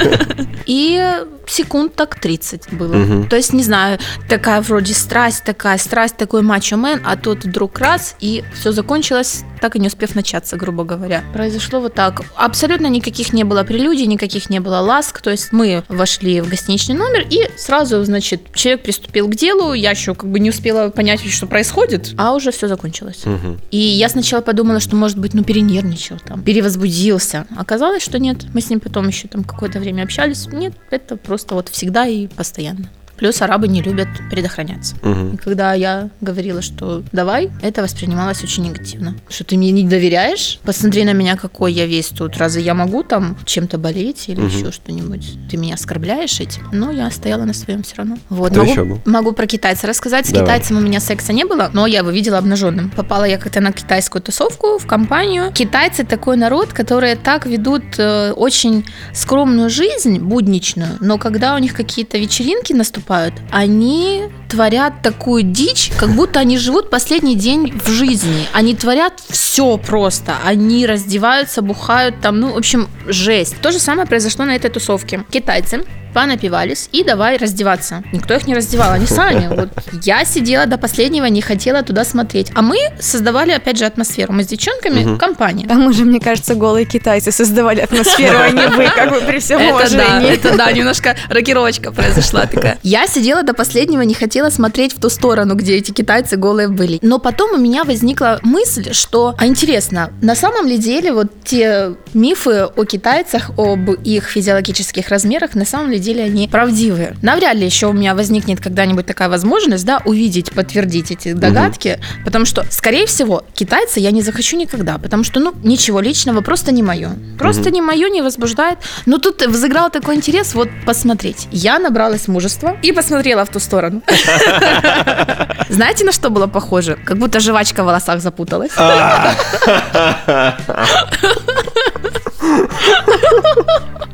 И 0.66 1.02
секунд 1.48 1.96
так 1.96 2.20
30 2.20 2.72
было. 2.82 2.96
Угу. 2.96 3.28
То 3.30 3.36
есть, 3.36 3.54
не 3.54 3.64
знаю, 3.64 4.00
такая 4.28 4.62
вроде 4.62 4.94
страсть, 4.94 5.44
такая 5.44 5.78
страсть, 5.78 6.18
такой 6.18 6.42
мачо-мен, 6.42 7.02
а 7.06 7.16
тут 7.16 7.46
вдруг 7.46 7.80
раз, 7.80 8.16
и 8.20 8.44
все 8.54 8.72
закончилось, 8.72 9.44
так 9.60 9.76
и 9.76 9.80
не 9.80 9.88
успев 9.88 10.16
начаться, 10.16 10.58
грубо 10.58 10.84
говоря. 10.84 11.24
Произошло 11.34 11.80
вот 11.80 11.94
так. 11.94 12.22
Абсолютно 12.36 12.88
никаких 12.88 13.34
не 13.34 13.44
было 13.44 13.64
прелюдий, 13.64 14.08
никаких 14.08 14.50
не 14.50 14.60
было 14.60 14.80
ласк. 14.80 15.22
То 15.22 15.30
есть 15.30 15.52
мы 15.52 15.84
вошли 15.88 16.42
в 16.42 16.50
гостиничный 16.50 16.96
номер, 16.96 17.26
и 17.30 17.48
сразу, 17.58 18.04
значит, 18.04 18.54
человек 18.54 18.84
приступил 18.84 19.28
к 19.28 19.36
делу. 19.36 19.74
Я 19.74 19.92
еще 19.92 20.16
как 20.16 20.30
бы 20.30 20.40
не 20.40 20.50
успела 20.50 20.90
понять, 20.90 21.22
что 21.32 21.46
происходит, 21.46 22.14
а 22.18 22.34
уже 22.34 22.52
все 22.52 22.68
закончилось. 22.68 23.22
Угу. 23.26 23.58
И 23.70 23.78
я 23.78 24.10
сначала 24.10 24.42
подумала, 24.42 24.80
что, 24.80 24.96
может 24.96 25.20
быть, 25.20 25.34
ну, 25.34 25.44
перенервничал 25.44 26.18
там, 26.26 26.42
перевозбудился. 26.42 27.46
Оказалось, 27.56 28.04
что 28.04 28.18
нет. 28.18 28.46
Мы 28.54 28.62
с 28.62 28.70
ним 28.70 28.80
потом 28.80 29.08
еще 29.08 29.28
там 29.28 29.44
какое-то 29.44 29.80
время 29.80 30.04
общались. 30.04 30.48
Нет, 30.48 30.74
это 30.90 31.18
просто 31.18 31.54
вот 31.54 31.70
всегда 31.70 32.08
и 32.08 32.28
постоянно. 32.28 32.71
igen. 32.72 33.01
Плюс 33.22 33.40
арабы 33.44 33.68
не 33.68 33.84
любят 33.84 34.08
предохраняться. 34.32 34.96
Угу. 35.04 35.36
И 35.36 35.38
когда 35.38 35.76
я 35.76 36.10
говорила, 36.22 36.64
что 36.64 37.04
давай, 37.12 37.52
это 37.62 37.84
воспринималось 37.84 38.44
очень 38.44 38.64
негативно. 38.64 39.16
Что 39.30 39.44
ты 39.44 39.58
мне 39.58 39.70
не 39.70 39.84
доверяешь? 39.84 40.60
Посмотри 40.64 41.04
на 41.04 41.14
меня, 41.14 41.38
какой 41.38 41.72
я 41.72 41.86
весь 41.86 42.08
тут. 42.08 42.38
Разве 42.38 42.64
я 42.64 42.74
могу 42.74 43.04
там 43.04 43.38
чем-то 43.46 43.78
болеть 43.78 44.28
или 44.28 44.40
угу. 44.40 44.48
еще 44.48 44.72
что-нибудь? 44.72 45.38
Ты 45.52 45.58
меня 45.58 45.76
оскорбляешь 45.76 46.40
этим? 46.40 46.64
Но 46.72 46.90
я 46.90 47.12
стояла 47.12 47.44
на 47.44 47.54
своем 47.54 47.84
все 47.84 47.98
равно. 47.98 48.18
Вот. 48.30 48.54
Кто 48.54 48.66
могу, 48.66 49.00
могу 49.06 49.34
про 49.34 49.46
китайца 49.46 49.86
рассказать. 49.86 50.26
С 50.26 50.32
давай. 50.32 50.48
китайцем 50.48 50.78
у 50.78 50.82
меня 50.82 51.00
секса 51.00 51.32
не 51.32 51.46
было, 51.46 51.70
но 51.74 51.86
я 51.86 52.00
его 52.00 52.10
видела 52.10 52.40
обнаженным. 52.40 52.90
Попала 52.90 53.26
я 53.26 53.38
как-то 53.38 53.62
на 53.62 53.72
китайскую 53.72 54.24
тусовку 54.24 54.80
в 54.80 54.88
компанию. 54.88 55.52
Китайцы 55.54 56.04
такой 56.04 56.38
народ, 56.38 56.74
которые 56.74 57.16
так 57.18 57.46
ведут 57.46 57.84
э, 58.00 58.32
очень 58.32 58.84
скромную 59.14 59.70
жизнь, 59.70 60.18
будничную, 60.18 60.98
но 61.02 61.20
когда 61.20 61.54
у 61.54 61.60
них 61.60 61.76
какие-то 61.76 62.18
вечеринки 62.18 62.74
наступают, 62.74 63.11
они 63.52 64.24
творят 64.50 65.02
такую 65.02 65.44
дичь, 65.44 65.92
как 65.98 66.10
будто 66.10 66.40
они 66.40 66.58
живут 66.58 66.90
последний 66.90 67.36
день 67.36 67.80
в 67.84 67.90
жизни. 67.90 68.48
Они 68.54 68.76
творят 68.76 69.14
все 69.30 69.78
просто. 69.78 70.36
Они 70.46 70.86
раздеваются, 70.86 71.62
бухают 71.62 72.20
там, 72.22 72.40
ну, 72.40 72.54
в 72.54 72.58
общем, 72.58 72.90
жесть. 73.08 73.56
То 73.62 73.72
же 73.72 73.80
самое 73.80 74.08
произошло 74.08 74.46
на 74.46 74.56
этой 74.56 74.70
тусовке. 74.70 75.24
Китайцы 75.32 75.84
понапивались 76.14 76.90
и 76.92 77.06
давай 77.06 77.38
раздеваться. 77.38 78.04
Никто 78.12 78.34
их 78.34 78.46
не 78.46 78.54
раздевал, 78.54 78.92
они 78.92 79.06
сами. 79.08 79.48
Вот 79.48 79.70
я 80.04 80.26
сидела 80.26 80.66
до 80.66 80.78
последнего, 80.78 81.24
не 81.28 81.42
хотела 81.42 81.84
туда 81.84 82.04
смотреть. 82.04 82.52
А 82.54 82.62
мы 82.62 82.76
создавали, 83.00 83.52
опять 83.52 83.78
же, 83.78 83.86
атмосферу. 83.86 84.34
Мы 84.34 84.44
с 84.44 84.48
девчонками 84.48 85.06
Мгм. 85.06 85.18
компания. 85.18 85.66
Там 85.70 85.88
уже, 85.88 86.04
мне 86.04 86.20
кажется, 86.20 86.56
голые 86.56 86.86
китайцы 86.86 87.32
создавали 87.32 87.80
атмосферу, 87.80 88.38
а 88.40 88.50
не 88.50 88.68
вы, 88.68 88.90
как 88.94 89.10
бы 89.12 89.22
при 89.22 89.40
всем 89.40 89.60
Это 89.62 89.70
да, 89.70 89.76
уважении. 89.76 90.34
это 90.34 90.58
да, 90.58 90.70
немножко 90.74 91.16
рокировочка 91.30 91.94
произошла 91.94 92.46
такая. 92.46 92.78
Я 92.92 93.08
сидела 93.08 93.42
до 93.42 93.54
последнего, 93.54 94.02
не 94.02 94.14
хотела 94.14 94.50
смотреть 94.50 94.94
в 94.94 95.00
ту 95.00 95.10
сторону, 95.10 95.56
где 95.56 95.76
эти 95.76 95.92
китайцы 95.92 96.36
голые 96.36 96.68
были. 96.68 97.00
Но 97.02 97.20
потом 97.20 97.54
у 97.54 97.58
меня 97.58 97.86
возникла 97.86 98.42
мысль, 98.44 98.92
что, 98.92 99.34
а 99.38 99.48
интересно, 99.48 100.12
на 100.22 100.36
самом 100.36 100.68
ли 100.68 100.78
деле 100.78 101.14
вот 101.14 101.32
те 101.46 101.96
мифы 102.14 102.66
о 102.66 102.84
китайцах, 102.84 103.52
об 103.58 103.92
их 103.92 104.26
физиологических 104.26 105.08
размерах, 105.08 105.56
на 105.56 105.64
самом 105.64 105.90
ли 105.92 106.00
деле 106.00 106.26
они 106.26 106.50
правдивые? 106.50 107.16
Навряд 107.22 107.56
ли 107.56 107.66
еще 107.66 107.88
у 107.88 107.94
меня 107.94 108.14
возникнет 108.14 108.60
когда-нибудь 108.60 109.06
такая 109.06 109.30
возможность, 109.30 109.86
да, 109.86 110.02
увидеть, 110.04 110.52
подтвердить 110.52 111.12
эти 111.12 111.32
догадки, 111.32 111.98
потому 112.26 112.44
что, 112.44 112.66
скорее 112.70 113.06
всего, 113.06 113.46
китайцы 113.54 114.02
я 114.02 114.12
не 114.12 114.22
захочу 114.22 114.58
никогда, 114.58 114.98
потому 114.98 115.24
что, 115.24 115.40
ну, 115.40 115.54
ничего 115.64 116.02
личного, 116.02 116.42
просто 116.42 116.74
не 116.74 116.84
мое. 116.84 117.12
Просто 117.40 117.70
Мгм. 117.70 117.74
не 117.74 117.82
мое, 117.82 118.10
не 118.10 118.22
возбуждает. 118.22 118.80
Но 119.06 119.18
тут 119.18 119.48
взыграл 119.48 119.90
такой 119.90 120.16
интерес, 120.16 120.56
вот 120.56 120.68
посмотреть. 120.86 121.48
Я 121.54 121.80
набралась 121.80 122.28
мужества 122.28 122.78
и 122.82 122.92
посмотрела 122.92 123.46
в 123.46 123.50
ту 123.50 123.60
сторону. 123.60 124.02
Знаете, 125.70 126.06
на 126.06 126.12
что 126.12 126.30
было 126.30 126.48
похоже? 126.48 126.98
Как 127.06 127.18
будто 127.18 127.40
жвачка 127.40 127.84
в 127.84 127.86
волосах 127.86 128.22
запуталась. 128.22 128.72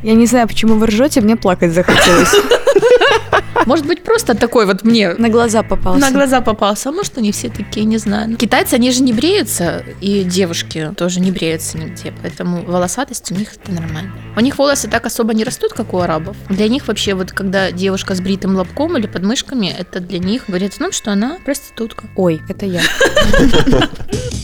Я 0.03 0.13
не 0.13 0.25
знаю, 0.25 0.47
почему 0.47 0.75
вы 0.75 0.87
ржете, 0.87 1.21
мне 1.21 1.35
плакать 1.35 1.73
захотелось. 1.73 2.33
Может 3.65 3.85
быть, 3.85 4.03
просто 4.03 4.35
такой 4.35 4.65
вот 4.65 4.83
мне 4.83 5.13
На 5.13 5.29
глаза 5.29 5.63
попался. 5.63 5.99
на 5.99 6.11
глаза 6.11 6.41
попался. 6.41 6.89
А 6.89 6.91
может, 6.91 7.17
они 7.17 7.31
все 7.31 7.49
такие, 7.49 7.85
не 7.85 7.97
знаю. 7.97 8.35
Китайцы, 8.37 8.75
они 8.75 8.91
же 8.91 9.03
не 9.03 9.13
бреются, 9.13 9.83
и 10.01 10.23
девушки 10.23 10.91
тоже 10.95 11.19
не 11.19 11.31
бреются 11.31 11.77
нигде, 11.77 12.13
поэтому 12.21 12.63
волосатость 12.63 13.31
у 13.31 13.35
них 13.35 13.49
это 13.55 13.71
нормально. 13.71 14.11
У 14.35 14.39
них 14.39 14.57
волосы 14.57 14.87
так 14.87 15.05
особо 15.05 15.33
не 15.33 15.43
растут, 15.43 15.73
как 15.73 15.93
у 15.93 15.99
арабов. 15.99 16.37
Для 16.49 16.67
них 16.67 16.87
вообще 16.87 17.13
вот, 17.13 17.31
когда 17.31 17.71
девушка 17.71 18.15
с 18.15 18.21
бритым 18.21 18.55
лобком 18.55 18.97
или 18.97 19.07
подмышками, 19.07 19.67
это 19.77 19.99
для 19.99 20.19
них 20.19 20.43
говорит 20.47 20.73
о 20.75 20.79
том, 20.79 20.91
что 20.91 21.11
она 21.11 21.37
проститутка. 21.45 22.05
Ой, 22.15 22.41
это 22.47 22.65
я. 22.65 22.81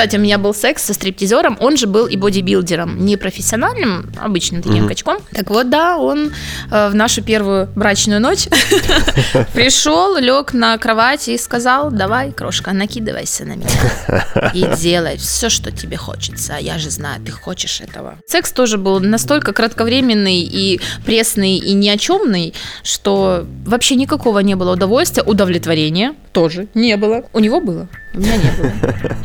Кстати, 0.00 0.16
у 0.16 0.20
меня 0.20 0.38
был 0.38 0.54
секс 0.54 0.82
со 0.84 0.94
стриптизером, 0.94 1.58
он 1.60 1.76
же 1.76 1.86
был 1.86 2.06
и 2.06 2.16
бодибилдером, 2.16 3.04
не 3.04 3.18
профессиональным, 3.18 4.10
обычным 4.18 4.62
таким 4.62 4.84
Мгм. 4.84 4.88
качком. 4.88 5.18
Так 5.30 5.50
вот, 5.50 5.68
да, 5.68 5.98
он 5.98 6.32
э, 6.70 6.88
в 6.88 6.94
нашу 6.94 7.22
первую 7.22 7.68
брачную 7.76 8.18
ночь 8.18 8.46
пришел, 9.52 10.16
лег 10.16 10.54
на 10.54 10.78
кровать 10.78 11.28
и 11.28 11.36
сказал, 11.36 11.90
давай, 11.90 12.32
крошка, 12.32 12.72
накидывайся 12.72 13.44
на 13.44 13.56
меня 13.56 13.68
и 14.54 14.66
делай 14.80 15.18
все, 15.18 15.50
что 15.50 15.70
тебе 15.70 15.98
хочется. 15.98 16.54
А 16.56 16.58
я 16.58 16.78
же 16.78 16.88
знаю, 16.88 17.20
ты 17.22 17.30
хочешь 17.30 17.82
этого. 17.82 18.14
Секс 18.26 18.52
тоже 18.52 18.78
был 18.78 19.00
настолько 19.00 19.52
кратковременный 19.52 20.40
и 20.40 20.80
пресный 21.04 21.58
и 21.58 21.74
ни 21.74 21.90
о 21.90 21.98
чемный, 21.98 22.54
что 22.82 23.44
вообще 23.66 23.96
никакого 23.96 24.38
не 24.38 24.54
было 24.54 24.72
удовольствия, 24.72 25.24
удовлетворения 25.24 26.14
тоже 26.32 26.68
не 26.72 26.96
было. 26.96 27.24
У 27.34 27.40
него 27.40 27.60
было, 27.60 27.88
у 28.14 28.20
меня 28.20 28.36
не 28.36 28.50
было. 28.52 28.72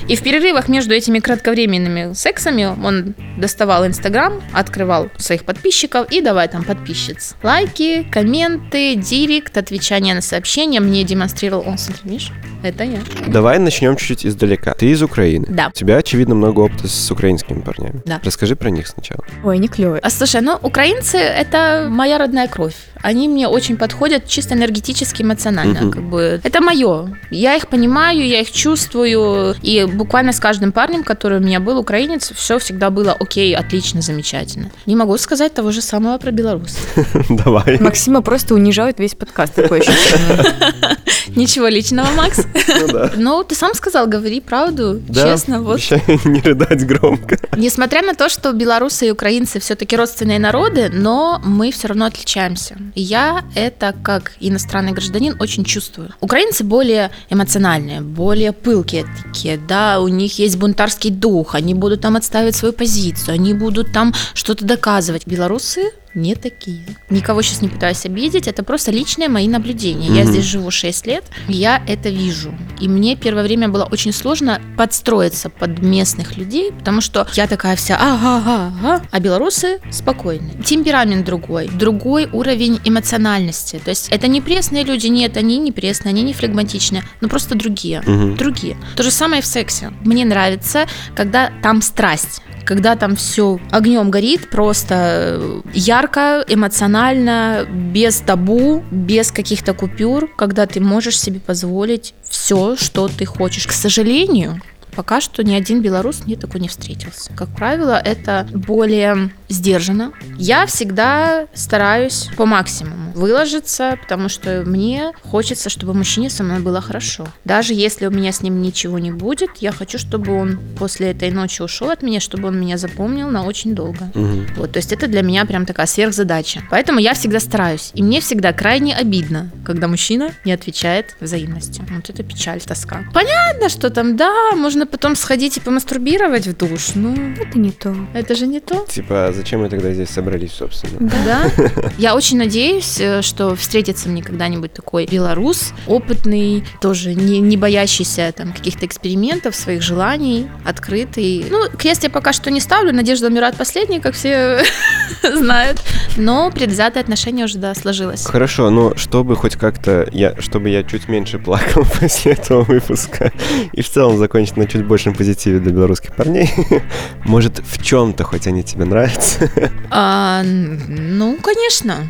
И 0.08 0.16
в 0.16 0.22
перерывах 0.22 0.65
между 0.68 0.94
этими 0.94 1.20
кратковременными 1.20 2.14
сексами 2.14 2.66
он 2.66 3.16
доставал 3.38 3.86
Инстаграм, 3.86 4.42
открывал 4.54 5.10
своих 5.18 5.44
подписчиков 5.44 6.08
и 6.12 6.22
давай 6.22 6.48
там 6.48 6.64
подписчиц. 6.64 7.36
Лайки, 7.44 8.04
комменты, 8.12 8.96
директ, 8.96 9.58
отвечание 9.58 10.14
на 10.16 10.22
сообщения. 10.22 10.80
Мне 10.80 11.04
демонстрировал 11.04 11.64
он, 11.68 11.78
смотри, 11.78 12.10
видишь, 12.10 12.32
это 12.64 12.84
я. 12.84 13.00
Давай 13.28 13.60
начнем 13.60 13.96
чуть-чуть 13.96 14.26
издалека. 14.26 14.74
Ты 14.74 14.90
из 14.92 15.02
Украины. 15.02 15.46
Да. 15.50 15.68
У 15.68 15.72
тебя, 15.72 15.98
очевидно, 15.98 16.36
много 16.36 16.62
опыта 16.62 16.88
с 16.88 17.12
украинскими 17.12 17.62
парнями. 17.62 18.02
Да. 18.06 18.20
Расскажи 18.24 18.56
про 18.56 18.70
них 18.70 18.88
сначала. 18.88 19.24
Ой, 19.44 19.58
не 19.60 19.68
клевый. 19.68 20.00
А 20.00 20.10
слушай, 20.10 20.42
ну 20.42 20.58
украинцы 20.62 21.18
это 21.18 21.88
моя 21.90 22.18
родная 22.18 22.48
кровь. 22.48 22.76
Они 23.02 23.28
мне 23.28 23.48
очень 23.48 23.78
подходят 23.78 24.28
чисто 24.28 24.56
энергетически, 24.56 25.22
эмоционально. 25.22 25.82
Мгм. 25.82 25.92
Как 25.92 26.04
бы 26.04 26.42
это 26.44 26.62
мое. 26.62 27.18
Я 27.30 27.56
их 27.56 27.68
понимаю, 27.68 28.26
я 28.26 28.42
их 28.42 28.52
чувствую. 28.52 29.56
И 29.62 29.86
буквально 29.86 30.34
с 30.34 30.40
каждым 30.46 30.72
парнем, 30.72 31.04
который 31.04 31.40
у 31.40 31.42
меня 31.42 31.60
был, 31.60 31.80
украинец, 31.80 32.32
все 32.36 32.60
всегда 32.60 32.92
было 32.92 33.14
окей, 33.20 33.56
отлично, 33.56 34.02
замечательно. 34.02 34.70
Не 34.86 34.96
могу 34.96 35.18
сказать 35.18 35.56
того 35.56 35.72
же 35.72 35.82
самого 35.82 36.20
про 36.20 36.30
белорус. 36.30 36.78
Давай. 37.30 37.80
Максима 37.80 38.22
просто 38.22 38.54
унижают 38.54 39.00
весь 39.00 39.16
подкаст, 39.16 39.56
такое 39.56 39.80
ощущение. 39.80 40.98
Ничего 41.36 41.68
личного, 41.68 42.12
Макс. 42.12 42.42
Ну 42.68 42.88
да. 42.88 43.12
Ну, 43.16 43.44
ты 43.44 43.56
сам 43.56 43.74
сказал, 43.74 44.06
говори 44.06 44.40
правду, 44.40 45.02
честно. 45.12 45.62
Вот 45.62 45.80
не 46.26 46.42
рыдать 46.42 46.86
громко. 46.86 47.38
Несмотря 47.58 48.04
на 48.04 48.14
то, 48.14 48.30
что 48.30 48.54
белорусы 48.54 49.08
и 49.08 49.12
украинцы 49.12 49.60
все-таки 49.60 49.98
родственные 49.98 50.38
народы, 50.38 50.90
но 50.94 51.42
мы 51.44 51.72
все 51.72 51.88
равно 51.88 52.06
отличаемся. 52.06 52.78
Я 52.94 53.44
это, 53.56 53.96
как 54.04 54.34
иностранный 54.40 54.92
гражданин, 54.92 55.36
очень 55.40 55.64
чувствую. 55.64 56.14
Украинцы 56.22 56.64
более 56.64 57.10
эмоциональные, 57.32 58.02
более 58.02 58.52
пылкие 58.52 59.06
такие, 59.24 59.58
да, 59.58 60.00
у 60.00 60.08
них 60.08 60.35
есть 60.40 60.58
бунтарский 60.58 61.10
дух, 61.10 61.56
они 61.56 61.74
будут 61.74 62.02
там 62.02 62.16
отставить 62.16 62.56
свою 62.56 62.74
позицию, 62.74 63.36
они 63.36 63.54
будут 63.54 63.92
там 63.92 64.14
что-то 64.34 64.66
доказывать. 64.66 65.28
Белорусы 65.28 65.92
не 66.16 66.36
такие. 66.36 66.84
Никого 67.10 67.42
сейчас 67.42 67.62
не 67.62 67.68
пытаюсь 67.70 68.06
обидеть, 68.06 68.48
это 68.48 68.64
просто 68.64 68.92
личные 68.92 69.30
мои 69.30 69.48
наблюдения. 69.48 70.08
Я 70.08 70.24
Мгм. 70.24 70.32
здесь 70.34 70.46
живу 70.46 70.72
6 70.72 71.06
лет, 71.06 71.24
я 71.48 71.82
это 71.88 72.10
вижу. 72.10 72.54
И 72.80 72.88
мне 72.88 73.16
первое 73.16 73.44
время 73.44 73.70
было 73.70 73.84
очень 73.86 74.14
сложно 74.14 74.62
подстроиться 74.78 75.50
под 75.50 75.80
местных 75.80 76.38
людей, 76.38 76.72
потому 76.72 77.02
что 77.02 77.28
я 77.34 77.48
такая 77.48 77.76
вся 77.76 77.96
ага, 77.98 78.38
ага, 78.38 78.74
ага, 78.80 79.06
а 79.12 79.20
белорусы 79.20 79.80
спокойные. 79.92 80.62
Темперамент 80.64 81.26
другой, 81.26 81.68
другой 81.70 82.28
уровень 82.32 82.80
эмоциональности. 82.84 83.80
То 83.84 83.90
есть 83.90 84.10
это 84.10 84.28
не 84.28 84.42
пресные 84.42 84.84
люди, 84.84 85.08
нет, 85.08 85.38
они 85.38 85.58
не 85.58 85.72
пресные, 85.72 86.12
они 86.12 86.24
не 86.24 86.34
флегматичные, 86.34 87.04
но 87.22 87.28
просто 87.30 87.56
другие. 87.56 88.02
Мгм. 88.06 88.36
Другие. 88.38 88.78
То 88.96 89.04
же 89.04 89.12
самое 89.12 89.40
и 89.40 89.44
в 89.44 89.48
сексе. 89.48 89.92
Мне 90.02 90.26
нравится, 90.26 90.86
когда 91.16 91.52
там 91.62 91.82
страсть 91.82 92.42
когда 92.66 92.96
там 92.96 93.16
все 93.16 93.60
огнем 93.72 94.10
горит, 94.12 94.50
просто 94.50 94.96
э, 95.40 95.62
ярко, 95.74 96.44
эмоционально, 96.48 97.66
без 97.70 98.18
табу, 98.18 98.84
без 98.92 99.32
каких-то 99.32 99.74
купюр, 99.74 100.30
когда 100.36 100.66
ты 100.66 100.80
можешь 100.82 101.20
себе 101.20 101.40
позволить 101.40 102.14
все, 102.24 102.76
что 102.76 103.08
ты 103.08 103.26
хочешь. 103.26 103.68
К 103.68 103.72
сожалению, 103.72 104.62
пока 104.96 105.22
что 105.22 105.44
ни 105.44 105.54
один 105.54 105.82
белорус 105.82 106.24
мне 106.26 106.36
такой 106.36 106.62
не 106.62 106.68
встретился. 106.68 107.32
Как 107.34 107.50
правило, 107.50 108.02
это 108.04 108.48
более 108.52 109.32
сдержанно. 109.50 110.12
Я 110.38 110.66
всегда 110.66 111.48
стараюсь 111.54 112.30
по 112.38 112.46
максимуму 112.46 113.12
выложиться, 113.14 113.98
потому 114.02 114.28
что 114.30 114.64
мне 114.66 115.12
хочется, 115.24 115.70
чтобы 115.70 115.94
мужчине 115.94 116.30
со 116.30 116.44
мной 116.44 116.60
было 116.60 116.82
хорошо. 116.82 117.28
Даже 117.46 117.74
если 117.74 118.08
у 118.08 118.12
меня 118.12 118.32
с 118.32 118.42
ним 118.42 118.62
ничего 118.62 119.00
не 119.00 119.12
будет, 119.12 119.50
я 119.60 119.72
хочу, 119.72 119.98
чтобы 119.98 120.34
он 120.34 120.60
после 120.78 121.12
этой 121.12 121.32
ночи 121.32 121.62
ушел 121.62 121.90
от 121.90 122.02
меня, 122.02 122.20
чтобы 122.20 122.50
он 122.50 122.60
меня 122.60 122.78
запомнил 122.78 123.30
на 123.30 123.44
очень 123.46 123.74
долго. 123.74 124.12
Мгм. 124.14 124.48
Вот, 124.58 124.74
то 124.74 124.78
есть 124.78 124.92
это 124.92 125.08
для 125.08 125.22
меня 125.22 125.46
прям 125.46 125.66
такая 125.66 125.86
сверхзадача. 125.88 126.64
Поэтому 126.70 127.00
я 127.00 127.14
всегда 127.14 127.40
стараюсь. 127.40 127.92
И 127.94 128.04
мне 128.04 128.20
всегда 128.20 128.52
крайне 128.54 128.96
обидно, 128.96 129.50
когда 129.66 129.88
мужчина 129.88 130.32
не 130.44 130.52
отвечает 130.52 131.16
взаимностью. 131.22 131.86
Вот 131.90 132.10
это 132.10 132.24
печаль, 132.24 132.62
тоска. 132.62 133.06
Понятно, 133.14 133.70
что 133.70 133.90
там, 133.90 134.18
да, 134.18 134.52
можно 134.56 134.86
потом 134.86 135.16
сходить 135.16 135.58
и 135.58 135.62
помастурбировать 135.62 136.48
в 136.48 136.58
душ. 136.58 136.96
Ну, 136.96 137.16
Это 137.40 137.58
не 137.58 137.72
то. 137.72 137.96
это 138.14 138.36
же 138.36 138.46
не 138.48 138.60
то. 138.60 138.86
Типа, 138.90 139.32
зачем 139.36 139.62
мы 139.62 139.70
тогда 139.70 139.94
здесь 139.94 140.10
собрались, 140.10 140.54
собственно? 140.54 141.12
Да. 141.26 141.52
Я 141.98 142.16
очень 142.16 142.38
надеюсь, 142.38 143.00
э, 143.00 143.22
что 143.22 143.56
встретится 143.56 144.10
мне 144.10 144.24
когда-нибудь 144.24 144.74
такой 144.74 145.06
белорус, 145.06 145.74
опытный, 145.88 146.64
тоже 146.82 147.14
не, 147.14 147.40
не 147.40 147.58
боящийся 147.58 148.34
там 148.36 148.54
каких-то 148.54 148.86
экспериментов, 148.86 149.56
своих 149.56 149.82
желаний, 149.82 150.48
открытый. 150.64 151.46
Ну, 151.50 151.70
крест 151.78 152.04
я 152.04 152.10
пока 152.10 152.34
что 152.34 152.52
не 152.52 152.60
ставлю, 152.60 152.94
надежда 152.94 153.28
умирает 153.28 153.56
последней, 153.56 154.00
как 154.00 154.16
все 154.16 154.64
знают. 155.24 155.82
Но 156.18 156.52
предвзятое 156.52 157.04
отношение 157.04 157.46
уже, 157.46 157.58
да, 157.58 157.76
сложилось. 157.76 158.26
Хорошо, 158.26 158.70
но 158.70 158.96
чтобы 158.96 159.36
хоть 159.36 159.56
как-то 159.56 160.08
я, 160.12 160.40
чтобы 160.40 160.70
я 160.70 160.84
чуть 160.84 161.08
меньше 161.08 161.40
плакал 161.40 161.86
после 162.00 162.34
этого 162.34 162.64
выпуска 162.64 163.32
и 163.74 163.82
в 163.82 163.90
целом 163.90 164.18
закончить 164.18 164.58
на 164.58 164.68
чуть 164.68 164.86
большем 164.86 165.14
позитиве 165.14 165.60
для 165.60 165.72
белорусских 165.72 166.16
парней, 166.16 166.50
может 167.26 167.60
в 167.60 167.84
чем-то 167.84 168.24
хоть 168.24 168.48
они 168.48 168.64
тебе 168.64 168.86
нравятся? 168.86 169.25
Нравится? 169.26 169.72
А, 169.90 170.42
ну, 170.44 171.38
конечно. 171.42 172.08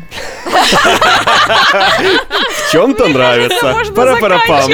В 2.66 2.72
чем-то 2.72 3.08
нравится. 3.08 3.76
Пара-пара-пам. 3.94 4.70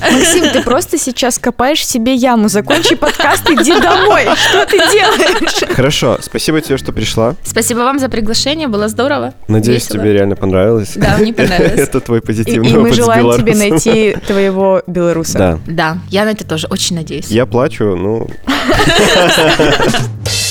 Максим, 0.00 0.50
ты 0.52 0.62
просто 0.62 0.98
сейчас 0.98 1.38
копаешь 1.38 1.86
себе 1.86 2.14
яму. 2.14 2.48
Закончи 2.48 2.94
подкаст, 2.94 3.48
иди 3.50 3.78
домой. 3.80 4.26
Что 4.36 4.66
ты 4.66 4.78
делаешь? 4.90 5.74
Хорошо, 5.74 6.18
спасибо 6.20 6.60
тебе, 6.60 6.76
что 6.78 6.92
пришла. 6.92 7.34
Спасибо 7.44 7.78
вам 7.80 7.98
за 7.98 8.08
приглашение, 8.08 8.68
было 8.68 8.88
здорово. 8.88 9.34
Надеюсь, 9.48 9.84
Весело. 9.84 10.00
тебе 10.00 10.12
реально 10.12 10.36
понравилось. 10.36 10.92
Да, 10.96 11.16
мне 11.18 11.32
понравилось. 11.32 11.72
Это 11.78 12.00
твой 12.00 12.18
И, 12.18 12.22
позитивный 12.22 12.70
и 12.70 12.74
мы 12.74 12.80
опыт 12.80 12.94
с 12.94 12.96
желаем 12.96 13.32
тебе 13.38 13.54
найти 13.54 14.16
твоего 14.26 14.82
белоруса. 14.86 15.38
Да. 15.38 15.58
Да, 15.66 15.98
я 16.10 16.24
на 16.24 16.30
это 16.30 16.44
тоже 16.44 16.66
очень 16.68 16.96
надеюсь. 16.96 17.26
Я 17.26 17.46
плачу, 17.46 17.96
ну, 17.96 18.28